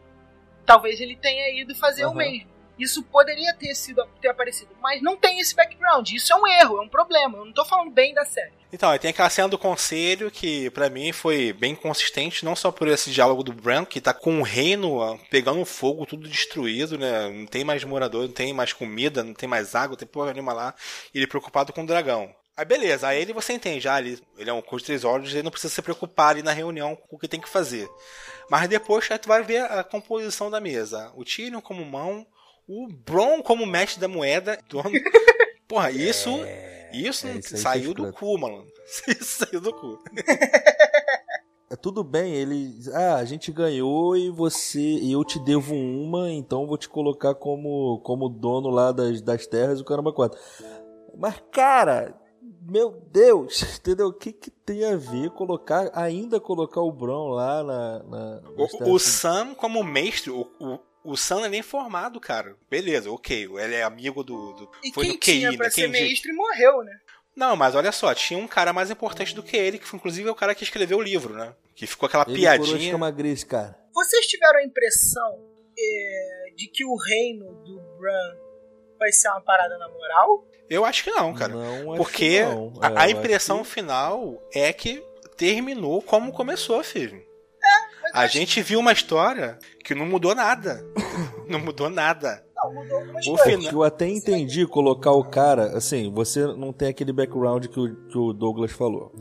[0.65, 2.15] Talvez ele tenha ido fazer o Aham.
[2.17, 2.54] mesmo.
[2.77, 6.09] Isso poderia ter sido ter aparecido, mas não tem esse background.
[6.11, 7.37] Isso é um erro, é um problema.
[7.37, 8.51] Eu não tô falando bem da série.
[8.71, 12.87] Então, tem aquela cena do conselho que pra mim foi bem consistente, não só por
[12.87, 17.29] esse diálogo do Bran, que tá com o reino pegando fogo, tudo destruído, né?
[17.29, 20.51] Não tem mais morador, não tem mais comida, não tem mais água, tem porra nenhuma
[20.51, 20.75] lá.
[21.13, 22.35] E ele preocupado com o dragão.
[22.57, 25.33] Aí beleza, aí ele você entende, já ele, ele é um coach de três olhos,
[25.33, 27.89] ele não precisa se preocupar ali na reunião com o que tem que fazer.
[28.49, 31.11] Mas depois aí tu vai ver a composição da mesa.
[31.15, 32.25] O Tyrion como mão,
[32.67, 34.89] o Bron como mestre da moeda, dono.
[35.67, 36.29] Porra, isso.
[36.91, 38.65] isso é, isso saiu do cu, mano.
[39.07, 39.99] Isso saiu do cu.
[41.69, 42.71] É tudo bem, ele.
[42.93, 44.79] Ah, a gente ganhou e você.
[44.79, 49.47] E eu te devo uma, então vou te colocar como, como dono lá das, das
[49.47, 50.39] terras do Caramba 4.
[51.17, 52.15] Mas, cara,
[52.67, 54.07] meu Deus, entendeu?
[54.07, 55.89] O que, que tem a ver colocar.
[55.93, 58.03] Ainda colocar o Bron lá na.
[58.03, 62.55] na O, o Sam, como mestre, o, o, o Sam é nem formado, cara.
[62.69, 63.45] Beleza, ok.
[63.57, 64.53] Ele é amigo do.
[64.53, 65.71] do E foi quem no QI, tinha pra né?
[65.71, 66.93] ser Quem disse- mestre morreu, né?
[67.35, 70.29] Não, mas olha só, tinha um cara mais importante do que ele, que foi inclusive
[70.29, 71.53] o cara que escreveu o livro, né?
[71.75, 72.85] Que ficou aquela Ele coroa piadinha.
[72.87, 73.77] escama gris, cara.
[73.93, 75.43] Vocês tiveram a impressão
[75.77, 78.37] é, de que o reino do Bran
[78.97, 80.47] vai ser uma parada na moral?
[80.69, 81.53] Eu acho que não, cara.
[81.53, 82.73] Não, acho Porque que não.
[82.81, 85.03] a, É, a impressão que- final é que
[85.35, 87.21] terminou como começou, filho.
[88.15, 90.81] A gente viu uma história que não mudou nada.
[91.49, 92.41] não mudou nada.
[92.55, 96.87] não, mudou O final- que eu até entendi colocar o cara, assim, você não tem
[96.87, 99.13] aquele background que o, que o Douglas falou.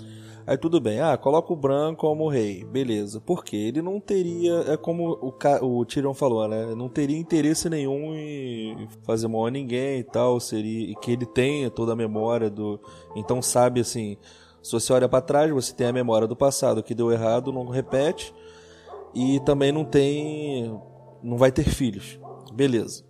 [0.46, 3.20] Aí tudo bem, ah, coloca o Bran como rei, beleza.
[3.20, 5.34] Porque ele não teria, é como o,
[5.80, 6.74] o Tyrion falou, né?
[6.76, 11.26] Não teria interesse nenhum em fazer mal a ninguém e tal, seria e que ele
[11.26, 12.78] tenha toda a memória do,
[13.16, 14.18] então sabe assim,
[14.62, 17.66] se você olha pra trás, você tem a memória do passado que deu errado, não
[17.68, 18.32] repete.
[19.14, 20.80] E também não tem,
[21.22, 22.18] não vai ter filhos.
[22.52, 23.04] Beleza.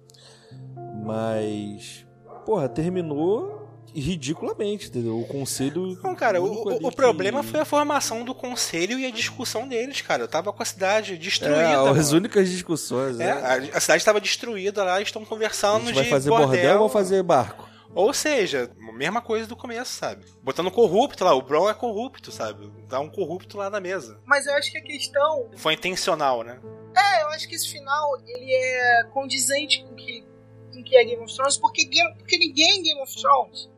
[1.05, 2.06] Mas,
[2.44, 3.62] porra, terminou
[3.94, 5.20] ridiculamente, entendeu?
[5.20, 5.97] O conselho.
[6.02, 9.68] Não, cara, o, o- o que- problema foi a formação do conselho e a discussão
[9.68, 10.24] deles, cara.
[10.24, 11.60] Eu tava com a cidade destruída.
[11.60, 12.16] É, as mano.
[12.18, 13.32] únicas discussões, É, né?
[13.72, 16.72] a, a cidade estava destruída lá, eles estão A conversando gente de vai fazer bordel,
[16.72, 17.64] ou vamos fazer barco?
[17.95, 20.25] Ou seja, mesma coisa do começo, sabe?
[20.43, 22.73] Botando corrupto lá, o Bron é corrupto, sabe?
[22.89, 24.21] Dá um corrupto lá na mesa.
[24.25, 25.51] Mas eu acho que a questão.
[25.57, 26.61] Foi intencional, né?
[26.97, 30.25] É, eu acho que esse final ele é condizente com o que,
[30.73, 33.71] com que é Game of Thrones, porque, Game, porque ninguém em Game of Thrones.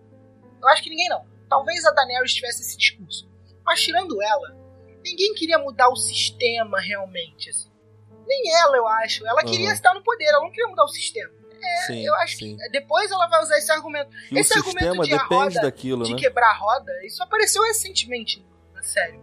[0.63, 1.25] Eu acho que ninguém não.
[1.49, 3.29] Talvez a Daenerys tivesse esse discurso.
[3.65, 4.57] Mas tirando ela,
[5.05, 7.51] ninguém queria mudar o sistema realmente.
[7.51, 7.71] Assim.
[8.27, 9.27] Nem ela, eu acho.
[9.27, 9.73] Ela queria Uhum.
[9.73, 11.33] estar no poder, ela não queria mudar o sistema.
[11.87, 12.57] Sim, eu acho sim.
[12.57, 14.11] que depois ela vai usar esse argumento.
[14.31, 16.19] E esse o argumento de roda daquilo, de né?
[16.19, 18.45] quebrar a roda, isso apareceu recentemente
[18.75, 19.21] na série.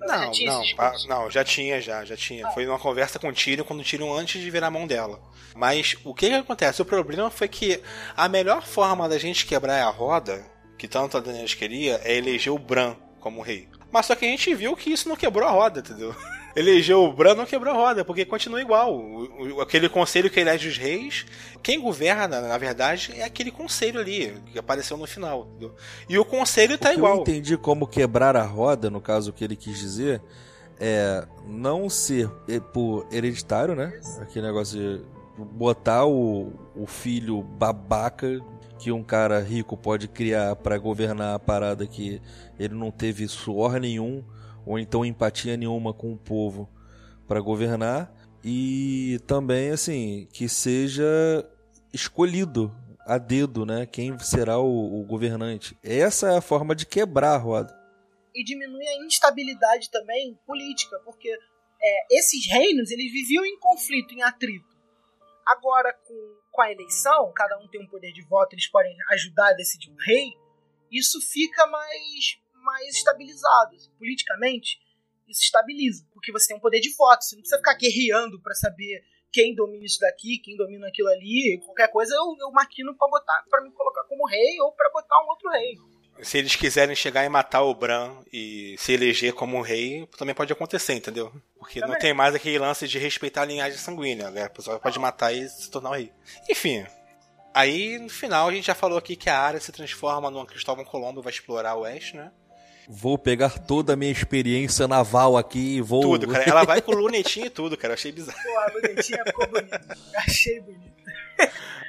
[0.00, 1.08] Não, tinha não, ah, discurso.
[1.08, 2.46] não, já tinha, já, já tinha.
[2.46, 2.50] Ah.
[2.52, 5.20] Foi numa conversa com o Tyrion, quando o Tyrion antes de virar a mão dela.
[5.56, 6.80] Mas o que que acontece?
[6.80, 7.82] O problema foi que
[8.16, 10.44] a melhor forma da gente quebrar a roda,
[10.78, 13.68] que tanto a Daenerys queria, é eleger o Bran como rei.
[13.90, 16.14] Mas só que a gente viu que isso não quebrou a roda, entendeu?
[16.58, 18.92] Elegeu o Bran não quebrou a roda, porque continua igual.
[18.98, 21.24] O- o- aquele conselho que elege os reis,
[21.62, 25.46] quem governa, na verdade, é aquele conselho ali, que apareceu no final.
[25.50, 25.74] entendeu?
[26.08, 27.16] E o conselho tá que igual.
[27.16, 30.20] eu entendi como quebrar a roda, no caso o que ele quis dizer,
[30.80, 33.92] é não ser eh, por hereditário, né?
[34.20, 35.04] Aquele negócio de
[35.52, 38.40] botar o, o filho babaca
[38.78, 42.20] que um cara rico pode criar pra governar a parada que
[42.58, 44.22] ele não teve suor nenhum
[44.68, 46.68] ou então empatia nenhuma com o povo
[47.26, 48.12] pra governar
[48.44, 51.04] e também assim que seja
[51.92, 52.74] escolhido
[53.06, 53.86] a dedo, né?
[53.86, 55.76] Quem será o, o governante.
[55.82, 57.74] Essa é a forma de quebrar a roda.
[58.34, 61.28] e diminui a instabilidade também política, porque
[61.82, 64.76] é, esses reinos eles viviam em conflito, em atrito.
[65.46, 69.48] Agora, com, com a eleição, cada um tem um poder de voto, eles podem ajudar
[69.48, 70.34] a decidir um rei,
[70.92, 72.38] isso fica mais,
[72.68, 73.74] mais estabilizado.
[73.74, 73.90] assim.
[73.98, 74.78] politicamente,
[75.26, 78.54] isso estabiliza, porque você tem um poder de voto, você não precisa ficar guerreando para
[78.54, 83.08] saber quem domina isso daqui, quem domina aquilo ali, qualquer coisa eu, eu maquino para
[83.08, 85.76] botar, para me colocar como rei ou para botar um outro rei.
[86.22, 90.52] Se eles quiserem chegar e matar o Bran e se eleger como rei, também pode
[90.52, 91.32] acontecer, entendeu?
[91.56, 92.00] Porque não Também.
[92.00, 94.44] tem mais aquele lance de respeitar a linhagem sanguínea, né?
[94.44, 96.12] A pessoa pode matar e se tornar o rei.
[96.50, 96.84] Enfim.
[97.54, 100.84] Aí, no final, a gente já falou aqui que a área se transforma numa Cristóvão
[100.84, 102.32] Colombo vai explorar o oeste, né?
[102.88, 106.00] Vou pegar toda a minha experiência naval aqui e vou.
[106.02, 106.44] Tudo, cara.
[106.44, 107.92] Ela vai com lunetinha e tudo, cara.
[107.92, 108.38] Eu achei bizarro.
[108.42, 109.98] Pô, a bonitinha ficou bonita.
[110.16, 110.88] Achei bonito.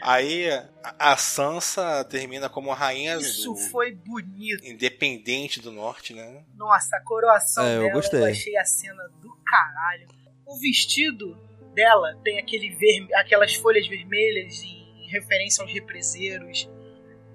[0.01, 0.67] Aí, a-
[1.11, 4.65] a Sansa termina como rainha Isso do- foi bonito.
[4.65, 6.43] independente do norte, né?
[6.55, 8.19] Nossa, a coroação É, eu dela, gostei.
[8.21, 10.07] eu achei a cena do caralho.
[10.45, 11.38] O vestido
[11.73, 16.69] dela tem aquele verme, aquelas folhas vermelhas em referência aos represeiros,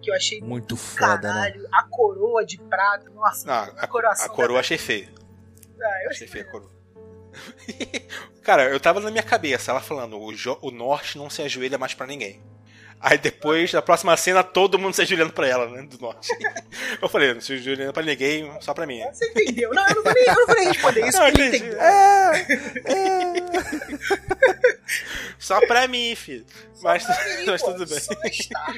[0.05, 1.41] que eu achei Muito foda, né?
[1.51, 1.69] caralho.
[1.73, 5.09] A coroa de prata, nossa, Não, a, coroação A coroa dela- achei feia.
[5.81, 6.71] Ah, eu Achei achei feia a coroa.
[8.45, 11.79] Cara, eu tava na minha cabeça, ela falando, o, jo- o norte não se ajoelha
[11.79, 12.41] mais pra ninguém.
[13.01, 15.83] Aí depois, na próxima cena, todo mundo se ajoelhando pra ela, né?
[15.83, 16.29] Do norte.
[17.03, 19.03] Eu falei, não se ajoelhando pra ninguém, só pra mim.
[19.13, 19.71] Você entendeu?
[19.75, 21.79] Não, eu não vou nem, eu não vou nem responder isso, Não, ele entendeu.
[25.39, 26.45] Só pra mim, filho.
[26.83, 27.05] Mas,
[27.47, 28.01] mas Pô, tudo bem.
[28.01, 28.75] só está.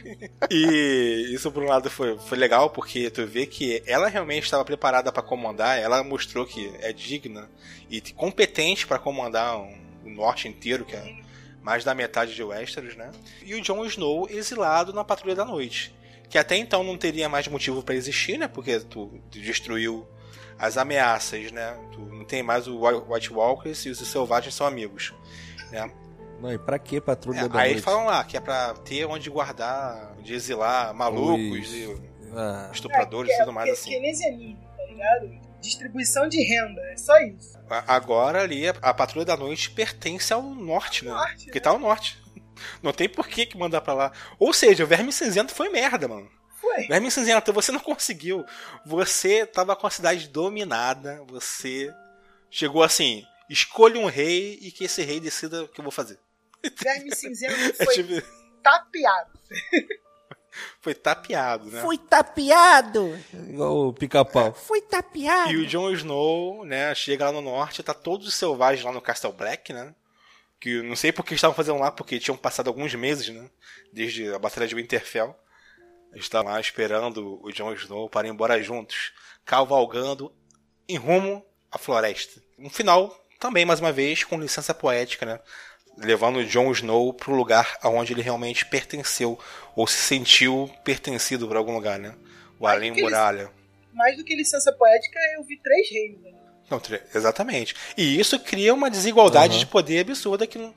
[0.50, 4.64] E isso por um lado foi, foi legal, porque tu vê que ela realmente estava
[4.64, 7.48] preparada pra comandar, ela mostrou que é digna
[7.90, 11.16] e competente pra comandar um- o norte inteiro, que é
[11.62, 13.10] mais da metade de Westeros, né?
[13.44, 15.92] E o Jon Snow exilado na Patrulha da Noite,
[16.30, 18.46] que até então não teria mais motivo pra existir, né?
[18.46, 20.06] Porque tu destruiu
[20.56, 21.76] as ameaças, né?
[21.92, 22.80] Tu não tem mais o
[23.12, 25.12] White Walkers e os selvagens são amigos,
[25.70, 25.90] né?
[26.40, 27.82] Não, e pra que patrulha É, da aí noite?
[27.84, 31.96] falam lá que é pra ter onde guardar, onde exilar malucos Os- e
[32.34, 33.90] Ah, estupradores e tudo mais porque, assim.
[33.90, 35.46] Que nem anime, tá ligado?
[35.60, 37.58] Distribuição de renda, é só isso.
[37.70, 41.10] A- Agora ali, a, a Patrulha da Noite pertence ao norte, né?
[41.12, 42.18] Norte, Porque tá ao norte.
[42.82, 44.12] Não tem por que que mandar pra lá.
[44.38, 46.28] Ou seja, o Verme Cinzento foi merda, mano.
[46.60, 46.86] Foi.
[46.88, 48.44] Verme Cinzento, você não conseguiu.
[48.84, 51.22] Você tava com a cidade dominada.
[51.28, 51.92] Você
[52.50, 56.18] chegou assim: escolha um rei e que esse rei decida o que eu vou fazer.
[56.76, 58.26] Verme cinzento É foi tipo,
[58.62, 59.38] tapeado.
[60.80, 61.82] foi tapeado, né?
[61.82, 63.18] Fui tapeado!
[63.48, 64.54] igual o pica-pau.
[64.54, 65.50] Fui tapeado!
[65.50, 69.00] E o Jon Snow, né, chega lá no norte, tá todos os selvagens lá no
[69.00, 69.94] Castle Black, né?
[70.58, 73.50] Que eu não sei por que estavam fazendo lá, porque tinham passado alguns meses, né?
[73.92, 75.36] Desde a Batalha de Winterfell.
[76.12, 79.12] Eles estavam lá esperando o Jon Snow para ir embora juntos,
[79.44, 80.32] cavalgando
[80.88, 82.40] em rumo à floresta.
[82.56, 85.40] No final, também, mais uma vez, com licença poética, né?
[85.98, 89.38] Levando o Jon Snow pro lugar aonde ele realmente pertenceu,
[89.74, 92.14] ou se sentiu pertencido para algum lugar, né?
[92.58, 93.50] O Além Muralha.
[93.92, 96.22] Mais do que licença poética, eu vi três reinos.
[96.22, 96.32] né?
[96.70, 96.80] Não,
[97.14, 97.74] exatamente.
[97.96, 99.60] E isso cria uma desigualdade Uhum.
[99.60, 100.74] de poder absurda que não.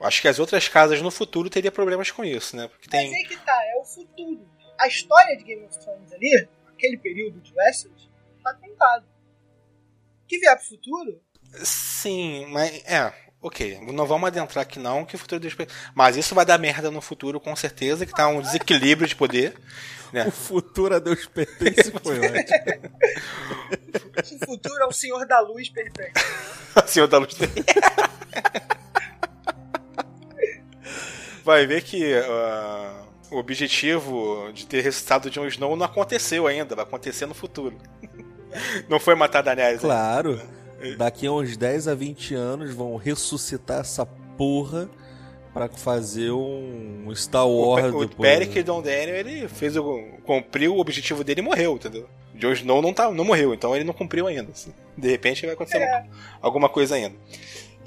[0.00, 2.66] Acho que as outras casas no futuro teriam problemas com isso, né?
[2.68, 3.14] Porque Mas tem.
[3.14, 4.40] aí que tá, é o futuro.
[4.78, 8.08] a história de Game of Thrones ali, aquele período de Westeros,
[8.42, 9.04] tá contado.
[9.04, 11.20] O que vier pro futuro,
[11.54, 13.80] Sim, mas é, ok.
[13.92, 15.54] Não vamos adentrar aqui não, que o futuro Deus.
[15.94, 19.54] Mas isso vai dar merda no futuro, com certeza, que tá um desequilíbrio de poder.
[20.12, 20.26] Né?
[20.26, 22.90] O futuro a Deus pertence foi ótimo.
[24.42, 26.20] o futuro é o Senhor da Luz perfeito.
[26.86, 27.34] Senhor da Luz.
[31.44, 36.84] Vai ver que ah, o objetivo de ter ressuscitado Jon Snow não aconteceu ainda, vai
[36.84, 37.76] acontecer no futuro.
[38.88, 39.82] Não foi matar Daenerys.
[39.82, 40.40] ainda.
[40.96, 44.88] Daqui a uns 10 a 20 anos vão ressuscitar essa porra
[45.52, 48.30] pra fazer um Star O, Wars Pe- o depois.
[48.30, 48.62] Beric né?
[48.62, 52.08] Dondarrion, ele fez o, cumpriu o objetivo dele e morreu, entendeu?
[52.34, 54.50] Jon Snow não, tá, não morreu, então ele não cumpriu ainda.
[54.50, 54.72] assim.
[54.96, 56.06] De repente vai acontecer É.
[56.40, 57.14] alguma coisa ainda.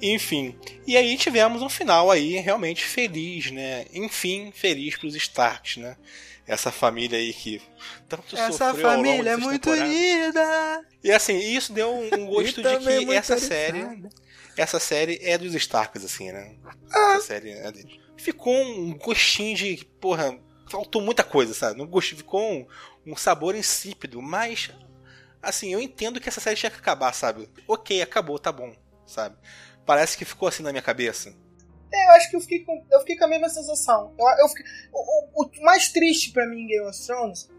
[0.02, 0.56] Enfim,
[0.86, 3.86] e aí tivemos um final aí realmente feliz, né?
[3.94, 5.96] Enfim, feliz pros Starks, né?
[6.48, 7.62] Essa família aí que
[8.08, 10.86] tanto Essa sofreu ao longo família é muito unida.
[11.04, 14.08] E assim, isso deu um, gosto de que muito essa série,
[14.56, 16.56] essa série é dos Starks, assim, né?
[16.92, 17.16] Ah.
[17.16, 18.00] Essa série é deles.
[18.16, 20.38] Ficou um gostinho de, porra,
[20.70, 21.82] faltou muita coisa, sabe?
[21.82, 22.68] Um gosto, ficou um,
[23.06, 24.72] um sabor insípido, mas
[25.42, 27.50] assim, eu entendo que essa série tinha que acabar, sabe?
[27.68, 29.36] Ok, acabou, tá bom, sabe?
[29.86, 31.36] Parece que ficou assim na minha cabeça.
[31.94, 34.14] É, eu acho que eu fiquei com, eu fiquei com a mesma sensação.
[34.18, 37.50] Eu, eu fiquei- o, o- o mais triste pra mim em Game of Thrones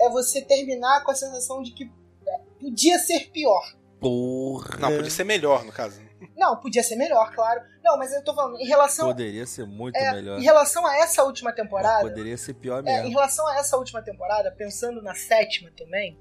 [0.00, 1.84] é você terminar com a sensação de que
[2.26, 3.62] é, podia ser pior.
[4.00, 4.78] Porra.
[4.78, 6.00] Não, podia ser melhor, no caso.
[6.36, 7.60] Não, podia ser melhor, claro.
[7.82, 10.38] Não, mas eu tô falando, em relação, Poderia ser muito é, melhor.
[10.38, 13.10] em relação a essa última Mas temporada, Poderia ser pior É, em mesmo.
[13.10, 16.18] relação a essa última temporada, pensando na sétima também,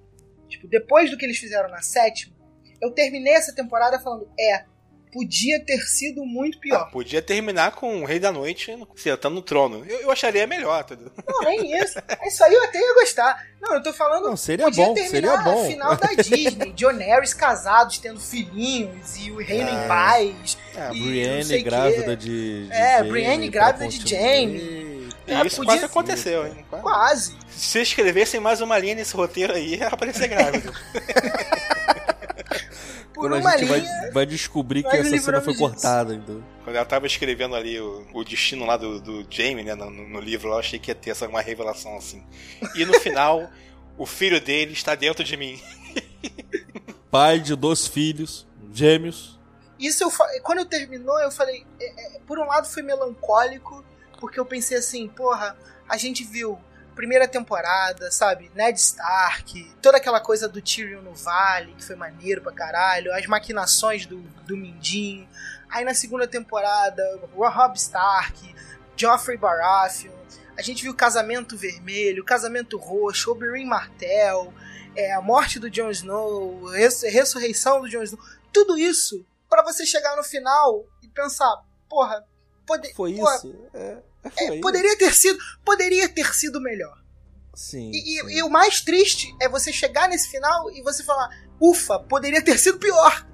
[0.48, 2.36] tipo, depois do que eles fizeram na sétima,
[2.82, 4.66] eu terminei essa temporada falando, é,
[5.12, 6.92] podia ter sido muito Ah, pior.
[6.92, 9.84] podia terminar com o Rei da Noite sentando no trono.
[9.88, 11.12] Eu, eu acharia melhor, entendeu?
[11.28, 12.00] Não, nem isso.
[12.26, 13.48] Isso aí eu até ia gostar.
[13.62, 14.26] Não, eu tô falando.
[14.30, 15.66] Não, seria podia bom, terminar seria bom.
[15.68, 16.72] final da Disney.
[16.74, 19.84] John Harris casados, tendo filhinhos e o reino Ah.
[19.84, 20.58] em paz.
[20.76, 24.22] É, e Brienne sei grávida de, de É, Brienne grávida de continuar.
[24.24, 24.90] Jaime.
[25.28, 26.66] E É, isso podia quase aconteceu, hein?
[26.70, 26.84] Quase.
[26.84, 27.36] Quase.
[27.52, 30.72] Se escrevessem mais uma linha nesse roteiro aí, ia aparecer grávida.
[33.20, 34.02] Por Quando a gente linha.
[34.02, 35.66] vai, vai descobrir que essa cena foi disso.
[35.66, 36.16] cortada.
[36.16, 36.42] Então.
[36.64, 40.22] Quando ela tava escrevendo ali o, o destino lá do, do Jamie, né, no, no
[40.22, 42.24] livro, eu achei que ia ter essa uma revelação assim.
[42.76, 43.50] E no final,
[43.98, 45.62] o filho dele está dentro de mim.
[47.12, 49.38] Pai de dois filhos, gêmeos.
[49.78, 53.84] Isso eu quando eu terminou, eu falei, é, é, por um lado foi melancólico,
[54.18, 55.58] porque eu pensei assim, porra,
[55.90, 56.58] a gente viu
[57.00, 58.52] primeira temporada, sabe?
[58.54, 63.26] Ned Stark, toda aquela coisa do Tyrion no vale, que foi maneiro pra caralho, as
[63.26, 65.26] maquinações do, do Mindinho.
[65.70, 67.02] Aí na segunda temporada,
[67.34, 68.54] Robb Stark,
[68.98, 70.12] Joffrey Baratheon,
[70.58, 74.54] a gente viu Casamento Vermelho, Casamento Roxo, Oberyn Martell,
[74.94, 78.20] é, a morte do Jon Snow, res- ressurreição do Jon Snow,
[78.52, 82.26] tudo isso pra você chegar no final e pensar, porra,
[82.66, 83.70] pode, Foi porra, isso?
[83.74, 83.98] É,
[84.38, 84.62] é, isso.
[84.62, 86.98] poderia ter sido, poderia ter sido melhor.
[87.54, 87.92] Sim.
[87.94, 88.30] E, sim.
[88.38, 91.30] e o mais triste é você chegar nesse final e você falar,
[91.60, 93.28] ufa, poderia ter sido pior.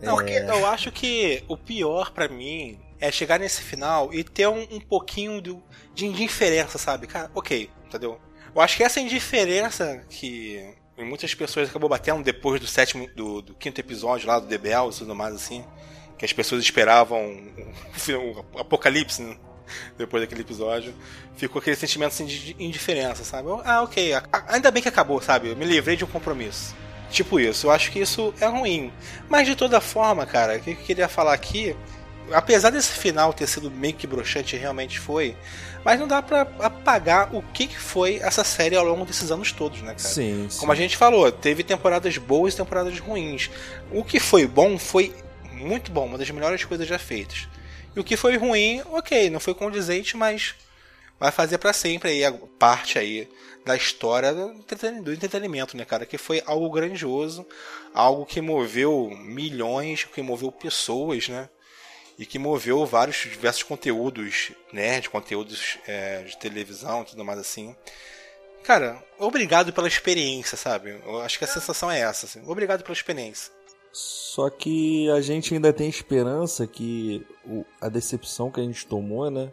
[0.00, 4.46] Não, porque Eu acho que o pior pra mim é chegar nesse final e ter
[4.48, 5.62] um, um pouquinho do-
[5.94, 7.06] de indiferença, sabe?
[7.06, 8.20] Cara, ok, entendeu?
[8.54, 13.42] Eu acho que essa indiferença que em muitas pessoas acabou batendo depois do sétimo, do,
[13.42, 15.64] do quinto episódio lá do The Bells e tudo mais assim,
[16.18, 17.72] que as pessoas esperavam um,
[18.54, 19.36] um apocalipse né?
[19.96, 20.94] depois daquele episódio,
[21.36, 23.48] ficou aquele sentimento assim, de indiferença, sabe?
[23.48, 24.12] Eu, Ah, ok,
[24.48, 25.48] ainda bem que acabou, sabe?
[25.48, 26.74] Eu me livrei de um compromisso.
[27.10, 28.92] Tipo isso, eu acho que isso é ruim.
[29.28, 31.76] Mas de toda forma, cara, o que eu queria falar aqui,
[32.32, 35.36] apesar desse final ter sido meio que broxante, realmente foi,
[35.84, 39.52] mas não dá pra apagar o que que foi essa série ao longo desses anos
[39.52, 39.98] todos, né, cara?
[40.00, 40.58] Sim, sim.
[40.58, 43.50] Como a gente falou, teve temporadas boas e temporadas ruins.
[43.92, 45.14] O que foi bom foi
[45.52, 47.48] muito bom, uma das melhores coisas já feitas.
[47.96, 50.54] E o que foi ruim, ok, não foi condizente, mas
[51.18, 53.26] vai fazer pra sempre aí a parte aí
[53.64, 56.04] da história do entretenimento, né, cara?
[56.04, 57.46] Que foi algo grandioso,
[57.94, 61.48] algo que moveu milhões, que moveu pessoas, né?
[62.18, 65.00] E que moveu vários diversos conteúdos, né?
[65.00, 67.74] De conteúdos é, de televisão e tudo mais assim.
[68.62, 71.00] Cara, obrigado pela experiência, sabe?
[71.04, 72.42] Eu acho que a sensação é essa, assim.
[72.46, 73.55] Obrigado pela experiência.
[73.98, 77.26] Só que a gente ainda tem esperança que
[77.80, 79.50] a decepção que a gente tomou, né?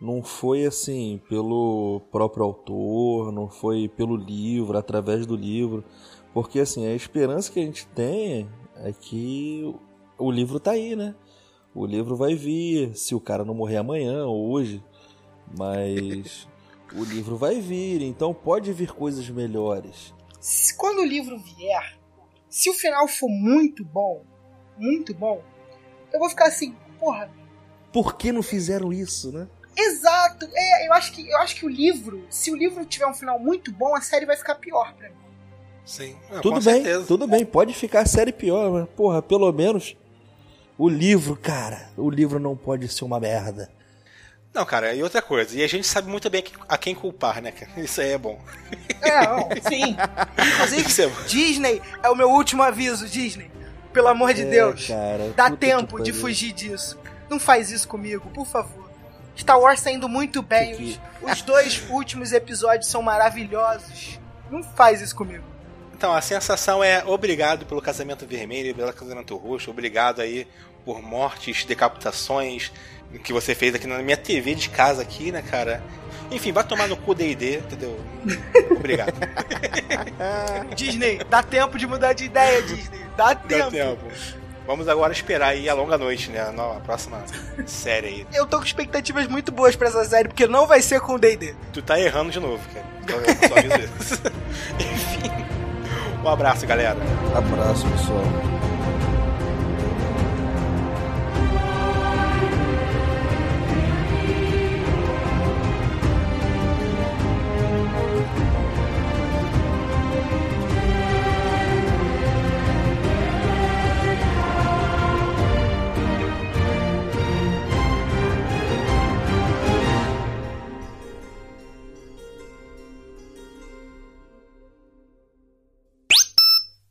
[0.00, 5.84] Não foi assim pelo próprio autor, não foi pelo livro, através do livro.
[6.32, 9.70] Porque assim, a esperança que a gente tem é que
[10.16, 11.14] o livro tá aí, né?
[11.74, 14.82] O livro vai vir, se o cara não morrer amanhã ou hoje.
[15.58, 16.48] Mas
[16.94, 20.14] O livro vai vir, então pode vir coisas melhores.
[20.78, 21.97] Quando o livro vier,
[22.58, 24.24] se o final for muito bom,
[24.76, 25.40] muito bom,
[26.12, 27.30] eu vou ficar assim, porra,
[27.92, 29.46] Por que não fizeram isso, né?
[29.76, 30.48] exato.
[30.52, 33.38] É, eu acho que eu acho que o livro, se o livro tiver um final
[33.38, 35.14] muito bom, a série vai ficar pior pra mim.
[35.84, 37.06] Sim, Ah, tudo com bem, certeza.
[37.06, 39.96] tudo bem, pode ficar a série pior, mas porra, pelo menos
[40.76, 43.70] o livro, cara, o livro não pode ser uma merda.
[44.52, 47.52] Não, cara, e outra coisa, e a gente sabe muito bem a quem culpar, né,
[47.52, 47.70] cara?
[47.80, 48.40] Isso aí é bom.
[49.02, 49.96] É, sim.
[50.54, 51.10] Inclusive, Isso é.
[51.26, 53.50] Disney é o meu último aviso, Disney.
[53.92, 54.86] Pelo amor de É, Deus.
[54.86, 56.98] cara, Dá tempo de fugir disso.
[57.30, 58.88] Não faz isso comigo, por favor.
[59.36, 60.74] Star Wars tá indo muito bem.
[60.76, 64.18] Que Os, os dois últimos episódios são maravilhosos.
[64.50, 65.44] Não faz isso comigo.
[65.94, 70.46] Então, a sensação é obrigado pelo casamento vermelho, pelo casamento roxo, obrigado aí
[70.84, 72.72] por mortes, decapitações
[73.22, 75.82] que você fez aqui na minha TV de casa aqui, né, cara?
[76.30, 77.98] Enfim, vai tomar no cu D&D, entendeu?
[78.76, 79.14] Obrigado.
[80.76, 83.00] Disney, dá tempo de mudar de ideia, Disney.
[83.16, 83.64] Dá tempo.
[83.64, 84.04] Dá tempo.
[84.66, 86.40] Vamos agora esperar aí a longa noite, né?
[86.40, 87.24] A próxima
[87.64, 88.26] série aí.
[88.34, 91.18] Eu tô com expectativas muito boas pra essa série, porque não vai ser com o
[91.18, 91.54] D&D.
[91.72, 93.24] Tu tá errando de novo, cara.
[93.48, 94.22] Só, isso.
[94.78, 95.30] Enfim.
[96.22, 96.98] Um abraço, galera.
[97.34, 98.22] Abraço, pessoal.